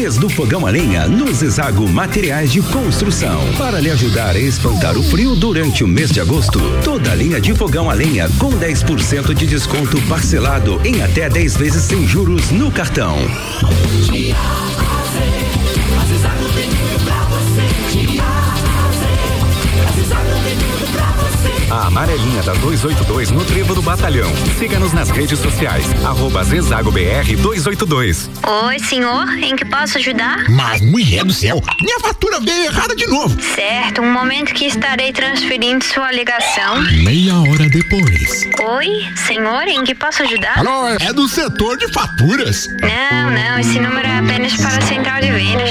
Mês 0.00 0.16
do 0.16 0.30
Fogão 0.30 0.66
a 0.66 0.70
Lenha 0.70 1.06
no 1.06 1.30
Zezago 1.30 1.86
Materiais 1.86 2.50
de 2.50 2.62
Construção. 2.62 3.38
Para 3.58 3.80
lhe 3.80 3.90
ajudar 3.90 4.34
a 4.34 4.38
espantar 4.38 4.96
o 4.96 5.02
frio 5.02 5.36
durante 5.36 5.84
o 5.84 5.88
mês 5.88 6.10
de 6.10 6.18
agosto, 6.22 6.58
toda 6.82 7.12
a 7.12 7.14
linha 7.14 7.38
de 7.38 7.54
fogão 7.54 7.90
a 7.90 7.92
lenha 7.92 8.26
com 8.38 8.50
10% 8.50 9.34
de 9.34 9.46
desconto 9.46 10.00
parcelado 10.08 10.80
em 10.86 11.02
até 11.02 11.28
10 11.28 11.56
vezes 11.58 11.82
sem 11.82 12.08
juros 12.08 12.50
no 12.50 12.72
cartão. 12.72 13.18
A 21.70 21.86
amarelinha 21.86 22.42
da 22.42 22.52
282 22.54 23.30
no 23.30 23.44
Trevo 23.44 23.76
do 23.76 23.82
Batalhão. 23.82 24.28
Siga-nos 24.58 24.92
nas 24.92 25.08
redes 25.08 25.38
sociais. 25.38 25.84
Arroba 26.04 26.42
Zezago 26.42 26.90
BR 26.90 27.36
282. 27.40 28.28
Oi, 28.66 28.78
senhor, 28.80 29.28
em 29.38 29.54
que 29.54 29.64
posso 29.64 29.98
ajudar? 29.98 30.48
Mas, 30.48 30.80
mulher 30.80 31.22
do 31.24 31.32
céu, 31.32 31.62
minha 31.80 32.00
fatura 32.00 32.40
veio 32.40 32.64
errada 32.64 32.96
de 32.96 33.06
novo. 33.06 33.40
Certo, 33.40 34.02
um 34.02 34.12
momento 34.12 34.52
que 34.52 34.64
estarei 34.66 35.12
transferindo 35.12 35.84
sua 35.84 36.10
ligação. 36.10 36.82
Meia 37.04 37.36
hora 37.36 37.68
depois. 37.68 38.48
Oi, 38.76 38.88
senhor, 39.28 39.62
em 39.68 39.84
que 39.84 39.94
posso 39.94 40.24
ajudar? 40.24 40.58
Alô, 40.58 40.88
é 40.88 41.12
do 41.12 41.28
setor 41.28 41.78
de 41.78 41.86
faturas. 41.92 42.66
Não, 42.80 43.30
não, 43.30 43.60
esse 43.60 43.78
número 43.78 44.08
é 44.08 44.18
apenas 44.18 44.56
para 44.56 44.76
a 44.76 44.80
central 44.80 45.20
de 45.20 45.30
vendas. 45.30 45.70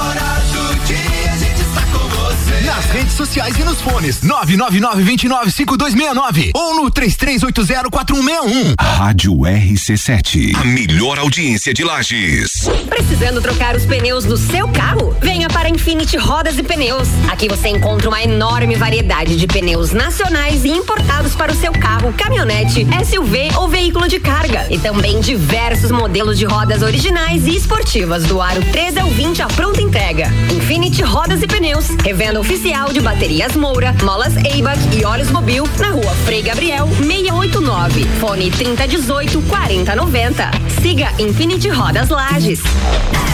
redes 2.91 3.13
sociais 3.13 3.57
e 3.57 3.63
nos 3.63 3.79
fones 3.79 4.19
999-295269 4.19 6.51
ou 6.53 6.75
no 6.75 6.91
33804161. 6.91 8.75
Rádio 8.77 9.33
RC7. 9.37 10.53
A 10.55 10.65
melhor 10.65 11.17
audiência 11.17 11.73
de 11.73 11.85
Lages. 11.85 12.69
Precisando 12.89 13.41
trocar 13.41 13.77
os 13.77 13.85
pneus 13.85 14.25
do 14.25 14.35
seu 14.35 14.67
carro? 14.67 15.15
Venha 15.21 15.47
para 15.47 15.69
Infinity 15.69 16.17
Rodas 16.17 16.57
e 16.57 16.63
Pneus. 16.63 17.07
Aqui 17.31 17.47
você 17.47 17.69
encontra 17.69 18.09
uma 18.09 18.21
enorme 18.21 18.75
variedade 18.75 19.37
de 19.37 19.47
pneus 19.47 19.93
nacionais 19.93 20.65
e 20.65 20.69
importados 20.69 21.33
para 21.33 21.53
o 21.53 21.55
seu 21.55 21.71
carro, 21.71 22.11
caminhonete, 22.11 22.85
SUV 23.05 23.51
ou 23.55 23.69
veículo 23.69 24.09
de 24.09 24.19
carga. 24.19 24.67
E 24.69 24.77
também 24.77 25.21
diversos 25.21 25.91
modelos 25.91 26.37
de 26.37 26.43
rodas 26.43 26.81
originais 26.81 27.47
e 27.47 27.55
esportivas 27.55 28.25
do 28.25 28.41
aro 28.41 28.61
13 28.71 28.99
ao 28.99 29.09
20 29.09 29.43
à 29.43 29.47
pronta 29.47 29.81
entrega. 29.81 30.27
Infinity 30.53 31.03
Rodas 31.03 31.41
e 31.41 31.47
Pneus, 31.47 31.87
revenda 32.03 32.37
oficial 32.37 32.80
de 32.89 32.99
baterias 32.99 33.55
Moura, 33.55 33.95
molas 34.03 34.35
Eibach 34.37 34.79
e 34.97 35.05
óleos 35.05 35.29
Mobil 35.29 35.63
na 35.79 35.89
rua 35.89 36.11
Frei 36.25 36.41
Gabriel 36.41 36.87
689. 36.97 38.05
Fone 38.19 38.49
3018 38.49 39.41
4090. 39.41 40.51
Siga 40.81 41.13
Infinity 41.19 41.69
Rodas 41.69 42.09
Lages. 42.09 42.61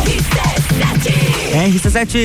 RC7 0.06 1.37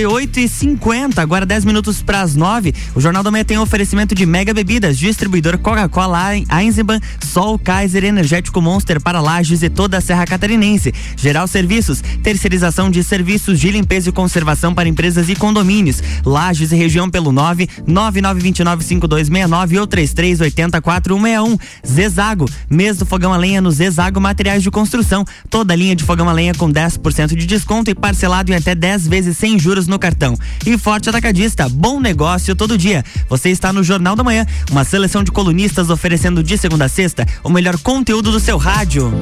8 0.06 0.40
e 0.40 0.46
50, 0.46 1.22
agora 1.22 1.46
10 1.46 1.64
minutos 1.64 2.02
para 2.02 2.20
as 2.20 2.36
9. 2.36 2.74
O 2.94 3.00
Jornal 3.00 3.22
da 3.22 3.30
Manhã 3.30 3.42
tem 3.44 3.56
um 3.56 3.62
oferecimento 3.62 4.14
de 4.14 4.26
Mega 4.26 4.52
Bebidas, 4.52 4.98
distribuidor 4.98 5.56
Coca-Cola, 5.56 6.36
Eisenbahn, 6.36 7.00
Sol, 7.24 7.58
Kaiser, 7.58 8.04
Energético 8.04 8.60
Monster 8.60 9.00
para 9.00 9.22
Lages 9.22 9.62
e 9.62 9.70
toda 9.70 9.96
a 9.96 10.02
Serra 10.02 10.26
Catarinense. 10.26 10.92
Geral 11.16 11.48
Serviços, 11.48 12.02
terceirização 12.22 12.90
de 12.90 13.02
serviços 13.02 13.58
de 13.58 13.70
limpeza 13.70 14.10
e 14.10 14.12
conservação 14.12 14.74
para 14.74 14.86
empresas 14.86 15.30
e 15.30 15.34
condomínios. 15.34 16.02
Lages 16.26 16.70
e 16.70 16.76
região 16.76 17.08
pelo 17.08 17.32
9 17.32 17.66
99295269 17.88 19.80
ou 19.80 19.86
33804161. 19.86 21.58
Zezago, 21.86 22.46
mês 22.68 22.98
do 22.98 23.06
fogão 23.06 23.32
a 23.32 23.38
lenha 23.38 23.62
no 23.62 23.70
Zezago 23.70 24.20
Materiais 24.20 24.62
de 24.62 24.70
Construção. 24.70 25.24
Toda 25.48 25.74
linha 25.74 25.96
de 25.96 26.04
fogão 26.04 26.28
a 26.28 26.32
lenha 26.32 26.52
com 26.54 26.70
10% 26.70 27.34
de 27.34 27.46
desconto 27.46 27.90
e 27.90 27.94
parcelado 27.94 28.52
em 28.52 28.54
até 28.54 28.74
10 28.74 29.08
vezes 29.08 29.21
sem 29.34 29.58
juros 29.58 29.86
no 29.86 29.98
cartão. 29.98 30.36
E 30.66 30.76
Forte 30.78 31.08
Atacadista, 31.08 31.68
bom 31.68 32.00
negócio 32.00 32.56
todo 32.56 32.78
dia. 32.78 33.04
Você 33.28 33.50
está 33.50 33.72
no 33.72 33.82
Jornal 33.82 34.16
da 34.16 34.24
Manhã, 34.24 34.46
uma 34.70 34.84
seleção 34.84 35.22
de 35.22 35.30
colunistas 35.30 35.90
oferecendo 35.90 36.42
de 36.42 36.56
segunda 36.58 36.86
a 36.86 36.88
sexta 36.88 37.26
o 37.44 37.50
melhor 37.50 37.78
conteúdo 37.78 38.32
do 38.32 38.40
seu 38.40 38.56
rádio. 38.56 39.12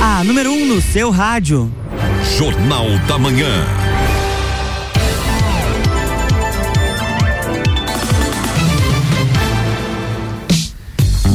A 0.00 0.24
número 0.24 0.50
1 0.50 0.54
um 0.54 0.66
no 0.66 0.82
seu 0.82 1.10
rádio. 1.10 1.72
Jornal 2.36 2.86
da 3.06 3.18
Manhã. 3.18 3.81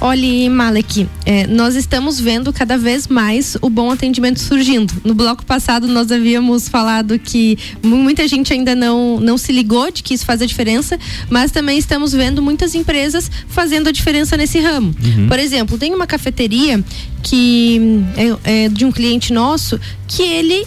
Olha, 0.00 0.50
Malek, 0.50 1.08
é, 1.24 1.46
nós 1.46 1.76
estamos 1.76 2.20
vendo 2.20 2.52
cada 2.52 2.76
vez 2.76 3.06
mais 3.08 3.56
o 3.62 3.70
bom 3.70 3.90
atendimento 3.90 4.38
surgindo. 4.40 4.92
No 5.04 5.14
bloco 5.14 5.46
passado 5.46 5.86
nós 5.86 6.10
havíamos 6.10 6.68
falado 6.68 7.18
que 7.18 7.56
mu- 7.82 7.96
muita 7.96 8.26
gente 8.28 8.52
ainda 8.52 8.74
não, 8.74 9.18
não 9.20 9.38
se 9.38 9.52
ligou 9.52 9.90
de 9.90 10.02
que 10.02 10.12
isso 10.12 10.26
faz 10.26 10.42
a 10.42 10.46
diferença, 10.46 10.98
mas 11.30 11.50
também 11.52 11.78
estamos 11.78 12.12
vendo 12.12 12.42
muitas 12.42 12.74
empresas 12.74 13.30
fazendo 13.48 13.88
a 13.88 13.92
diferença 13.92 14.36
nesse 14.36 14.58
ramo. 14.60 14.94
Uhum. 15.02 15.28
Por 15.28 15.38
exemplo, 15.38 15.78
tem 15.78 15.94
uma 15.94 16.06
cafeteria 16.06 16.84
que 17.22 17.78
hum, 17.80 18.04
é, 18.44 18.64
é 18.64 18.68
de 18.68 18.84
um 18.84 18.92
cliente 18.92 19.32
nosso 19.32 19.80
que 20.08 20.22
ele 20.22 20.66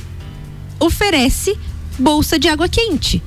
oferece 0.80 1.56
bolsa 1.98 2.38
de 2.38 2.48
água 2.48 2.70
quente. 2.70 3.22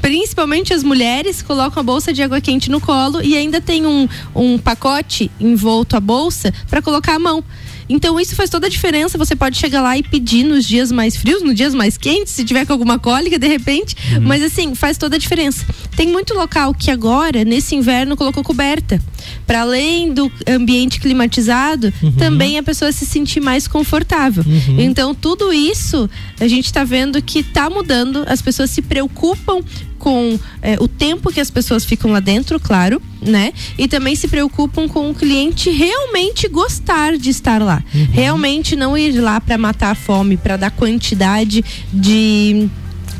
Principalmente 0.00 0.72
as 0.72 0.82
mulheres 0.82 1.42
colocam 1.42 1.80
a 1.80 1.84
bolsa 1.84 2.12
de 2.12 2.22
água 2.22 2.40
quente 2.40 2.70
no 2.70 2.80
colo 2.80 3.22
e 3.22 3.36
ainda 3.36 3.60
tem 3.60 3.86
um, 3.86 4.08
um 4.34 4.58
pacote 4.58 5.30
envolto 5.40 5.96
a 5.96 6.00
bolsa 6.00 6.52
para 6.68 6.82
colocar 6.82 7.14
a 7.14 7.18
mão. 7.18 7.42
Então 7.88 8.20
isso 8.20 8.34
faz 8.34 8.50
toda 8.50 8.66
a 8.66 8.70
diferença. 8.70 9.16
Você 9.16 9.34
pode 9.34 9.56
chegar 9.56 9.82
lá 9.82 9.96
e 9.96 10.02
pedir 10.02 10.44
nos 10.44 10.66
dias 10.66 10.92
mais 10.92 11.16
frios, 11.16 11.42
nos 11.42 11.54
dias 11.54 11.74
mais 11.74 11.96
quentes, 11.96 12.32
se 12.32 12.44
tiver 12.44 12.66
com 12.66 12.72
alguma 12.72 12.98
cólica 12.98 13.38
de 13.38 13.48
repente. 13.48 13.96
Mas 14.22 14.42
assim, 14.42 14.74
faz 14.74 14.98
toda 14.98 15.16
a 15.16 15.18
diferença. 15.18 15.64
Tem 15.96 16.06
muito 16.06 16.34
local 16.34 16.74
que 16.74 16.90
agora, 16.90 17.44
nesse 17.44 17.74
inverno, 17.74 18.16
colocou 18.16 18.44
coberta. 18.44 19.00
Para 19.46 19.62
além 19.62 20.12
do 20.12 20.30
ambiente 20.46 21.00
climatizado, 21.00 21.92
também 22.18 22.58
a 22.58 22.62
pessoa 22.62 22.92
se 22.92 23.04
sentir 23.06 23.40
mais 23.40 23.66
confortável. 23.66 24.44
Então, 24.78 25.14
tudo 25.14 25.52
isso 25.52 26.08
a 26.38 26.46
gente 26.46 26.66
está 26.66 26.84
vendo 26.84 27.20
que 27.20 27.40
está 27.40 27.68
mudando. 27.68 28.24
As 28.26 28.40
pessoas 28.40 28.70
se 28.70 28.82
preocupam 28.82 29.60
com 29.98 30.38
eh, 30.62 30.76
o 30.80 30.86
tempo 30.88 31.30
que 31.32 31.40
as 31.40 31.50
pessoas 31.50 31.84
ficam 31.84 32.10
lá 32.12 32.20
dentro, 32.20 32.58
claro, 32.60 33.02
né? 33.20 33.52
E 33.76 33.88
também 33.88 34.14
se 34.14 34.28
preocupam 34.28 34.88
com 34.88 35.10
o 35.10 35.14
cliente 35.14 35.70
realmente 35.70 36.48
gostar 36.48 37.16
de 37.18 37.30
estar 37.30 37.60
lá. 37.60 37.82
Realmente 38.12 38.76
não 38.76 38.96
ir 38.96 39.12
lá 39.20 39.40
para 39.40 39.58
matar 39.58 39.90
a 39.90 39.94
fome, 39.94 40.36
para 40.36 40.56
dar 40.56 40.70
quantidade 40.70 41.64
de, 41.92 42.68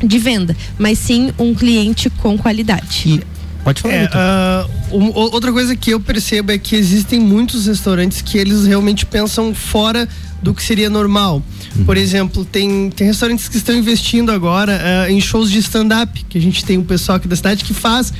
de 0.03 0.17
venda, 0.19 0.55
mas 0.77 0.97
sim 0.99 1.31
um 1.37 1.53
cliente 1.53 2.09
com 2.09 2.37
qualidade. 2.37 3.21
Pode 3.63 3.81
falar, 3.81 3.93
É, 3.93 4.09
ah, 4.13 4.65
um- 4.91 5.11
outra 5.13 5.51
coisa 5.51 5.75
que 5.75 5.91
eu 5.91 5.99
percebo 5.99 6.51
é 6.51 6.57
que 6.57 6.75
existem 6.75 7.19
muitos 7.19 7.65
restaurantes 7.67 8.21
que 8.21 8.37
eles 8.37 8.65
realmente 8.65 9.05
pensam 9.05 9.53
fora 9.53 10.07
do 10.41 10.53
que 10.53 10.63
seria 10.63 10.89
normal. 10.89 11.43
Por 11.85 11.95
exemplo, 11.97 12.43
tem, 12.45 12.89
tem 12.89 13.07
restaurantes 13.07 13.47
que 13.47 13.57
estão 13.57 13.75
investindo 13.75 14.31
agora 14.31 14.81
ah, 15.05 15.11
em 15.11 15.21
shows 15.21 15.49
de 15.51 15.59
stand-up, 15.59 16.25
que 16.27 16.37
a 16.37 16.41
gente 16.41 16.65
tem 16.65 16.77
um 16.77 16.83
pessoal 16.83 17.17
aqui 17.17 17.27
da 17.27 17.35
cidade 17.35 17.63
que 17.63 17.73
faz 17.73 18.11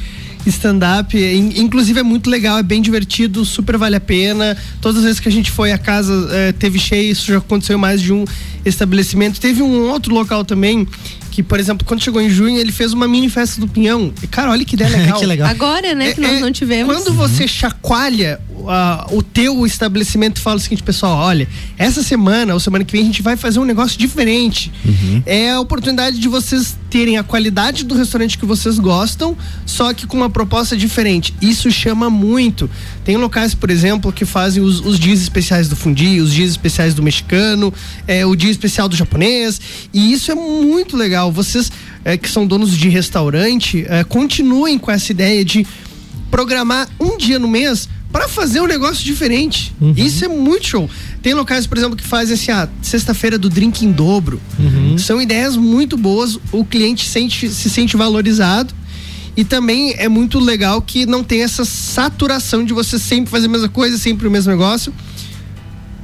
stand-up, 0.46 1.18
in- 1.18 1.54
inclusive 1.62 2.00
é 2.00 2.04
muito 2.04 2.30
legal, 2.30 2.58
é 2.58 2.64
bem 2.64 2.82
divertido, 2.82 3.44
super 3.46 3.78
vale 3.78 3.96
a 3.96 4.00
pena. 4.00 4.56
Todas 4.82 5.00
as 5.00 5.04
vezes 5.04 5.20
que 5.20 5.28
a 5.28 5.32
gente 5.32 5.52
foi 5.52 5.72
a 5.72 5.78
casa 5.78 6.28
eh, 6.32 6.52
teve 6.54 6.80
cheio, 6.80 7.12
isso 7.12 7.28
já 7.28 7.38
aconteceu 7.40 7.78
em 7.78 7.80
mais 7.80 8.02
de 8.02 8.14
um 8.14 8.24
estabelecimento. 8.66 9.40
Teve 9.40 9.62
um 9.62 9.90
outro 9.90 10.14
local 10.14 10.46
também 10.46 10.88
que, 11.32 11.44
por 11.44 11.60
exemplo, 11.60 11.86
quando 11.86 12.02
chegou 12.02 12.22
em 12.22 12.30
junho, 12.30 12.58
ele 12.58 12.72
fez 12.72 12.94
uma 12.94 13.08
mini 13.08 13.30
festa 13.30 13.60
do 13.62 13.68
Pinhão. 13.68 14.12
E, 14.24 14.28
cara, 14.28 14.52
olha 14.52 14.64
que 14.66 14.76
ideia 14.76 14.90
legal. 14.98 15.20
Que 15.20 15.26
legal. 15.26 15.50
Agora, 15.50 15.94
né, 15.94 16.14
que 16.14 16.20
É- 16.22 16.28
nós 16.28 16.38
é 16.38 16.40
não 16.40 16.52
tivemos. 16.52 16.94
Quando 16.96 17.14
você 17.14 17.48
chacoalha 17.48 18.40
o 19.12 19.22
teu 19.22 19.66
estabelecimento 19.66 20.40
fala 20.42 20.58
o 20.58 20.60
seguinte, 20.60 20.84
pessoal, 20.84 21.18
olha, 21.18 21.48
essa 21.78 22.04
semana 22.04 22.54
ou 22.54 22.60
semana 22.60 22.84
que 22.84 22.92
vem 22.92 23.02
a 23.02 23.06
gente 23.06 23.22
vai 23.22 23.38
fazer 23.38 23.60
um 23.60 23.66
negócio 23.66 23.98
diferente. 23.98 24.72
É 25.26 25.52
a 25.52 25.60
oportunidade 25.60 26.20
de 26.20 26.28
vocês 26.28 26.78
terem 26.90 27.18
a 27.18 27.24
qualidade 27.24 27.84
do 27.86 27.96
restaurante 27.96 28.38
que 28.38 28.46
vocês 28.46 28.80
gostam, 28.80 29.38
só 29.66 29.94
que 29.94 30.08
com 30.08 30.18
uma 30.18 30.30
proposta 30.30 30.76
diferente. 30.76 31.34
Isso 31.42 31.70
chama 31.72 32.10
muito. 32.10 32.70
Tem 33.04 33.16
locais, 33.16 33.54
por 33.54 33.70
exemplo, 33.70 34.12
que 34.12 34.26
fazem 34.26 34.62
os, 34.62 34.80
os 34.80 35.00
dias 35.00 35.22
especiais 35.22 35.68
do 35.68 35.76
fundi, 35.76 36.20
os 36.20 36.34
dias 36.34 36.52
especiais 36.52 36.94
do 36.94 37.04
mexicano, 37.04 37.74
é, 38.08 38.26
o 38.26 38.36
dia 38.36 38.52
especial 38.52 38.90
do 38.90 38.96
japonês. 38.96 39.62
E 39.94 40.12
isso 40.12 40.32
é 40.32 40.36
muito 40.36 40.98
legal. 40.98 41.32
Vocês 41.32 41.72
é, 42.04 42.18
que 42.18 42.30
são 42.30 42.46
donos 42.46 42.76
de 42.76 42.90
restaurante, 42.90 43.86
é, 43.88 44.04
continuem 44.04 44.78
com 44.78 44.92
essa 44.92 45.12
ideia 45.12 45.44
de 45.44 45.66
programar 46.32 46.88
um 47.00 47.18
dia 47.18 47.40
no 47.40 47.48
mês 47.48 47.90
para 48.12 48.28
fazer 48.28 48.60
um 48.62 48.68
negócio 48.68 49.04
diferente. 49.04 49.74
Isso 49.96 50.26
é 50.26 50.28
muito 50.28 50.66
show. 50.68 50.90
Tem 51.22 51.34
locais, 51.34 51.68
por 51.68 51.78
exemplo, 51.78 51.96
que 51.96 52.04
fazem 52.04 52.34
assim, 52.34 52.52
ah, 52.52 52.68
sexta-feira 52.82 53.38
do 53.38 53.50
drink 53.50 53.86
em 53.86 53.92
dobro. 53.92 54.42
São 54.98 55.22
ideias 55.22 55.56
muito 55.56 55.96
boas, 55.96 56.40
o 56.52 56.66
cliente 56.66 57.06
sente, 57.08 57.50
se 57.50 57.70
sente 57.70 57.96
valorizado. 57.96 58.74
E 59.38 59.44
também 59.46 59.94
é 59.98 60.10
muito 60.10 60.40
legal 60.40 60.82
que 60.82 61.06
não 61.06 61.24
tem 61.24 61.44
essa 61.44 61.64
saturação 61.64 62.66
de 62.66 62.74
você 62.74 62.98
sempre 62.98 63.30
fazer 63.30 63.46
a 63.46 63.50
mesma 63.50 63.70
coisa, 63.70 63.98
sempre 63.98 64.28
o 64.28 64.32
mesmo 64.32 64.52
negócio. 64.52 64.94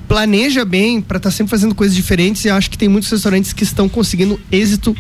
Planeja 0.08 0.64
bem 0.64 1.02
para 1.02 1.18
estar 1.18 1.32
sempre 1.32 1.50
fazendo 1.50 1.74
coisas 1.74 1.96
diferentes 1.96 2.46
e 2.46 2.50
eu 2.50 2.56
acho 2.56 2.70
que 2.70 2.78
tem 2.78 2.88
muitos 2.88 3.10
restaurantes 3.10 3.52
que 3.52 3.64
estão 3.64 3.90
conseguindo 3.90 4.40
êxito 4.52 4.96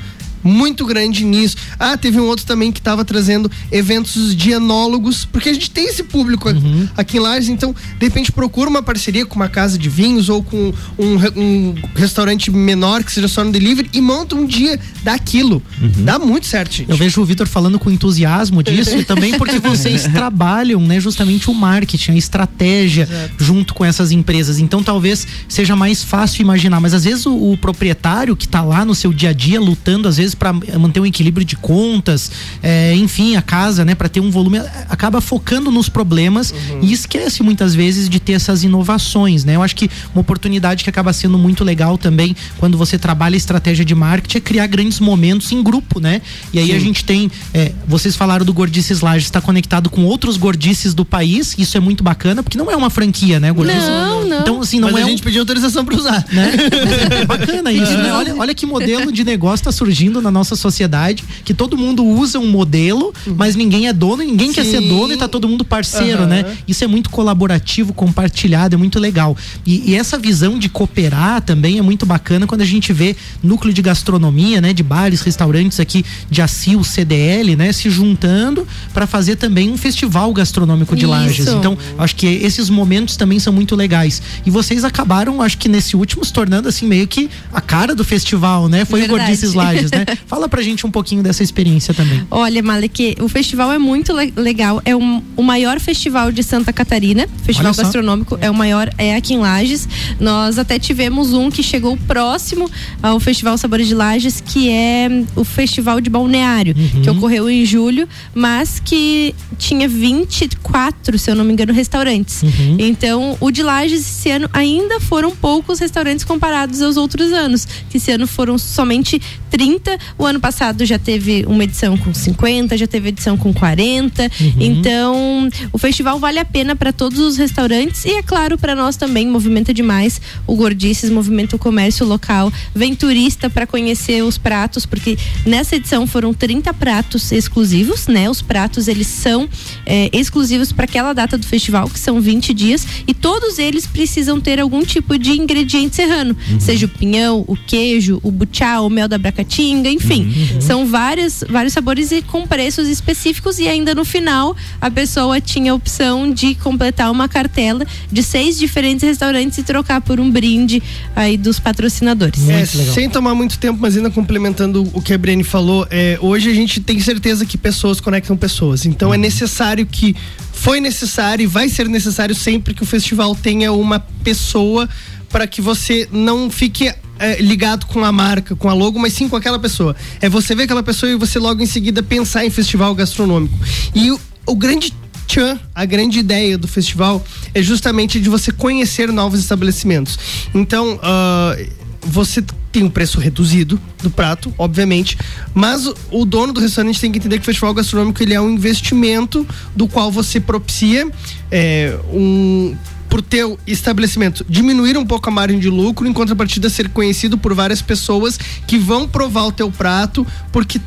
muito 0.45 0.85
grande 0.85 1.25
nisso. 1.25 1.57
Ah, 1.79 1.97
teve 1.97 2.19
um 2.19 2.25
outro 2.25 2.45
também 2.45 2.71
que 2.71 2.79
estava 2.79 3.03
trazendo 3.03 3.51
eventos 3.71 4.35
de 4.35 4.51
enólogos, 4.51 5.25
porque 5.25 5.49
a 5.49 5.53
gente 5.53 5.69
tem 5.71 5.85
esse 5.87 6.03
público 6.03 6.47
aqui- 6.47 6.89
aqui 6.95 7.17
em 7.17 7.19
Lages, 7.19 7.49
então 7.49 7.75
de 7.99 8.05
repente 8.05 8.31
procura 8.31 8.69
uma 8.69 8.81
parceria 8.83 9.25
com 9.25 9.35
uma 9.35 9.49
casa 9.49 9.77
de 9.77 9.89
vinhos 9.89 10.29
ou 10.29 10.43
com 10.43 10.71
um, 10.99 11.15
um 11.35 11.75
restaurante 11.95 12.51
menor 12.51 13.03
que 13.03 13.11
seja 13.11 13.27
só 13.27 13.43
no 13.43 13.51
delivery 13.51 13.89
e 13.93 13.99
monta 14.01 14.35
um 14.35 14.45
dia 14.45 14.79
daquilo. 15.03 15.61
Dá 16.03 16.19
muito 16.19 16.45
certo, 16.45 16.73
gente. 16.75 16.89
Eu 16.91 16.97
vejo 16.97 17.19
o 17.21 17.25
Vitor 17.25 17.47
falando 17.47 17.79
com 17.79 17.89
entusiasmo 17.89 18.61
disso 18.61 18.95
e 18.97 19.03
também 19.03 19.37
porque 19.37 19.57
vocês 19.67 20.03
trabalham, 20.03 20.79
né, 20.81 20.99
justamente 20.99 21.49
o 21.49 21.53
marketing, 21.53 22.11
a 22.11 22.15
estratégia 22.17 23.07
junto 23.39 23.73
com 23.73 23.83
essas 23.83 24.11
empresas. 24.11 24.59
Então 24.59 24.83
talvez 24.83 25.25
seja 25.49 25.75
mais 25.75 26.03
fácil 26.03 26.41
imaginar, 26.41 26.79
mas 26.79 26.93
às 26.93 27.03
vezes 27.03 27.25
o, 27.25 27.51
o 27.53 27.57
proprietário 27.57 28.35
que 28.35 28.45
está 28.45 28.61
lá 28.61 28.85
no 28.85 28.93
seu 28.93 29.11
dia 29.11 29.29
a 29.29 29.33
dia 29.33 29.59
lutando 29.59 30.07
às 30.07 30.17
vezes 30.17 30.34
para 30.35 30.53
manter 30.53 30.99
um 30.99 31.05
equilíbrio 31.05 31.45
de 31.45 31.55
contas, 31.55 32.31
é, 32.61 32.93
enfim, 32.95 33.35
a 33.35 33.41
casa, 33.41 33.83
né, 33.85 33.95
para 33.95 34.09
ter 34.09 34.19
um 34.19 34.29
volume, 34.31 34.59
acaba 34.89 35.21
focando 35.21 35.71
nos 35.71 35.89
problemas 35.89 36.53
e 36.81 36.91
esquece 36.93 37.41
muitas 37.43 37.73
vezes 37.75 38.09
de 38.09 38.19
ter 38.19 38.33
essas 38.33 38.63
inovações, 38.63 39.43
né? 39.43 39.55
Eu 39.55 39.63
acho 39.63 39.75
que 39.75 39.89
uma 40.13 40.21
oportunidade 40.21 40.83
que 40.83 40.89
acaba 40.89 41.11
sendo 41.13 41.37
muito 41.37 41.63
legal 41.63 41.97
também 41.97 42.35
quando 42.57 42.77
você 42.77 42.97
trabalha 42.97 43.35
estratégia 43.35 43.83
de 43.85 43.95
marketing 43.95 44.37
é 44.37 44.41
criar 44.41 44.67
grandes 44.67 44.99
momentos 44.99 45.51
em 45.51 45.61
grupo, 45.63 45.99
né? 45.99 46.21
E 46.53 46.59
aí 46.59 46.67
Sim. 46.67 46.75
a 46.75 46.79
gente 46.79 47.03
tem, 47.05 47.31
é, 47.53 47.71
vocês 47.87 48.15
falaram 48.15 48.45
do 48.45 48.53
Gordices 48.53 49.01
Lages, 49.01 49.25
está 49.25 49.41
conectado 49.41 49.89
com 49.89 50.03
outros 50.05 50.37
gordices 50.37 50.93
do 50.93 51.05
país, 51.05 51.55
isso 51.57 51.77
é 51.77 51.79
muito 51.79 52.03
bacana, 52.03 52.43
porque 52.43 52.57
não 52.57 52.69
é 52.69 52.75
uma 52.75 52.89
franquia, 52.89 53.39
né, 53.39 53.51
Gordices? 53.51 53.83
Não, 53.83 54.25
não. 54.25 54.41
Então, 54.41 54.61
assim, 54.61 54.79
não 54.79 54.89
Mas 54.91 54.99
é 54.99 55.03
a 55.03 55.05
um- 55.05 55.09
gente 55.09 55.23
pediu 55.23 55.41
autorização 55.41 55.85
para 55.85 55.95
usar. 55.95 56.25
né? 56.31 56.51
É 57.21 57.25
bacana 57.25 57.71
isso, 57.71 57.91
né? 57.97 58.13
Olha, 58.13 58.35
olha 58.35 58.53
que 58.55 58.65
modelo 58.65 59.11
de 59.11 59.23
negócio 59.23 59.55
está 59.61 59.71
surgindo 59.71 60.14
na 60.21 60.31
nossa 60.31 60.55
sociedade, 60.55 61.23
que 61.43 61.53
todo 61.53 61.77
mundo 61.77 62.03
usa 62.05 62.39
um 62.39 62.49
modelo, 62.49 63.13
mas 63.35 63.55
ninguém 63.55 63.87
é 63.87 63.93
dono, 63.93 64.23
ninguém 64.23 64.51
quer 64.51 64.65
ser 64.65 64.81
Sim. 64.81 64.87
dono 64.87 65.13
e 65.13 65.17
tá 65.17 65.27
todo 65.27 65.47
mundo 65.47 65.63
parceiro, 65.63 66.19
Aham. 66.19 66.27
né? 66.27 66.57
Isso 66.67 66.83
é 66.83 66.87
muito 66.87 67.09
colaborativo, 67.09 67.93
compartilhado, 67.93 68.75
é 68.75 68.77
muito 68.77 68.99
legal. 68.99 69.35
E, 69.65 69.91
e 69.91 69.95
essa 69.95 70.17
visão 70.17 70.57
de 70.57 70.69
cooperar 70.69 71.41
também 71.41 71.77
é 71.77 71.81
muito 71.81 72.05
bacana 72.05 72.47
quando 72.47 72.61
a 72.61 72.65
gente 72.65 72.91
vê 72.93 73.15
núcleo 73.43 73.73
de 73.73 73.81
gastronomia, 73.81 74.61
né? 74.61 74.73
De 74.73 74.83
bares, 74.83 75.21
restaurantes 75.21 75.79
aqui 75.79 76.05
de 76.29 76.41
Assil, 76.41 76.83
CDL, 76.83 77.55
né? 77.55 77.71
Se 77.71 77.89
juntando 77.89 78.67
para 78.93 79.07
fazer 79.07 79.35
também 79.35 79.69
um 79.69 79.77
festival 79.77 80.31
gastronômico 80.33 80.95
de 80.95 81.03
Isso. 81.03 81.11
Lages. 81.11 81.47
Então, 81.47 81.77
acho 81.97 82.15
que 82.15 82.27
esses 82.27 82.69
momentos 82.69 83.15
também 83.17 83.39
são 83.39 83.51
muito 83.51 83.75
legais. 83.75 84.21
E 84.45 84.49
vocês 84.49 84.83
acabaram, 84.83 85.41
acho 85.41 85.57
que 85.57 85.67
nesse 85.67 85.95
último, 85.95 86.23
se 86.23 86.31
tornando 86.31 86.67
assim 86.67 86.87
meio 86.87 87.07
que 87.07 87.29
a 87.51 87.61
cara 87.61 87.95
do 87.95 88.03
festival, 88.03 88.67
né? 88.67 88.85
Foi 88.85 89.01
Verdade. 89.01 89.21
o 89.21 89.25
Gordices 89.25 89.53
Lages, 89.53 89.91
né? 89.91 90.04
Fala 90.27 90.47
pra 90.49 90.61
gente 90.61 90.85
um 90.85 90.91
pouquinho 90.91 91.21
dessa 91.23 91.43
experiência 91.43 91.93
também. 91.93 92.25
Olha, 92.31 92.61
Malek, 92.61 93.15
o 93.21 93.27
festival 93.27 93.71
é 93.71 93.77
muito 93.77 94.13
le- 94.13 94.33
legal. 94.35 94.81
É 94.85 94.95
um- 94.95 95.21
o 95.35 95.43
maior 95.43 95.79
festival 95.79 96.31
de 96.31 96.43
Santa 96.43 96.71
Catarina. 96.73 97.27
Festival 97.43 97.73
gastronômico 97.73 98.37
é 98.41 98.49
o 98.49 98.53
maior, 98.53 98.89
é 98.97 99.15
aqui 99.15 99.33
em 99.33 99.37
Lages. 99.39 99.87
Nós 100.19 100.57
até 100.57 100.77
tivemos 100.79 101.33
um 101.33 101.49
que 101.49 101.61
chegou 101.63 101.97
próximo 102.07 102.69
ao 103.01 103.19
Festival 103.19 103.57
Sabores 103.57 103.87
de 103.87 103.93
Lages, 103.95 104.41
que 104.41 104.69
é 104.69 105.09
o 105.35 105.43
Festival 105.43 106.01
de 106.01 106.09
Balneário, 106.09 106.75
Uhum. 106.77 107.01
que 107.01 107.09
ocorreu 107.09 107.49
em 107.49 107.65
julho, 107.65 108.07
mas 108.33 108.79
que 108.83 109.33
tinha 109.57 109.87
24, 109.87 111.17
se 111.17 111.29
eu 111.29 111.35
não 111.35 111.43
me 111.43 111.53
engano, 111.53 111.73
restaurantes. 111.73 112.43
Uhum. 112.43 112.77
Então, 112.79 113.37
o 113.39 113.51
de 113.51 113.63
Lages 113.63 114.01
esse 114.01 114.29
ano 114.29 114.49
ainda 114.53 114.99
foram 114.99 115.31
poucos 115.35 115.79
restaurantes 115.79 116.25
comparados 116.25 116.81
aos 116.81 116.97
outros 116.97 117.31
anos, 117.31 117.65
que 117.89 117.97
esse 117.97 118.11
ano 118.11 118.27
foram 118.27 118.57
somente 118.57 119.21
30. 119.49 119.94
O 120.17 120.25
ano 120.25 120.39
passado 120.39 120.85
já 120.85 120.99
teve 120.99 121.45
uma 121.47 121.63
edição 121.63 121.97
com 121.97 122.13
50, 122.13 122.77
já 122.77 122.87
teve 122.87 123.09
edição 123.09 123.37
com 123.37 123.53
40. 123.53 124.29
Então, 124.59 125.49
o 125.71 125.77
festival 125.77 126.19
vale 126.19 126.39
a 126.39 126.45
pena 126.45 126.75
para 126.75 126.91
todos 126.91 127.19
os 127.19 127.37
restaurantes 127.37 128.05
e 128.05 128.11
é 128.11 128.23
claro 128.23 128.57
para 128.57 128.75
nós 128.75 128.95
também 128.95 129.27
movimenta 129.27 129.73
demais 129.73 130.21
o 130.47 130.55
Gordices, 130.55 131.09
movimenta 131.09 131.55
o 131.55 131.59
comércio 131.59 132.05
local, 132.05 132.51
vem 132.73 132.95
turista 132.95 133.49
para 133.49 133.67
conhecer 133.67 134.23
os 134.23 134.37
pratos, 134.37 134.85
porque 134.85 135.17
nessa 135.45 135.75
edição 135.75 136.07
foram 136.07 136.33
30 136.33 136.73
pratos 136.73 137.31
exclusivos, 137.31 138.07
né? 138.07 138.29
Os 138.29 138.41
pratos 138.41 138.87
eles 138.87 139.07
são 139.07 139.49
é, 139.85 140.09
exclusivos 140.13 140.71
para 140.71 140.85
aquela 140.85 141.13
data 141.13 141.37
do 141.37 141.45
festival, 141.45 141.89
que 141.89 141.99
são 141.99 142.19
20 142.19 142.53
dias, 142.53 142.85
e 143.07 143.13
todos 143.13 143.59
eles 143.59 143.85
precisam 143.85 144.39
ter 144.39 144.59
algum 144.59 144.83
tipo 144.83 145.17
de 145.17 145.31
ingrediente 145.31 145.95
serrano, 145.95 146.35
seja 146.59 146.85
o 146.85 146.89
pinhão, 146.89 147.43
o 147.47 147.55
queijo, 147.55 148.19
o 148.23 148.31
buchá, 148.31 148.81
o 148.81 148.89
mel 148.89 149.07
da 149.07 149.17
bracatinga, 149.17 149.84
enfim, 149.89 150.33
são 150.59 150.85
vários, 150.85 151.43
vários 151.49 151.73
sabores 151.73 152.11
e 152.11 152.21
com 152.21 152.45
preços 152.47 152.87
específicos. 152.87 153.59
E 153.59 153.67
ainda 153.67 153.93
no 153.93 154.05
final 154.05 154.55
a 154.79 154.89
pessoa 154.89 155.39
tinha 155.39 155.71
a 155.71 155.75
opção 155.75 156.31
de 156.31 156.55
completar 156.55 157.11
uma 157.11 157.27
cartela 157.27 157.85
de 158.11 158.23
seis 158.23 158.57
diferentes 158.57 159.03
restaurantes 159.03 159.57
e 159.57 159.63
trocar 159.63 160.01
por 160.01 160.19
um 160.19 160.29
brinde 160.29 160.81
aí 161.15 161.37
dos 161.37 161.59
patrocinadores. 161.59 162.47
É, 162.49 162.65
sem 162.65 163.09
tomar 163.09 163.35
muito 163.35 163.57
tempo, 163.57 163.79
mas 163.81 163.95
ainda 163.95 164.09
complementando 164.09 164.87
o 164.93 165.01
que 165.01 165.13
a 165.13 165.17
Brene 165.17 165.43
falou, 165.43 165.87
é, 165.89 166.17
hoje 166.21 166.49
a 166.49 166.53
gente 166.53 166.79
tem 166.79 166.99
certeza 166.99 167.45
que 167.45 167.57
pessoas 167.57 167.99
conectam 167.99 168.35
pessoas. 168.35 168.85
Então 168.85 169.13
é 169.13 169.17
necessário 169.17 169.85
que 169.85 170.15
foi 170.51 170.79
necessário 170.79 171.43
e 171.43 171.47
vai 171.47 171.69
ser 171.69 171.87
necessário 171.87 172.33
sempre 172.33 172.73
que 172.73 172.83
o 172.83 172.85
festival 172.85 173.35
tenha 173.35 173.71
uma 173.71 173.99
pessoa 174.23 174.89
para 175.29 175.45
que 175.45 175.61
você 175.61 176.07
não 176.11 176.49
fique 176.49 176.91
é, 177.19 177.41
ligado 177.41 177.85
com 177.85 178.03
a 178.03 178.11
marca, 178.11 178.55
com 178.55 178.69
a 178.69 178.73
logo, 178.73 178.99
mas 178.99 179.13
sim 179.13 179.27
com 179.27 179.35
aquela 179.35 179.59
pessoa. 179.59 179.95
É 180.21 180.29
você 180.29 180.55
ver 180.55 180.63
aquela 180.63 180.83
pessoa 180.83 181.11
e 181.11 181.15
você 181.15 181.39
logo 181.39 181.61
em 181.61 181.65
seguida 181.65 182.03
pensar 182.03 182.45
em 182.45 182.49
festival 182.49 182.93
gastronômico. 182.95 183.57
E 183.93 184.11
o, 184.11 184.19
o 184.45 184.55
grande 184.55 184.93
tchan, 185.27 185.59
a 185.73 185.85
grande 185.85 186.19
ideia 186.19 186.57
do 186.57 186.67
festival 186.67 187.23
é 187.53 187.61
justamente 187.61 188.19
de 188.19 188.29
você 188.29 188.51
conhecer 188.51 189.11
novos 189.11 189.39
estabelecimentos. 189.39 190.17
Então, 190.53 190.99
ah, 191.01 191.55
você 192.01 192.43
tem 192.71 192.83
um 192.83 192.89
preço 192.89 193.19
reduzido 193.19 193.79
do 194.03 194.09
prato, 194.09 194.53
obviamente, 194.57 195.17
mas 195.53 195.87
o, 195.87 195.95
o 196.11 196.25
dono 196.25 196.53
do 196.53 196.59
restaurante 196.59 196.99
tem 196.99 197.11
que 197.11 197.17
entender 197.17 197.37
que 197.37 197.41
o 197.41 197.45
festival 197.45 197.73
gastronômico 197.73 198.21
ele 198.21 198.33
é 198.33 198.41
um 198.41 198.49
investimento 198.49 199.47
do 199.75 199.87
qual 199.87 200.11
você 200.11 200.39
propicia 200.39 201.09
é, 201.49 201.97
um 202.11 202.75
por 203.15 203.21
teu 203.21 203.57
estabelecimento 203.65 204.45
diminuir 204.49 204.97
um 204.97 205.05
pouco 205.05 205.29
a 205.29 205.31
margem 205.31 205.57
de 205.57 205.69
lucro, 205.69 206.05
em 206.05 206.11
contrapartida 206.11 206.69
ser 206.69 206.89
conhecido 206.89 207.37
por 207.37 207.53
várias 207.53 207.81
pessoas 207.81 208.37
que 208.67 208.77
vão 208.77 209.07
provar 209.07 209.45
o 209.45 209.53
teu 209.53 209.71
prato, 209.71 210.27
porque 210.51 210.81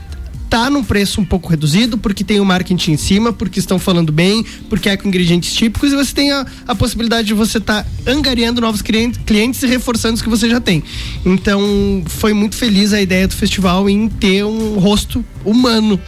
tá 0.51 0.68
num 0.68 0.85
preço 0.85 1.22
um 1.22 1.24
pouco 1.24 1.49
reduzido, 1.49 1.97
porque 1.97 2.22
tem 2.22 2.39
o 2.39 2.45
marketing 2.45 2.93
em 2.93 2.97
cima, 2.99 3.33
porque 3.33 3.59
estão 3.59 3.79
falando 3.79 4.12
bem, 4.12 4.45
porque 4.68 4.91
é 4.91 4.97
com 4.99 5.09
ingredientes 5.09 5.55
típicos 5.55 5.91
e 5.91 5.97
você 5.97 6.12
tem 6.12 6.31
a, 6.31 6.45
a 6.66 6.74
possibilidade 6.74 7.29
de 7.29 7.33
você 7.33 7.57
estar 7.57 7.87
angariando 8.07 8.61
novos 8.61 8.83
clientes, 8.83 9.18
clientes 9.24 9.62
e 9.62 9.66
reforçando 9.66 10.16
os 10.16 10.20
que 10.20 10.29
você 10.29 10.51
já 10.51 10.61
tem. 10.61 10.85
Então, 11.24 12.03
foi 12.09 12.35
muito 12.35 12.57
feliz 12.57 12.93
a 12.93 13.01
ideia 13.01 13.26
do 13.26 13.35
festival 13.35 13.89
em 13.89 14.07
ter 14.07 14.45
um 14.45 14.79
rosto 14.79 15.24
humano 15.47 15.99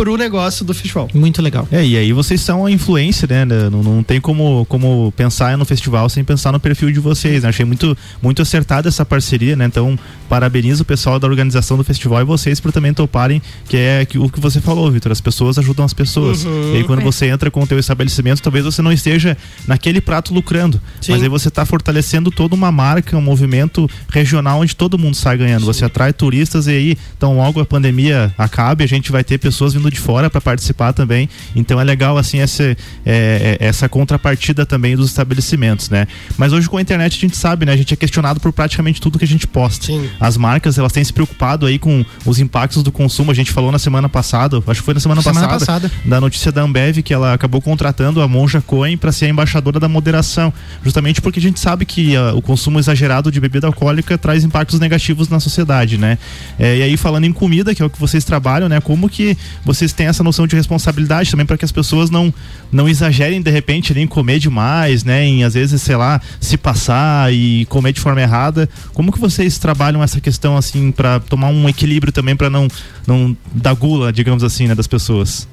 pro 0.00 0.16
negócio 0.16 0.64
do 0.64 0.72
festival. 0.72 1.08
Muito 1.12 1.42
legal. 1.42 1.68
É, 1.70 1.84
e 1.84 1.94
aí 1.94 2.10
vocês 2.12 2.40
são 2.40 2.64
a 2.64 2.70
influência, 2.70 3.28
né? 3.28 3.44
Não, 3.44 3.82
não 3.82 4.02
tem 4.02 4.18
como, 4.18 4.64
como 4.66 5.12
pensar 5.14 5.58
no 5.58 5.64
festival 5.66 6.08
sem 6.08 6.24
pensar 6.24 6.52
no 6.52 6.58
perfil 6.58 6.90
de 6.90 6.98
vocês, 6.98 7.42
né? 7.42 7.50
Achei 7.50 7.66
muito, 7.66 7.94
muito 8.22 8.40
acertada 8.40 8.88
essa 8.88 9.04
parceria, 9.04 9.54
né? 9.54 9.66
Então, 9.66 9.98
parabenizo 10.26 10.84
o 10.84 10.86
pessoal 10.86 11.18
da 11.18 11.26
organização 11.28 11.76
do 11.76 11.84
festival 11.84 12.22
e 12.22 12.24
vocês 12.24 12.58
por 12.60 12.72
também 12.72 12.94
toparem, 12.94 13.42
que 13.68 13.76
é 13.76 14.06
que- 14.06 14.16
o 14.18 14.30
que 14.30 14.40
você 14.40 14.58
falou, 14.58 14.90
Vitor. 14.90 15.12
As 15.12 15.20
pessoas 15.20 15.58
ajudam 15.58 15.84
as 15.84 15.92
pessoas. 15.92 16.44
Uhum. 16.46 16.72
e 16.72 16.76
aí, 16.78 16.84
quando 16.84 17.00
É. 17.00 17.04
você 17.04 17.26
entra 17.26 17.50
com 17.50 17.62
o 17.62 17.66
teu 17.66 17.78
estabelecimento, 17.78 18.40
talvez 18.40 18.64
você 18.64 18.80
não 18.80 18.90
esteja 18.92 19.36
naquele 19.66 20.00
prato 20.00 20.32
lucrando. 20.32 20.80
Sim. 21.02 21.12
Mas 21.12 21.22
aí 21.22 21.28
você 21.28 21.48
está 21.48 21.66
fortalecendo 21.66 22.30
toda 22.30 22.54
uma 22.54 22.72
marca, 22.72 23.18
um 23.18 23.20
movimento 23.20 23.86
regional 24.08 24.60
onde 24.60 24.74
todo 24.74 24.96
mundo 24.98 25.14
sai 25.14 25.36
ganhando. 25.36 25.66
Você 25.66 25.84
atrai 25.84 26.12
turistas 26.14 26.66
e 26.68 26.70
aí, 26.70 26.98
então 27.18 27.36
logo 27.36 27.60
a 27.60 27.66
pandemia 27.66 28.32
acabe, 28.38 28.82
a 28.82 28.86
gente 28.88 29.12
vai 29.12 29.22
ter 29.22 29.36
pessoas 29.36 29.74
vindo 29.74 29.89
de 29.90 29.98
fora 30.00 30.30
para 30.30 30.40
participar 30.40 30.92
também. 30.92 31.28
Então 31.54 31.80
é 31.80 31.84
legal 31.84 32.16
assim 32.16 32.40
essa, 32.40 32.62
é, 32.62 32.76
é, 33.04 33.56
essa 33.60 33.88
contrapartida 33.88 34.64
também 34.64 34.96
dos 34.96 35.08
estabelecimentos, 35.08 35.90
né? 35.90 36.06
Mas 36.36 36.52
hoje 36.52 36.68
com 36.68 36.76
a 36.76 36.80
internet 36.80 37.16
a 37.16 37.20
gente 37.20 37.36
sabe, 37.36 37.66
né? 37.66 37.72
A 37.72 37.76
gente 37.76 37.92
é 37.92 37.96
questionado 37.96 38.40
por 38.40 38.52
praticamente 38.52 39.00
tudo 39.00 39.18
que 39.18 39.24
a 39.24 39.28
gente 39.28 39.46
posta. 39.46 39.88
As 40.18 40.36
marcas, 40.36 40.78
elas 40.78 40.92
têm 40.92 41.02
se 41.04 41.12
preocupado 41.12 41.66
aí 41.66 41.78
com 41.78 42.04
os 42.24 42.38
impactos 42.38 42.82
do 42.82 42.92
consumo. 42.92 43.30
A 43.30 43.34
gente 43.34 43.50
falou 43.50 43.72
na 43.72 43.78
semana 43.78 44.08
passada, 44.08 44.62
acho 44.66 44.80
que 44.80 44.84
foi 44.84 44.94
na 44.94 45.00
semana, 45.00 45.22
Semana 45.22 45.48
passada, 45.48 45.88
passada. 45.88 46.08
da 46.08 46.20
notícia 46.20 46.52
da 46.52 46.62
Ambev 46.62 47.02
que 47.02 47.12
ela 47.12 47.34
acabou 47.34 47.60
contratando 47.60 48.20
a 48.22 48.28
Monja 48.28 48.60
Cohen 48.60 48.96
para 48.96 49.12
ser 49.12 49.26
a 49.26 49.28
embaixadora 49.28 49.80
da 49.80 49.88
moderação, 49.88 50.52
justamente 50.82 51.20
porque 51.20 51.38
a 51.38 51.42
gente 51.42 51.58
sabe 51.60 51.84
que 51.84 52.16
ah, 52.16 52.32
o 52.34 52.42
consumo 52.42 52.78
exagerado 52.78 53.30
de 53.30 53.40
bebida 53.40 53.66
alcoólica 53.66 54.16
traz 54.18 54.44
impactos 54.44 54.78
negativos 54.78 55.28
na 55.28 55.40
sociedade, 55.40 55.98
né? 55.98 56.18
É, 56.58 56.78
e 56.78 56.82
aí 56.82 56.96
falando 56.96 57.24
em 57.24 57.32
comida, 57.32 57.74
que 57.74 57.82
é 57.82 57.84
o 57.84 57.90
que 57.90 57.98
vocês 57.98 58.24
trabalham, 58.24 58.68
né? 58.68 58.80
Como 58.80 59.08
que 59.08 59.36
vocês 59.72 59.92
têm 59.92 60.08
essa 60.08 60.24
noção 60.24 60.46
de 60.46 60.56
responsabilidade 60.56 61.30
também 61.30 61.46
para 61.46 61.56
que 61.56 61.64
as 61.64 61.70
pessoas 61.70 62.10
não 62.10 62.34
não 62.72 62.88
exagerem 62.88 63.40
de 63.40 63.50
repente 63.50 63.92
ali, 63.92 64.00
em 64.00 64.06
comer 64.06 64.40
demais, 64.40 65.04
né? 65.04 65.24
Em 65.24 65.44
às 65.44 65.54
vezes, 65.54 65.80
sei 65.80 65.94
lá, 65.94 66.20
se 66.40 66.56
passar 66.56 67.32
e 67.32 67.64
comer 67.66 67.92
de 67.92 68.00
forma 68.00 68.20
errada. 68.20 68.68
Como 68.92 69.12
que 69.12 69.18
vocês 69.18 69.58
trabalham 69.58 70.02
essa 70.02 70.20
questão 70.20 70.56
assim 70.56 70.90
para 70.90 71.20
tomar 71.20 71.48
um 71.48 71.68
equilíbrio 71.68 72.12
também 72.12 72.34
para 72.34 72.50
não 72.50 72.66
não 73.06 73.36
dar 73.54 73.74
gula, 73.74 74.12
digamos 74.12 74.42
assim, 74.42 74.66
né, 74.66 74.74
das 74.74 74.88
pessoas? 74.88 75.46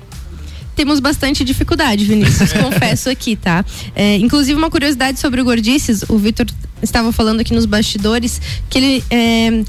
Temos 0.75 0.99
bastante 0.99 1.43
dificuldade, 1.43 2.05
Vinícius, 2.05 2.53
confesso 2.61 3.09
aqui, 3.09 3.35
tá? 3.35 3.65
É, 3.95 4.15
inclusive, 4.17 4.57
uma 4.57 4.69
curiosidade 4.69 5.19
sobre 5.19 5.41
o 5.41 5.43
Gordices, 5.43 6.03
o 6.07 6.17
Vitor 6.17 6.45
estava 6.81 7.11
falando 7.11 7.39
aqui 7.39 7.53
nos 7.53 7.65
bastidores, 7.65 8.39
que 8.69 8.77
ele, 8.77 9.03
é, 9.09 9.63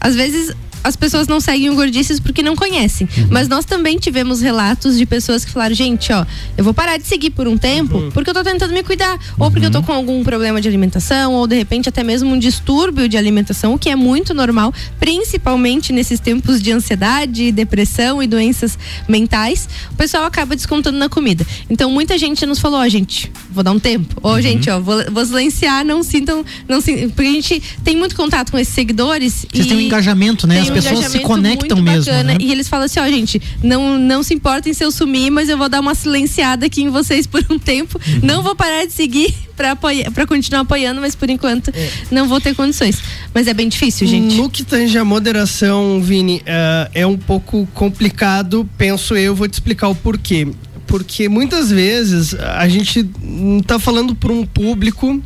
às 0.00 0.14
vezes, 0.14 0.54
as 0.86 0.94
pessoas 0.96 1.26
não 1.26 1.40
seguem 1.40 1.68
o 1.68 1.74
Gordices 1.74 2.20
porque 2.20 2.42
não 2.42 2.54
conhecem. 2.54 3.08
Uhum. 3.18 3.26
Mas 3.30 3.48
nós 3.48 3.64
também 3.64 3.98
tivemos 3.98 4.40
relatos 4.40 4.96
de 4.96 5.04
pessoas 5.04 5.44
que 5.44 5.50
falaram, 5.50 5.74
gente, 5.74 6.12
ó, 6.12 6.24
eu 6.56 6.62
vou 6.62 6.72
parar 6.72 6.96
de 6.96 7.06
seguir 7.06 7.30
por 7.30 7.48
um 7.48 7.58
tempo 7.58 7.96
Uhum. 7.98 8.10
porque 8.10 8.30
eu 8.30 8.34
tô 8.34 8.44
tentando 8.44 8.72
me 8.72 8.82
cuidar. 8.82 9.18
Ou 9.38 9.50
porque 9.50 9.66
eu 9.66 9.70
tô 9.70 9.82
com 9.82 9.92
algum 9.92 10.22
problema 10.22 10.60
de 10.60 10.68
alimentação, 10.68 11.32
ou 11.34 11.46
de 11.46 11.56
repente 11.56 11.88
até 11.88 12.04
mesmo 12.04 12.32
um 12.32 12.38
distúrbio 12.38 13.08
de 13.08 13.16
alimentação, 13.16 13.74
o 13.74 13.78
que 13.78 13.88
é 13.90 13.96
muito 13.96 14.32
normal, 14.32 14.72
principalmente 15.00 15.92
nesses 15.92 16.20
tempos 16.20 16.60
de 16.62 16.70
ansiedade, 16.72 17.50
depressão 17.50 18.22
e 18.22 18.26
doenças 18.26 18.78
mentais. 19.08 19.68
O 19.92 19.96
pessoal 19.96 20.24
acaba 20.24 20.54
descontando 20.54 20.98
na 20.98 21.08
comida. 21.08 21.44
Então 21.68 21.90
muita 21.90 22.16
gente 22.16 22.44
nos 22.46 22.58
falou, 22.58 22.78
ó, 22.80 22.88
gente, 22.88 23.30
vou 23.50 23.64
dar 23.64 23.72
um 23.72 23.78
tempo. 23.78 24.14
Ou, 24.22 24.40
gente, 24.40 24.68
ó, 24.70 24.78
vou, 24.80 25.02
vou 25.10 25.24
silenciar, 25.24 25.84
não 25.84 26.02
sintam. 26.02 26.44
Não 26.68 26.80
porque 26.82 27.28
a 27.28 27.32
gente 27.32 27.62
tem 27.82 27.96
muito 27.96 28.14
contato 28.14 28.50
com 28.52 28.58
esses 28.58 28.74
seguidores. 28.74 29.46
Vocês 29.50 29.66
e 29.66 29.68
têm 29.68 29.78
um 29.78 29.80
engajamento, 29.80 30.46
né? 30.46 30.60
As 30.60 30.70
pessoas 30.84 31.06
se 31.06 31.20
conectam 31.20 31.80
mesmo. 31.80 32.12
né? 32.12 32.36
E 32.40 32.50
eles 32.50 32.68
falam 32.68 32.86
assim, 32.86 33.00
ó, 33.00 33.06
gente, 33.06 33.40
não, 33.62 33.98
não 33.98 34.22
se 34.22 34.34
importem 34.34 34.72
se 34.72 34.84
eu 34.84 34.90
sumir, 34.90 35.30
mas 35.30 35.48
eu 35.48 35.58
vou 35.58 35.68
dar 35.68 35.80
uma 35.80 35.94
silenciada 35.94 36.66
aqui 36.66 36.82
em 36.82 36.88
vocês 36.88 37.26
por 37.26 37.44
um 37.50 37.58
tempo. 37.58 38.00
Uhum. 38.06 38.20
Não 38.22 38.42
vou 38.42 38.54
parar 38.54 38.84
de 38.86 38.92
seguir 38.92 39.34
pra, 39.56 39.72
apoiar, 39.72 40.10
pra 40.10 40.26
continuar 40.26 40.60
apoiando, 40.60 41.00
mas 41.00 41.14
por 41.14 41.30
enquanto 41.30 41.72
não 42.10 42.28
vou 42.28 42.40
ter 42.40 42.54
condições. 42.54 42.98
Mas 43.34 43.46
é 43.46 43.54
bem 43.54 43.68
difícil, 43.68 44.06
gente. 44.06 44.36
No 44.36 44.50
que 44.50 44.64
tange 44.64 44.96
a 44.98 45.04
moderação, 45.04 46.00
Vini, 46.00 46.42
eh, 46.44 46.90
é 46.94 47.06
um 47.06 47.16
pouco 47.16 47.68
complicado, 47.74 48.68
penso 48.76 49.16
eu, 49.16 49.34
vou 49.34 49.48
te 49.48 49.54
explicar 49.54 49.88
o 49.88 49.94
porquê. 49.94 50.48
Porque 50.86 51.28
muitas 51.28 51.70
vezes 51.70 52.34
a 52.34 52.68
gente 52.68 53.08
hum, 53.22 53.60
tá 53.60 53.78
falando 53.78 54.14
para 54.14 54.32
um 54.32 54.46
público 54.46 55.20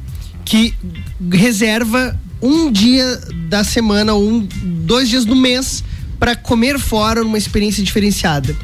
que 0.44 0.74
reserva 1.30 2.18
um 2.43 2.70
dia 2.70 3.20
da 3.49 3.62
semana 3.64 4.14
ou 4.14 4.28
um, 4.28 4.49
dois 4.62 5.09
dias 5.09 5.24
do 5.24 5.34
mês 5.36 5.82
para 6.18 6.36
comer 6.36 6.78
fora 6.78 7.22
numa 7.22 7.38
experiência 7.38 7.82
diferenciada. 7.82 8.55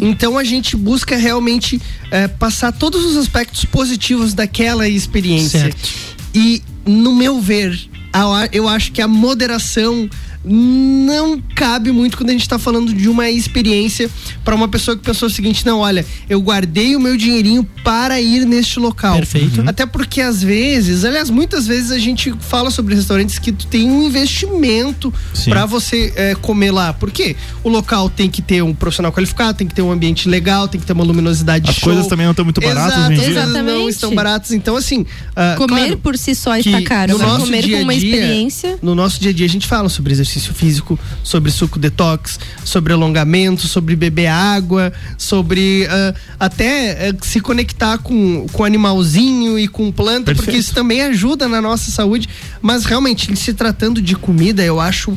Então 0.00 0.36
a 0.36 0.42
gente 0.44 0.76
busca 0.76 1.16
realmente 1.16 1.80
eh, 2.10 2.26
passar 2.28 2.72
todos 2.72 3.04
os 3.04 3.16
aspectos 3.16 3.64
positivos 3.64 4.34
daquela 4.34 4.88
experiência. 4.88 5.60
Certo. 5.60 5.88
E, 6.34 6.62
no 6.84 7.14
meu 7.14 7.40
ver, 7.40 7.78
a- 8.12 8.48
eu 8.52 8.68
acho 8.68 8.90
que 8.92 9.00
a 9.00 9.06
moderação 9.08 10.10
não 10.48 11.42
cabe 11.54 11.90
muito 11.90 12.16
quando 12.16 12.30
a 12.30 12.32
gente 12.32 12.42
está 12.42 12.58
falando 12.58 12.94
de 12.94 13.08
uma 13.08 13.28
experiência 13.28 14.08
para 14.44 14.54
uma 14.54 14.68
pessoa 14.68 14.96
que 14.96 15.02
pensou 15.02 15.26
o 15.28 15.30
seguinte: 15.30 15.66
não, 15.66 15.80
olha, 15.80 16.06
eu 16.28 16.40
guardei 16.40 16.94
o 16.94 17.00
meu 17.00 17.16
dinheirinho 17.16 17.64
para 17.82 18.20
ir 18.20 18.46
neste 18.46 18.78
local. 18.78 19.16
Perfeito. 19.16 19.62
Até 19.66 19.84
porque 19.84 20.20
às 20.20 20.42
vezes, 20.42 21.04
aliás, 21.04 21.28
muitas 21.30 21.66
vezes 21.66 21.90
a 21.90 21.98
gente 21.98 22.32
fala 22.40 22.70
sobre 22.70 22.94
restaurantes 22.94 23.38
que 23.38 23.50
tu 23.50 23.66
tem 23.66 23.90
um 23.90 24.02
investimento 24.06 25.12
para 25.48 25.66
você 25.66 26.12
eh, 26.16 26.34
comer 26.40 26.70
lá. 26.70 26.92
Por 26.92 27.10
quê? 27.10 27.34
O 27.64 27.68
local 27.68 28.08
tem 28.08 28.30
que 28.30 28.40
ter 28.40 28.62
um 28.62 28.72
profissional 28.74 29.12
qualificado, 29.12 29.58
tem 29.58 29.66
que 29.66 29.74
ter 29.74 29.82
um 29.82 29.90
ambiente 29.90 30.28
legal, 30.28 30.68
tem 30.68 30.80
que 30.80 30.86
ter 30.86 30.92
uma 30.92 31.04
luminosidade 31.04 31.68
As 31.70 31.76
show. 31.76 31.84
coisas 31.88 32.06
também 32.06 32.24
não 32.26 32.30
estão 32.32 32.44
muito 32.44 32.60
baratas 32.60 32.96
Exato, 32.98 33.08
dia. 33.14 33.22
coisas 33.24 33.34
não 33.44 33.50
Exatamente. 33.60 33.88
estão 33.90 34.14
baratas. 34.14 34.50
Então, 34.52 34.76
assim. 34.76 35.04
ah, 35.34 35.54
Comer 35.56 35.76
claro, 35.86 35.96
por 35.98 36.16
si 36.16 36.34
só 36.34 36.56
está 36.56 36.80
caro. 36.82 37.12
no 37.14 37.18
mas 37.18 37.26
nosso 37.28 37.44
comer 37.46 37.62
dia 37.64 37.76
com 37.76 37.82
a 37.82 37.84
uma 37.84 37.96
dia- 37.96 38.14
experiência. 38.14 38.78
No 38.82 38.94
nosso 38.94 39.20
dia 39.20 39.30
a 39.30 39.34
dia 39.34 39.46
a 39.46 39.48
gente 39.48 39.66
fala 39.66 39.88
sobre 39.88 40.12
exercício 40.12 40.35
físico, 40.40 40.98
sobre 41.22 41.50
suco 41.50 41.78
detox, 41.78 42.38
sobre 42.64 42.92
alongamento, 42.92 43.66
sobre 43.66 43.96
beber 43.96 44.28
água, 44.28 44.92
sobre 45.16 45.86
ah, 45.90 46.14
até 46.38 47.10
ah, 47.10 47.14
se 47.22 47.40
conectar 47.40 47.98
com 47.98 48.46
com 48.52 48.64
animalzinho 48.64 49.58
e 49.58 49.68
com 49.68 49.90
planta, 49.90 50.32
porque 50.32 50.46
Perfeito. 50.46 50.60
isso 50.60 50.74
também 50.74 51.02
ajuda 51.02 51.48
na 51.48 51.60
nossa 51.60 51.90
saúde. 51.90 52.28
Mas 52.60 52.84
realmente, 52.84 53.34
se 53.36 53.54
tratando 53.54 54.00
de 54.00 54.14
comida, 54.14 54.62
eu 54.62 54.80
acho 54.80 55.16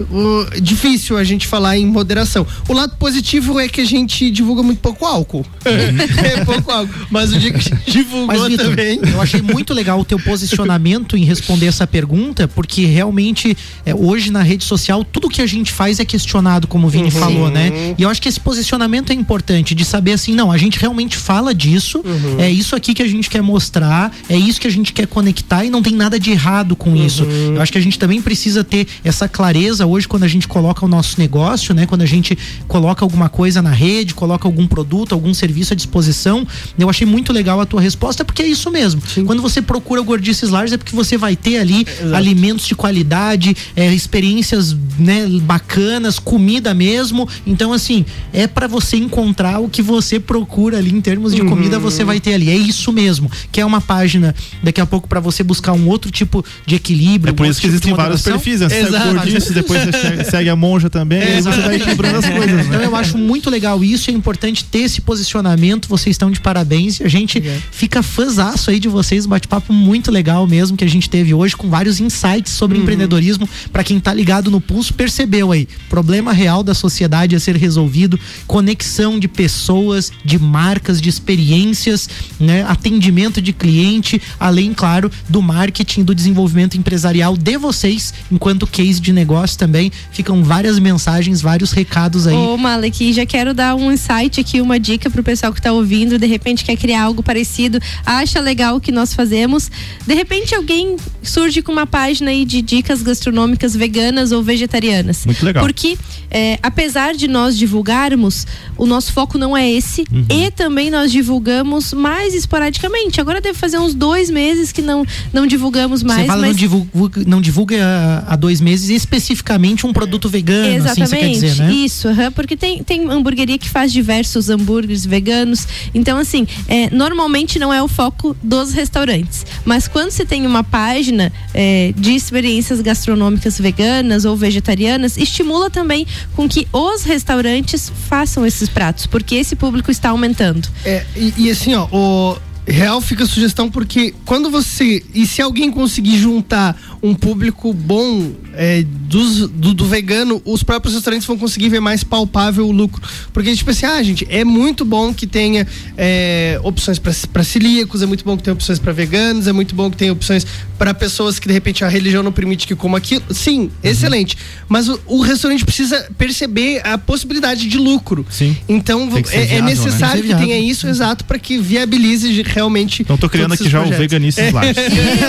uh, 0.00 0.60
difícil 0.60 1.16
a 1.16 1.24
gente 1.24 1.46
falar 1.46 1.76
em 1.76 1.86
moderação. 1.86 2.46
O 2.68 2.72
lado 2.72 2.96
positivo 2.96 3.58
é 3.58 3.68
que 3.68 3.80
a 3.80 3.84
gente 3.84 4.30
divulga 4.30 4.62
muito 4.62 4.78
pouco 4.80 5.04
álcool. 5.06 5.44
é 5.64 6.44
pouco 6.44 6.70
álcool. 6.70 6.94
Mas 7.10 7.32
o 7.32 7.38
dia 7.38 7.50
que 7.52 7.56
a 7.58 7.60
gente 7.60 7.76
divulgou 7.90 8.26
Mas, 8.26 8.48
Vitor, 8.48 8.66
também. 8.70 9.00
eu 9.02 9.20
achei 9.20 9.42
muito 9.42 9.72
legal 9.74 10.00
o 10.00 10.04
teu 10.04 10.18
posicionamento 10.18 11.16
em 11.16 11.24
responder 11.24 11.66
essa 11.66 11.86
pergunta, 11.86 12.48
porque 12.48 12.84
realmente, 12.86 13.56
é, 13.84 13.94
hoje 13.94 14.30
na 14.30 14.42
rede 14.42 14.64
social, 14.64 15.04
tudo 15.04 15.28
que 15.28 15.42
a 15.42 15.46
gente 15.46 15.72
faz 15.72 16.00
é 16.00 16.04
questionado, 16.04 16.66
como 16.66 16.86
o 16.86 16.90
Vini 16.90 17.04
Uhum. 17.04 17.10
falou, 17.10 17.50
né? 17.50 17.94
E 17.98 18.02
eu 18.02 18.08
acho 18.08 18.20
que 18.22 18.28
esse 18.28 18.38
posicionamento 18.40 19.10
é 19.10 19.14
importante, 19.14 19.74
de 19.74 19.84
saber 19.84 20.12
assim, 20.12 20.34
não, 20.34 20.50
a 20.52 20.56
gente 20.58 20.78
realmente 20.78 21.16
fala 21.16 21.54
disso, 21.54 22.02
Uhum. 22.04 22.38
é 22.38 22.50
isso 22.50 22.76
aqui 22.76 22.94
que 22.94 23.02
a 23.02 23.06
gente 23.08 23.28
quer 23.28 23.42
mostrar, 23.42 24.12
é 24.28 24.36
isso 24.36 24.60
que 24.60 24.66
a 24.66 24.70
gente 24.70 24.92
quer 24.92 25.06
conectar 25.06 25.64
e 25.64 25.70
não 25.70 25.82
tem 25.82 25.94
nada 25.94 26.18
de 26.18 26.30
errado 26.30 26.76
com 26.76 26.94
isso. 26.96 27.24
Uhum. 27.24 27.56
Eu 27.56 27.62
acho 27.62 27.72
que 27.72 27.78
a 27.78 27.80
gente 27.80 27.98
também 27.98 28.20
precisa 28.20 28.62
ter 28.62 28.86
essa 29.04 29.28
clareza 29.28 29.86
hoje 29.90 30.06
quando 30.06 30.24
a 30.24 30.28
gente 30.28 30.46
coloca 30.46 30.84
o 30.84 30.88
nosso 30.88 31.18
negócio, 31.18 31.74
né? 31.74 31.86
Quando 31.86 32.02
a 32.02 32.06
gente 32.06 32.36
coloca 32.68 33.04
alguma 33.04 33.28
coisa 33.28 33.60
na 33.60 33.70
rede, 33.70 34.14
coloca 34.14 34.46
algum 34.46 34.66
produto, 34.66 35.12
algum 35.12 35.32
serviço 35.34 35.72
à 35.72 35.76
disposição. 35.76 36.46
Eu 36.78 36.88
achei 36.88 37.06
muito 37.06 37.32
legal 37.32 37.60
a 37.60 37.66
tua 37.66 37.80
resposta, 37.80 38.24
porque 38.24 38.42
é 38.42 38.46
isso 38.46 38.70
mesmo. 38.70 39.02
Quando 39.26 39.42
você 39.42 39.60
procura 39.60 40.00
o 40.00 40.04
Gordices 40.04 40.50
Lages 40.50 40.72
é 40.72 40.76
porque 40.76 40.94
você 40.94 41.16
vai 41.16 41.36
ter 41.36 41.58
ali 41.58 41.86
alimentos 42.14 42.66
de 42.66 42.74
qualidade, 42.74 43.56
é, 43.74 43.92
experiências 43.92 44.76
né, 44.98 45.26
bacanas, 45.42 46.18
comida 46.18 46.72
mesmo. 46.74 47.28
Então, 47.46 47.72
assim, 47.72 48.04
é 48.32 48.46
para 48.46 48.66
você 48.66 48.96
encontrar 48.96 49.60
o 49.60 49.68
que 49.68 49.82
você 49.82 50.20
procura 50.20 50.78
ali 50.78 50.90
em 50.90 51.00
termos 51.00 51.34
de 51.34 51.42
comida, 51.42 51.78
você 51.78 52.04
vai 52.04 52.20
ter 52.20 52.34
ali. 52.34 52.50
É 52.50 52.56
isso 52.56 52.92
mesmo. 52.92 53.30
Que 53.50 53.60
é 53.60 53.66
uma 53.66 53.80
página 53.80 54.34
daqui 54.62 54.80
a 54.80 54.86
pouco 54.86 55.08
para 55.08 55.20
você 55.20 55.42
buscar 55.42 55.72
um 55.72 55.88
outro 55.88 56.10
tipo 56.10 56.44
de 56.66 56.74
equilíbrio. 56.74 57.30
É 57.30 57.34
por 57.34 57.46
isso 57.46 57.60
que 57.60 57.66
tipo 57.66 57.72
existem 57.72 57.94
vários 57.94 58.22
perfis, 58.22 58.60
né? 58.60 58.66
Exato. 58.80 59.08
o 59.08 59.14
Gordice, 59.14 59.52
depois 59.52 59.79
você 59.84 60.24
segue- 60.30 60.48
a 60.50 60.56
monja 60.56 60.90
também, 60.90 61.22
aí 61.22 61.40
você 61.42 61.60
vai 61.60 61.76
equilibrando 61.76 62.18
as 62.18 62.28
coisas, 62.28 62.56
né? 62.56 62.64
Então 62.68 62.80
eu 62.82 62.96
acho 62.96 63.16
muito 63.16 63.48
legal 63.48 63.82
isso, 63.84 64.10
é 64.10 64.12
importante 64.14 64.64
ter 64.64 64.80
esse 64.80 65.00
posicionamento, 65.00 65.88
vocês 65.88 66.14
estão 66.14 66.30
de 66.30 66.40
parabéns 66.40 66.98
e 67.00 67.04
a 67.04 67.08
gente 67.08 67.40
fica 67.70 68.02
fãzaço 68.02 68.70
aí 68.70 68.80
de 68.80 68.88
vocês, 68.88 69.26
um 69.26 69.28
bate-papo 69.28 69.72
muito 69.72 70.10
legal 70.10 70.46
mesmo 70.46 70.76
que 70.76 70.84
a 70.84 70.88
gente 70.88 71.08
teve 71.08 71.32
hoje 71.32 71.56
com 71.56 71.68
vários 71.68 72.00
insights 72.00 72.52
sobre 72.52 72.78
empreendedorismo, 72.78 73.48
para 73.72 73.84
quem 73.84 74.00
tá 74.00 74.12
ligado 74.12 74.50
no 74.50 74.60
pulso, 74.60 74.92
percebeu 74.94 75.52
aí, 75.52 75.68
problema 75.88 76.32
real 76.32 76.62
da 76.62 76.74
sociedade 76.74 77.36
a 77.36 77.40
ser 77.40 77.56
resolvido, 77.56 78.18
conexão 78.46 79.18
de 79.18 79.28
pessoas, 79.28 80.10
de 80.24 80.38
marcas, 80.38 81.00
de 81.00 81.08
experiências, 81.08 82.08
né, 82.38 82.64
atendimento 82.68 83.40
de 83.40 83.52
cliente, 83.52 84.20
além 84.38 84.72
claro 84.74 85.10
do 85.28 85.40
marketing, 85.40 86.02
do 86.02 86.14
desenvolvimento 86.14 86.76
empresarial 86.76 87.36
de 87.36 87.56
vocês, 87.56 88.12
enquanto 88.32 88.66
case 88.66 89.00
de 89.00 89.12
negócio 89.12 89.56
também, 89.58 89.69
ficam 90.12 90.42
várias 90.42 90.78
mensagens, 90.78 91.40
vários 91.40 91.72
recados 91.72 92.26
aí. 92.26 92.34
Ô, 92.34 92.56
Malek, 92.56 93.12
já 93.12 93.24
quero 93.24 93.54
dar 93.54 93.74
um 93.74 93.92
insight 93.92 94.40
aqui, 94.40 94.60
uma 94.60 94.78
dica 94.78 95.10
pro 95.10 95.22
pessoal 95.22 95.52
que 95.52 95.60
tá 95.60 95.72
ouvindo, 95.72 96.18
de 96.18 96.26
repente 96.26 96.64
quer 96.64 96.76
criar 96.76 97.02
algo 97.02 97.22
parecido, 97.22 97.78
acha 98.04 98.40
legal 98.40 98.76
o 98.76 98.80
que 98.80 98.92
nós 98.92 99.14
fazemos. 99.14 99.70
De 100.06 100.14
repente 100.14 100.54
alguém 100.54 100.96
surge 101.22 101.62
com 101.62 101.72
uma 101.72 101.86
página 101.86 102.30
aí 102.30 102.44
de 102.44 102.62
dicas 102.62 103.02
gastronômicas 103.02 103.74
veganas 103.74 104.32
ou 104.32 104.42
vegetarianas. 104.42 105.24
Muito 105.26 105.44
legal. 105.44 105.64
Porque, 105.64 105.98
é, 106.30 106.58
apesar 106.62 107.14
de 107.14 107.26
nós 107.28 107.56
divulgarmos, 107.56 108.46
o 108.76 108.86
nosso 108.86 109.12
foco 109.12 109.36
não 109.38 109.56
é 109.56 109.70
esse 109.70 110.04
Uhum. 110.12 110.24
e 110.28 110.50
também 110.50 110.90
nós 110.90 111.10
divulgamos 111.12 111.92
mais 111.92 112.34
esporadicamente. 112.34 113.20
Agora 113.20 113.40
deve 113.40 113.56
fazer 113.58 113.78
uns 113.78 113.94
dois 113.94 114.30
meses 114.30 114.72
que 114.72 114.80
não, 114.82 115.04
não 115.32 115.46
divulgamos 115.46 116.02
mais. 116.02 116.20
Você 116.22 116.26
fala 116.26 116.40
mas... 116.42 116.50
não 116.50 116.56
divulga, 116.56 117.22
não 117.26 117.40
divulga 117.40 118.24
há- 118.26 118.36
dois 118.36 118.60
meses 118.60 118.88
especificamente 118.90 119.86
um 119.86 119.92
produto 119.92 120.28
vegano, 120.28 120.88
assim 120.88 121.04
você 121.06 121.16
quer 121.16 121.28
dizer, 121.30 121.54
né? 121.56 121.72
Isso, 121.72 122.08
aham, 122.08 122.32
porque 122.32 122.56
tem, 122.56 122.82
tem 122.82 123.08
hamburgueria 123.10 123.58
que 123.58 123.68
faz 123.68 123.92
diversos 123.92 124.48
hambúrgueres 124.48 125.04
veganos. 125.04 125.66
Então, 125.94 126.18
assim, 126.18 126.46
é, 126.68 126.88
normalmente 126.90 127.58
não 127.58 127.72
é 127.72 127.82
o 127.82 127.88
foco 127.88 128.36
dos 128.42 128.72
restaurantes. 128.72 129.44
Mas 129.64 129.86
quando 129.88 130.10
você 130.10 130.24
tem 130.24 130.46
uma 130.46 130.64
página 130.64 131.32
é, 131.52 131.92
de 131.96 132.14
experiências 132.14 132.80
gastronômicas 132.80 133.58
veganas 133.58 134.24
ou 134.24 134.36
vegetarianas, 134.36 135.16
estimula 135.16 135.68
também 135.70 136.06
com 136.34 136.48
que 136.48 136.66
os 136.72 137.02
restaurantes 137.02 137.90
façam 138.08 138.46
esses 138.46 138.68
pratos, 138.68 139.06
porque 139.06 139.34
esse 139.36 139.56
público 139.56 139.90
está 139.90 140.10
aumentando. 140.10 140.68
É, 140.84 141.04
e, 141.16 141.34
e 141.36 141.50
assim, 141.50 141.74
ó, 141.74 141.86
o 141.92 142.36
real 142.66 143.00
fica 143.00 143.24
a 143.24 143.26
sugestão 143.26 143.70
porque 143.70 144.14
quando 144.24 144.50
você. 144.50 145.02
E 145.14 145.26
se 145.26 145.42
alguém 145.42 145.70
conseguir 145.70 146.18
juntar 146.18 146.76
um 147.02 147.14
público 147.14 147.72
bom 147.72 148.30
é, 148.54 148.84
dos, 149.08 149.48
do, 149.48 149.72
do 149.72 149.86
vegano, 149.86 150.40
os 150.44 150.62
próprios 150.62 150.94
restaurantes 150.94 151.26
vão 151.26 151.38
conseguir 151.38 151.68
ver 151.68 151.80
mais 151.80 152.04
palpável 152.04 152.66
o 152.66 152.72
lucro. 152.72 153.00
Porque, 153.32 153.54
tipo 153.56 153.70
assim, 153.70 153.86
ah, 153.86 154.02
gente, 154.02 154.26
é 154.28 154.44
muito 154.44 154.84
bom 154.84 155.12
que 155.14 155.26
tenha 155.26 155.66
é, 155.96 156.60
opções 156.62 156.98
para 156.98 157.42
celíacos, 157.42 158.02
é 158.02 158.06
muito 158.06 158.24
bom 158.24 158.36
que 158.36 158.42
tenha 158.42 158.54
opções 158.54 158.78
para 158.78 158.92
veganos, 158.92 159.46
é 159.46 159.52
muito 159.52 159.74
bom 159.74 159.90
que 159.90 159.96
tenha 159.96 160.12
opções 160.12 160.46
para 160.78 160.92
pessoas 160.94 161.38
que 161.38 161.46
de 161.48 161.54
repente 161.54 161.84
a 161.84 161.88
religião 161.88 162.22
não 162.22 162.32
permite 162.32 162.66
que 162.66 162.74
coma 162.74 162.98
aquilo. 162.98 163.24
Sim, 163.30 163.60
Uhum. 163.60 163.70
excelente. 163.82 164.36
Mas 164.68 164.88
o, 164.88 165.00
o 165.06 165.20
restaurante 165.22 165.64
precisa 165.64 166.08
perceber 166.16 166.80
a 166.84 166.96
possibilidade 166.98 167.66
de 167.66 167.78
lucro. 167.78 168.26
Sim. 168.30 168.56
Então 168.68 169.02
é, 169.02 169.04
é 169.04 169.46
viável, 169.46 169.62
né? 169.62 169.70
necessário 169.70 170.22
Tem 170.22 170.36
que 170.36 170.42
tenha 170.42 170.58
isso, 170.58 170.86
exato, 170.86 171.24
para 171.24 171.38
que 171.38 171.58
viabilize 171.58 172.42
realmente. 172.42 173.02
Então 173.02 173.16
tô 173.16 173.28
criando 173.28 173.54
aqui 173.54 173.68
já 173.68 173.80
o 173.80 173.82
projetos. 173.82 173.98
Veganices 173.98 174.52
Lages. 174.52 174.74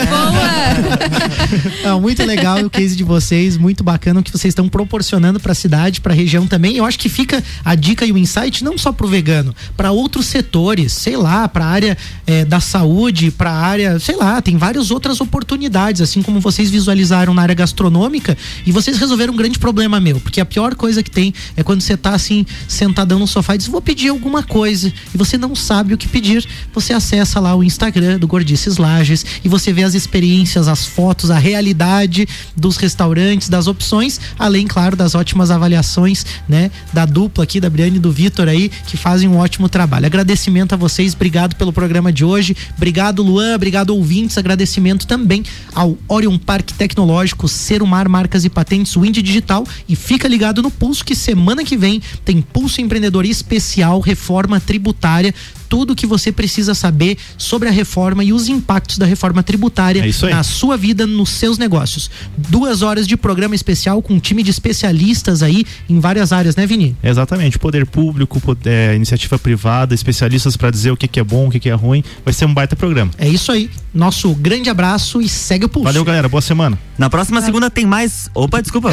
Boa! 0.09 1.60
Não, 1.83 1.99
muito 1.99 2.23
legal 2.23 2.59
o 2.59 2.69
case 2.69 2.95
de 2.95 3.03
vocês, 3.03 3.57
muito 3.57 3.83
bacana 3.83 4.19
o 4.19 4.23
que 4.23 4.31
vocês 4.31 4.51
estão 4.51 4.67
proporcionando 4.67 5.39
para 5.39 5.51
a 5.51 5.55
cidade, 5.55 6.01
para 6.01 6.13
a 6.13 6.15
região 6.15 6.47
também. 6.47 6.77
Eu 6.77 6.85
acho 6.85 6.97
que 6.97 7.09
fica 7.09 7.43
a 7.63 7.75
dica 7.75 8.05
e 8.05 8.11
o 8.11 8.17
insight 8.17 8.63
não 8.63 8.77
só 8.77 8.91
para 8.91 9.05
o 9.05 9.09
vegano, 9.09 9.55
para 9.75 9.91
outros 9.91 10.27
setores, 10.27 10.93
sei 10.93 11.17
lá, 11.17 11.47
para 11.47 11.65
a 11.65 11.69
área 11.69 11.97
eh, 12.25 12.45
da 12.45 12.59
saúde, 12.59 13.31
para 13.31 13.51
a 13.51 13.59
área, 13.59 13.99
sei 13.99 14.15
lá, 14.15 14.41
tem 14.41 14.57
várias 14.57 14.91
outras 14.91 15.21
oportunidades, 15.21 16.01
assim 16.01 16.21
como 16.21 16.39
vocês 16.39 16.69
visualizaram 16.69 17.33
na 17.33 17.41
área 17.41 17.55
gastronômica 17.55 18.37
e 18.65 18.71
vocês 18.71 18.97
resolveram 18.97 19.33
um 19.33 19.37
grande 19.37 19.59
problema 19.59 19.99
meu, 19.99 20.19
porque 20.19 20.41
a 20.41 20.45
pior 20.45 20.75
coisa 20.75 21.03
que 21.03 21.11
tem 21.11 21.33
é 21.55 21.63
quando 21.63 21.81
você 21.81 21.97
tá 21.97 22.13
assim 22.13 22.45
sentadão 22.67 23.19
no 23.19 23.27
sofá 23.27 23.55
e 23.55 23.57
diz 23.57 23.67
vou 23.67 23.81
pedir 23.81 24.09
alguma 24.09 24.43
coisa 24.43 24.91
e 25.13 25.17
você 25.17 25.37
não 25.37 25.55
sabe 25.55 25.93
o 25.93 25.97
que 25.97 26.07
pedir, 26.07 26.45
você 26.73 26.93
acessa 26.93 27.39
lá 27.39 27.55
o 27.55 27.63
Instagram 27.63 28.19
do 28.19 28.27
Gordices 28.27 28.77
Lages 28.77 29.25
e 29.43 29.49
você 29.49 29.73
vê 29.73 29.83
as 29.83 29.93
experiências, 29.93 30.67
as 30.67 30.85
fotos, 30.85 31.29
a 31.31 31.37
realidade 31.51 32.27
dos 32.55 32.77
restaurantes, 32.77 33.49
das 33.49 33.67
opções, 33.67 34.19
além, 34.39 34.65
claro, 34.65 34.95
das 34.95 35.15
ótimas 35.15 35.51
avaliações, 35.51 36.25
né? 36.47 36.71
Da 36.93 37.05
dupla 37.05 37.43
aqui, 37.43 37.59
da 37.59 37.69
Briane 37.69 37.97
e 37.97 37.99
do 37.99 38.11
Vitor 38.11 38.47
aí, 38.47 38.69
que 38.87 38.97
fazem 38.97 39.27
um 39.27 39.37
ótimo 39.37 39.67
trabalho. 39.67 40.05
Agradecimento 40.05 40.73
a 40.73 40.77
vocês, 40.77 41.13
obrigado 41.13 41.55
pelo 41.55 41.73
programa 41.73 42.11
de 42.11 42.23
hoje, 42.23 42.55
obrigado 42.75 43.21
Luan, 43.21 43.55
obrigado 43.55 43.91
ouvintes, 43.91 44.37
agradecimento 44.37 45.05
também 45.05 45.43
ao 45.75 45.97
Orion 46.07 46.37
Parque 46.37 46.73
Tecnológico, 46.73 47.47
Serumar 47.47 48.07
Marcas 48.07 48.45
e 48.45 48.49
Patentes, 48.49 48.95
Wind 48.95 49.17
Digital 49.17 49.65
e 49.87 49.95
fica 49.95 50.27
ligado 50.27 50.61
no 50.61 50.71
Pulso 50.71 51.03
que 51.03 51.15
semana 51.15 51.63
que 51.63 51.77
vem 51.77 52.01
tem 52.23 52.41
Pulso 52.41 52.81
Empreendedor 52.81 53.25
Especial, 53.25 53.99
Reforma 53.99 54.59
Tributária, 54.59 55.33
tudo 55.71 55.95
que 55.95 56.05
você 56.05 56.33
precisa 56.33 56.75
saber 56.75 57.17
sobre 57.37 57.69
a 57.69 57.71
reforma 57.71 58.25
e 58.25 58.33
os 58.33 58.49
impactos 58.49 58.97
da 58.97 59.05
reforma 59.05 59.41
tributária 59.41 60.03
É 60.03 60.07
isso 60.09 60.25
aí. 60.25 60.33
na 60.33 60.43
sua 60.43 60.75
vida, 60.75 61.07
nos 61.07 61.29
seus 61.29 61.57
negócios. 61.57 62.11
Duas 62.37 62.81
horas 62.81 63.07
de 63.07 63.15
programa 63.15 63.55
especial 63.55 64.01
com 64.01 64.15
um 64.15 64.19
time 64.19 64.43
de 64.43 64.51
especialistas 64.51 65.41
aí 65.41 65.63
em 65.89 65.97
várias 66.01 66.33
áreas, 66.33 66.57
né, 66.57 66.67
Vini? 66.67 66.93
Exatamente, 67.01 67.57
poder 67.57 67.85
público, 67.85 68.41
poder, 68.41 68.97
iniciativa 68.97 69.39
privada, 69.39 69.95
especialistas 69.95 70.57
para 70.57 70.69
dizer 70.69 70.91
o 70.91 70.97
que, 70.97 71.07
que 71.07 71.21
é 71.21 71.23
bom, 71.23 71.47
o 71.47 71.49
que, 71.49 71.57
que 71.57 71.69
é 71.69 71.73
ruim. 71.73 72.03
Vai 72.25 72.33
ser 72.33 72.43
um 72.43 72.53
baita 72.53 72.75
programa. 72.75 73.09
É 73.17 73.29
isso 73.29 73.49
aí. 73.49 73.69
Nosso 73.93 74.33
grande 74.35 74.69
abraço 74.69 75.21
e 75.21 75.29
segue 75.29 75.65
o 75.65 75.69
pulso. 75.69 75.85
Valeu, 75.85 76.03
galera. 76.03 76.27
Boa 76.27 76.41
semana. 76.41 76.77
Na 76.97 77.09
próxima 77.09 77.41
segunda 77.41 77.69
tem 77.69 77.85
mais. 77.85 78.29
Opa, 78.33 78.61
desculpa. 78.61 78.91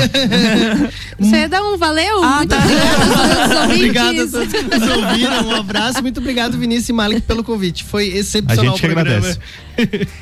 Você 1.18 1.36
ia 1.36 1.48
dar 1.48 1.62
um 1.62 1.76
valeu? 1.76 2.22
Muito 2.22 2.54
obrigada, 2.54 3.64
Obrigado 3.64 4.20
a 4.20 4.26
todos 4.28 4.52
que 4.52 4.62
nos 4.62 4.96
ouviram. 4.96 5.48
Um 5.48 5.54
abraço. 5.56 6.02
Muito 6.02 6.20
obrigado, 6.20 6.56
Vinícius 6.68 6.88
e 6.90 6.92
Malik, 6.92 7.22
pelo 7.22 7.42
convite. 7.42 7.82
Foi 7.84 8.08
excepcional 8.08 8.64
A 8.64 8.68
gente 8.68 8.76
o 8.76 8.78
programa. 8.94 9.00
agradece. 9.16 9.38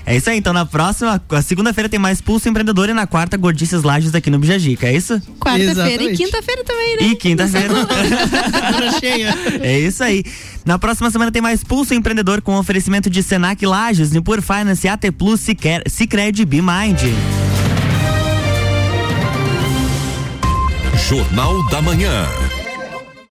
É 0.04 0.16
isso 0.16 0.30
aí, 0.30 0.38
então 0.38 0.52
na 0.52 0.64
próxima, 0.64 1.20
a 1.30 1.42
segunda-feira 1.42 1.88
tem 1.88 1.98
mais 1.98 2.20
Pulso 2.20 2.48
Empreendedor 2.48 2.88
e 2.90 2.92
na 2.94 3.06
quarta, 3.06 3.36
Gordices 3.36 3.82
Lages 3.82 4.14
aqui 4.14 4.30
no 4.30 4.38
Bijagica, 4.38 4.86
é 4.86 4.94
isso? 4.94 5.20
Quarta-feira 5.40 6.02
e 6.04 6.14
quinta-feira 6.16 6.62
também, 6.62 6.96
né? 6.96 7.02
E 7.08 7.16
quinta-feira. 7.16 7.74
Cheia. 9.00 9.34
É 9.60 9.78
isso 9.80 10.04
aí. 10.04 10.22
Na 10.64 10.78
próxima 10.78 11.10
semana 11.10 11.32
tem 11.32 11.40
mais 11.42 11.64
Pulso 11.64 11.94
Empreendedor 11.94 12.42
com 12.42 12.56
oferecimento 12.58 13.08
de 13.10 13.22
Senac 13.22 13.64
Lages, 13.64 14.10
Nipur 14.10 14.40
Finance, 14.42 14.86
AT 14.86 15.10
Plus, 15.16 15.40
Cicred, 15.40 16.44
Bimind. 16.44 17.00
Jornal 21.08 21.66
da 21.68 21.80
Manhã. 21.80 22.26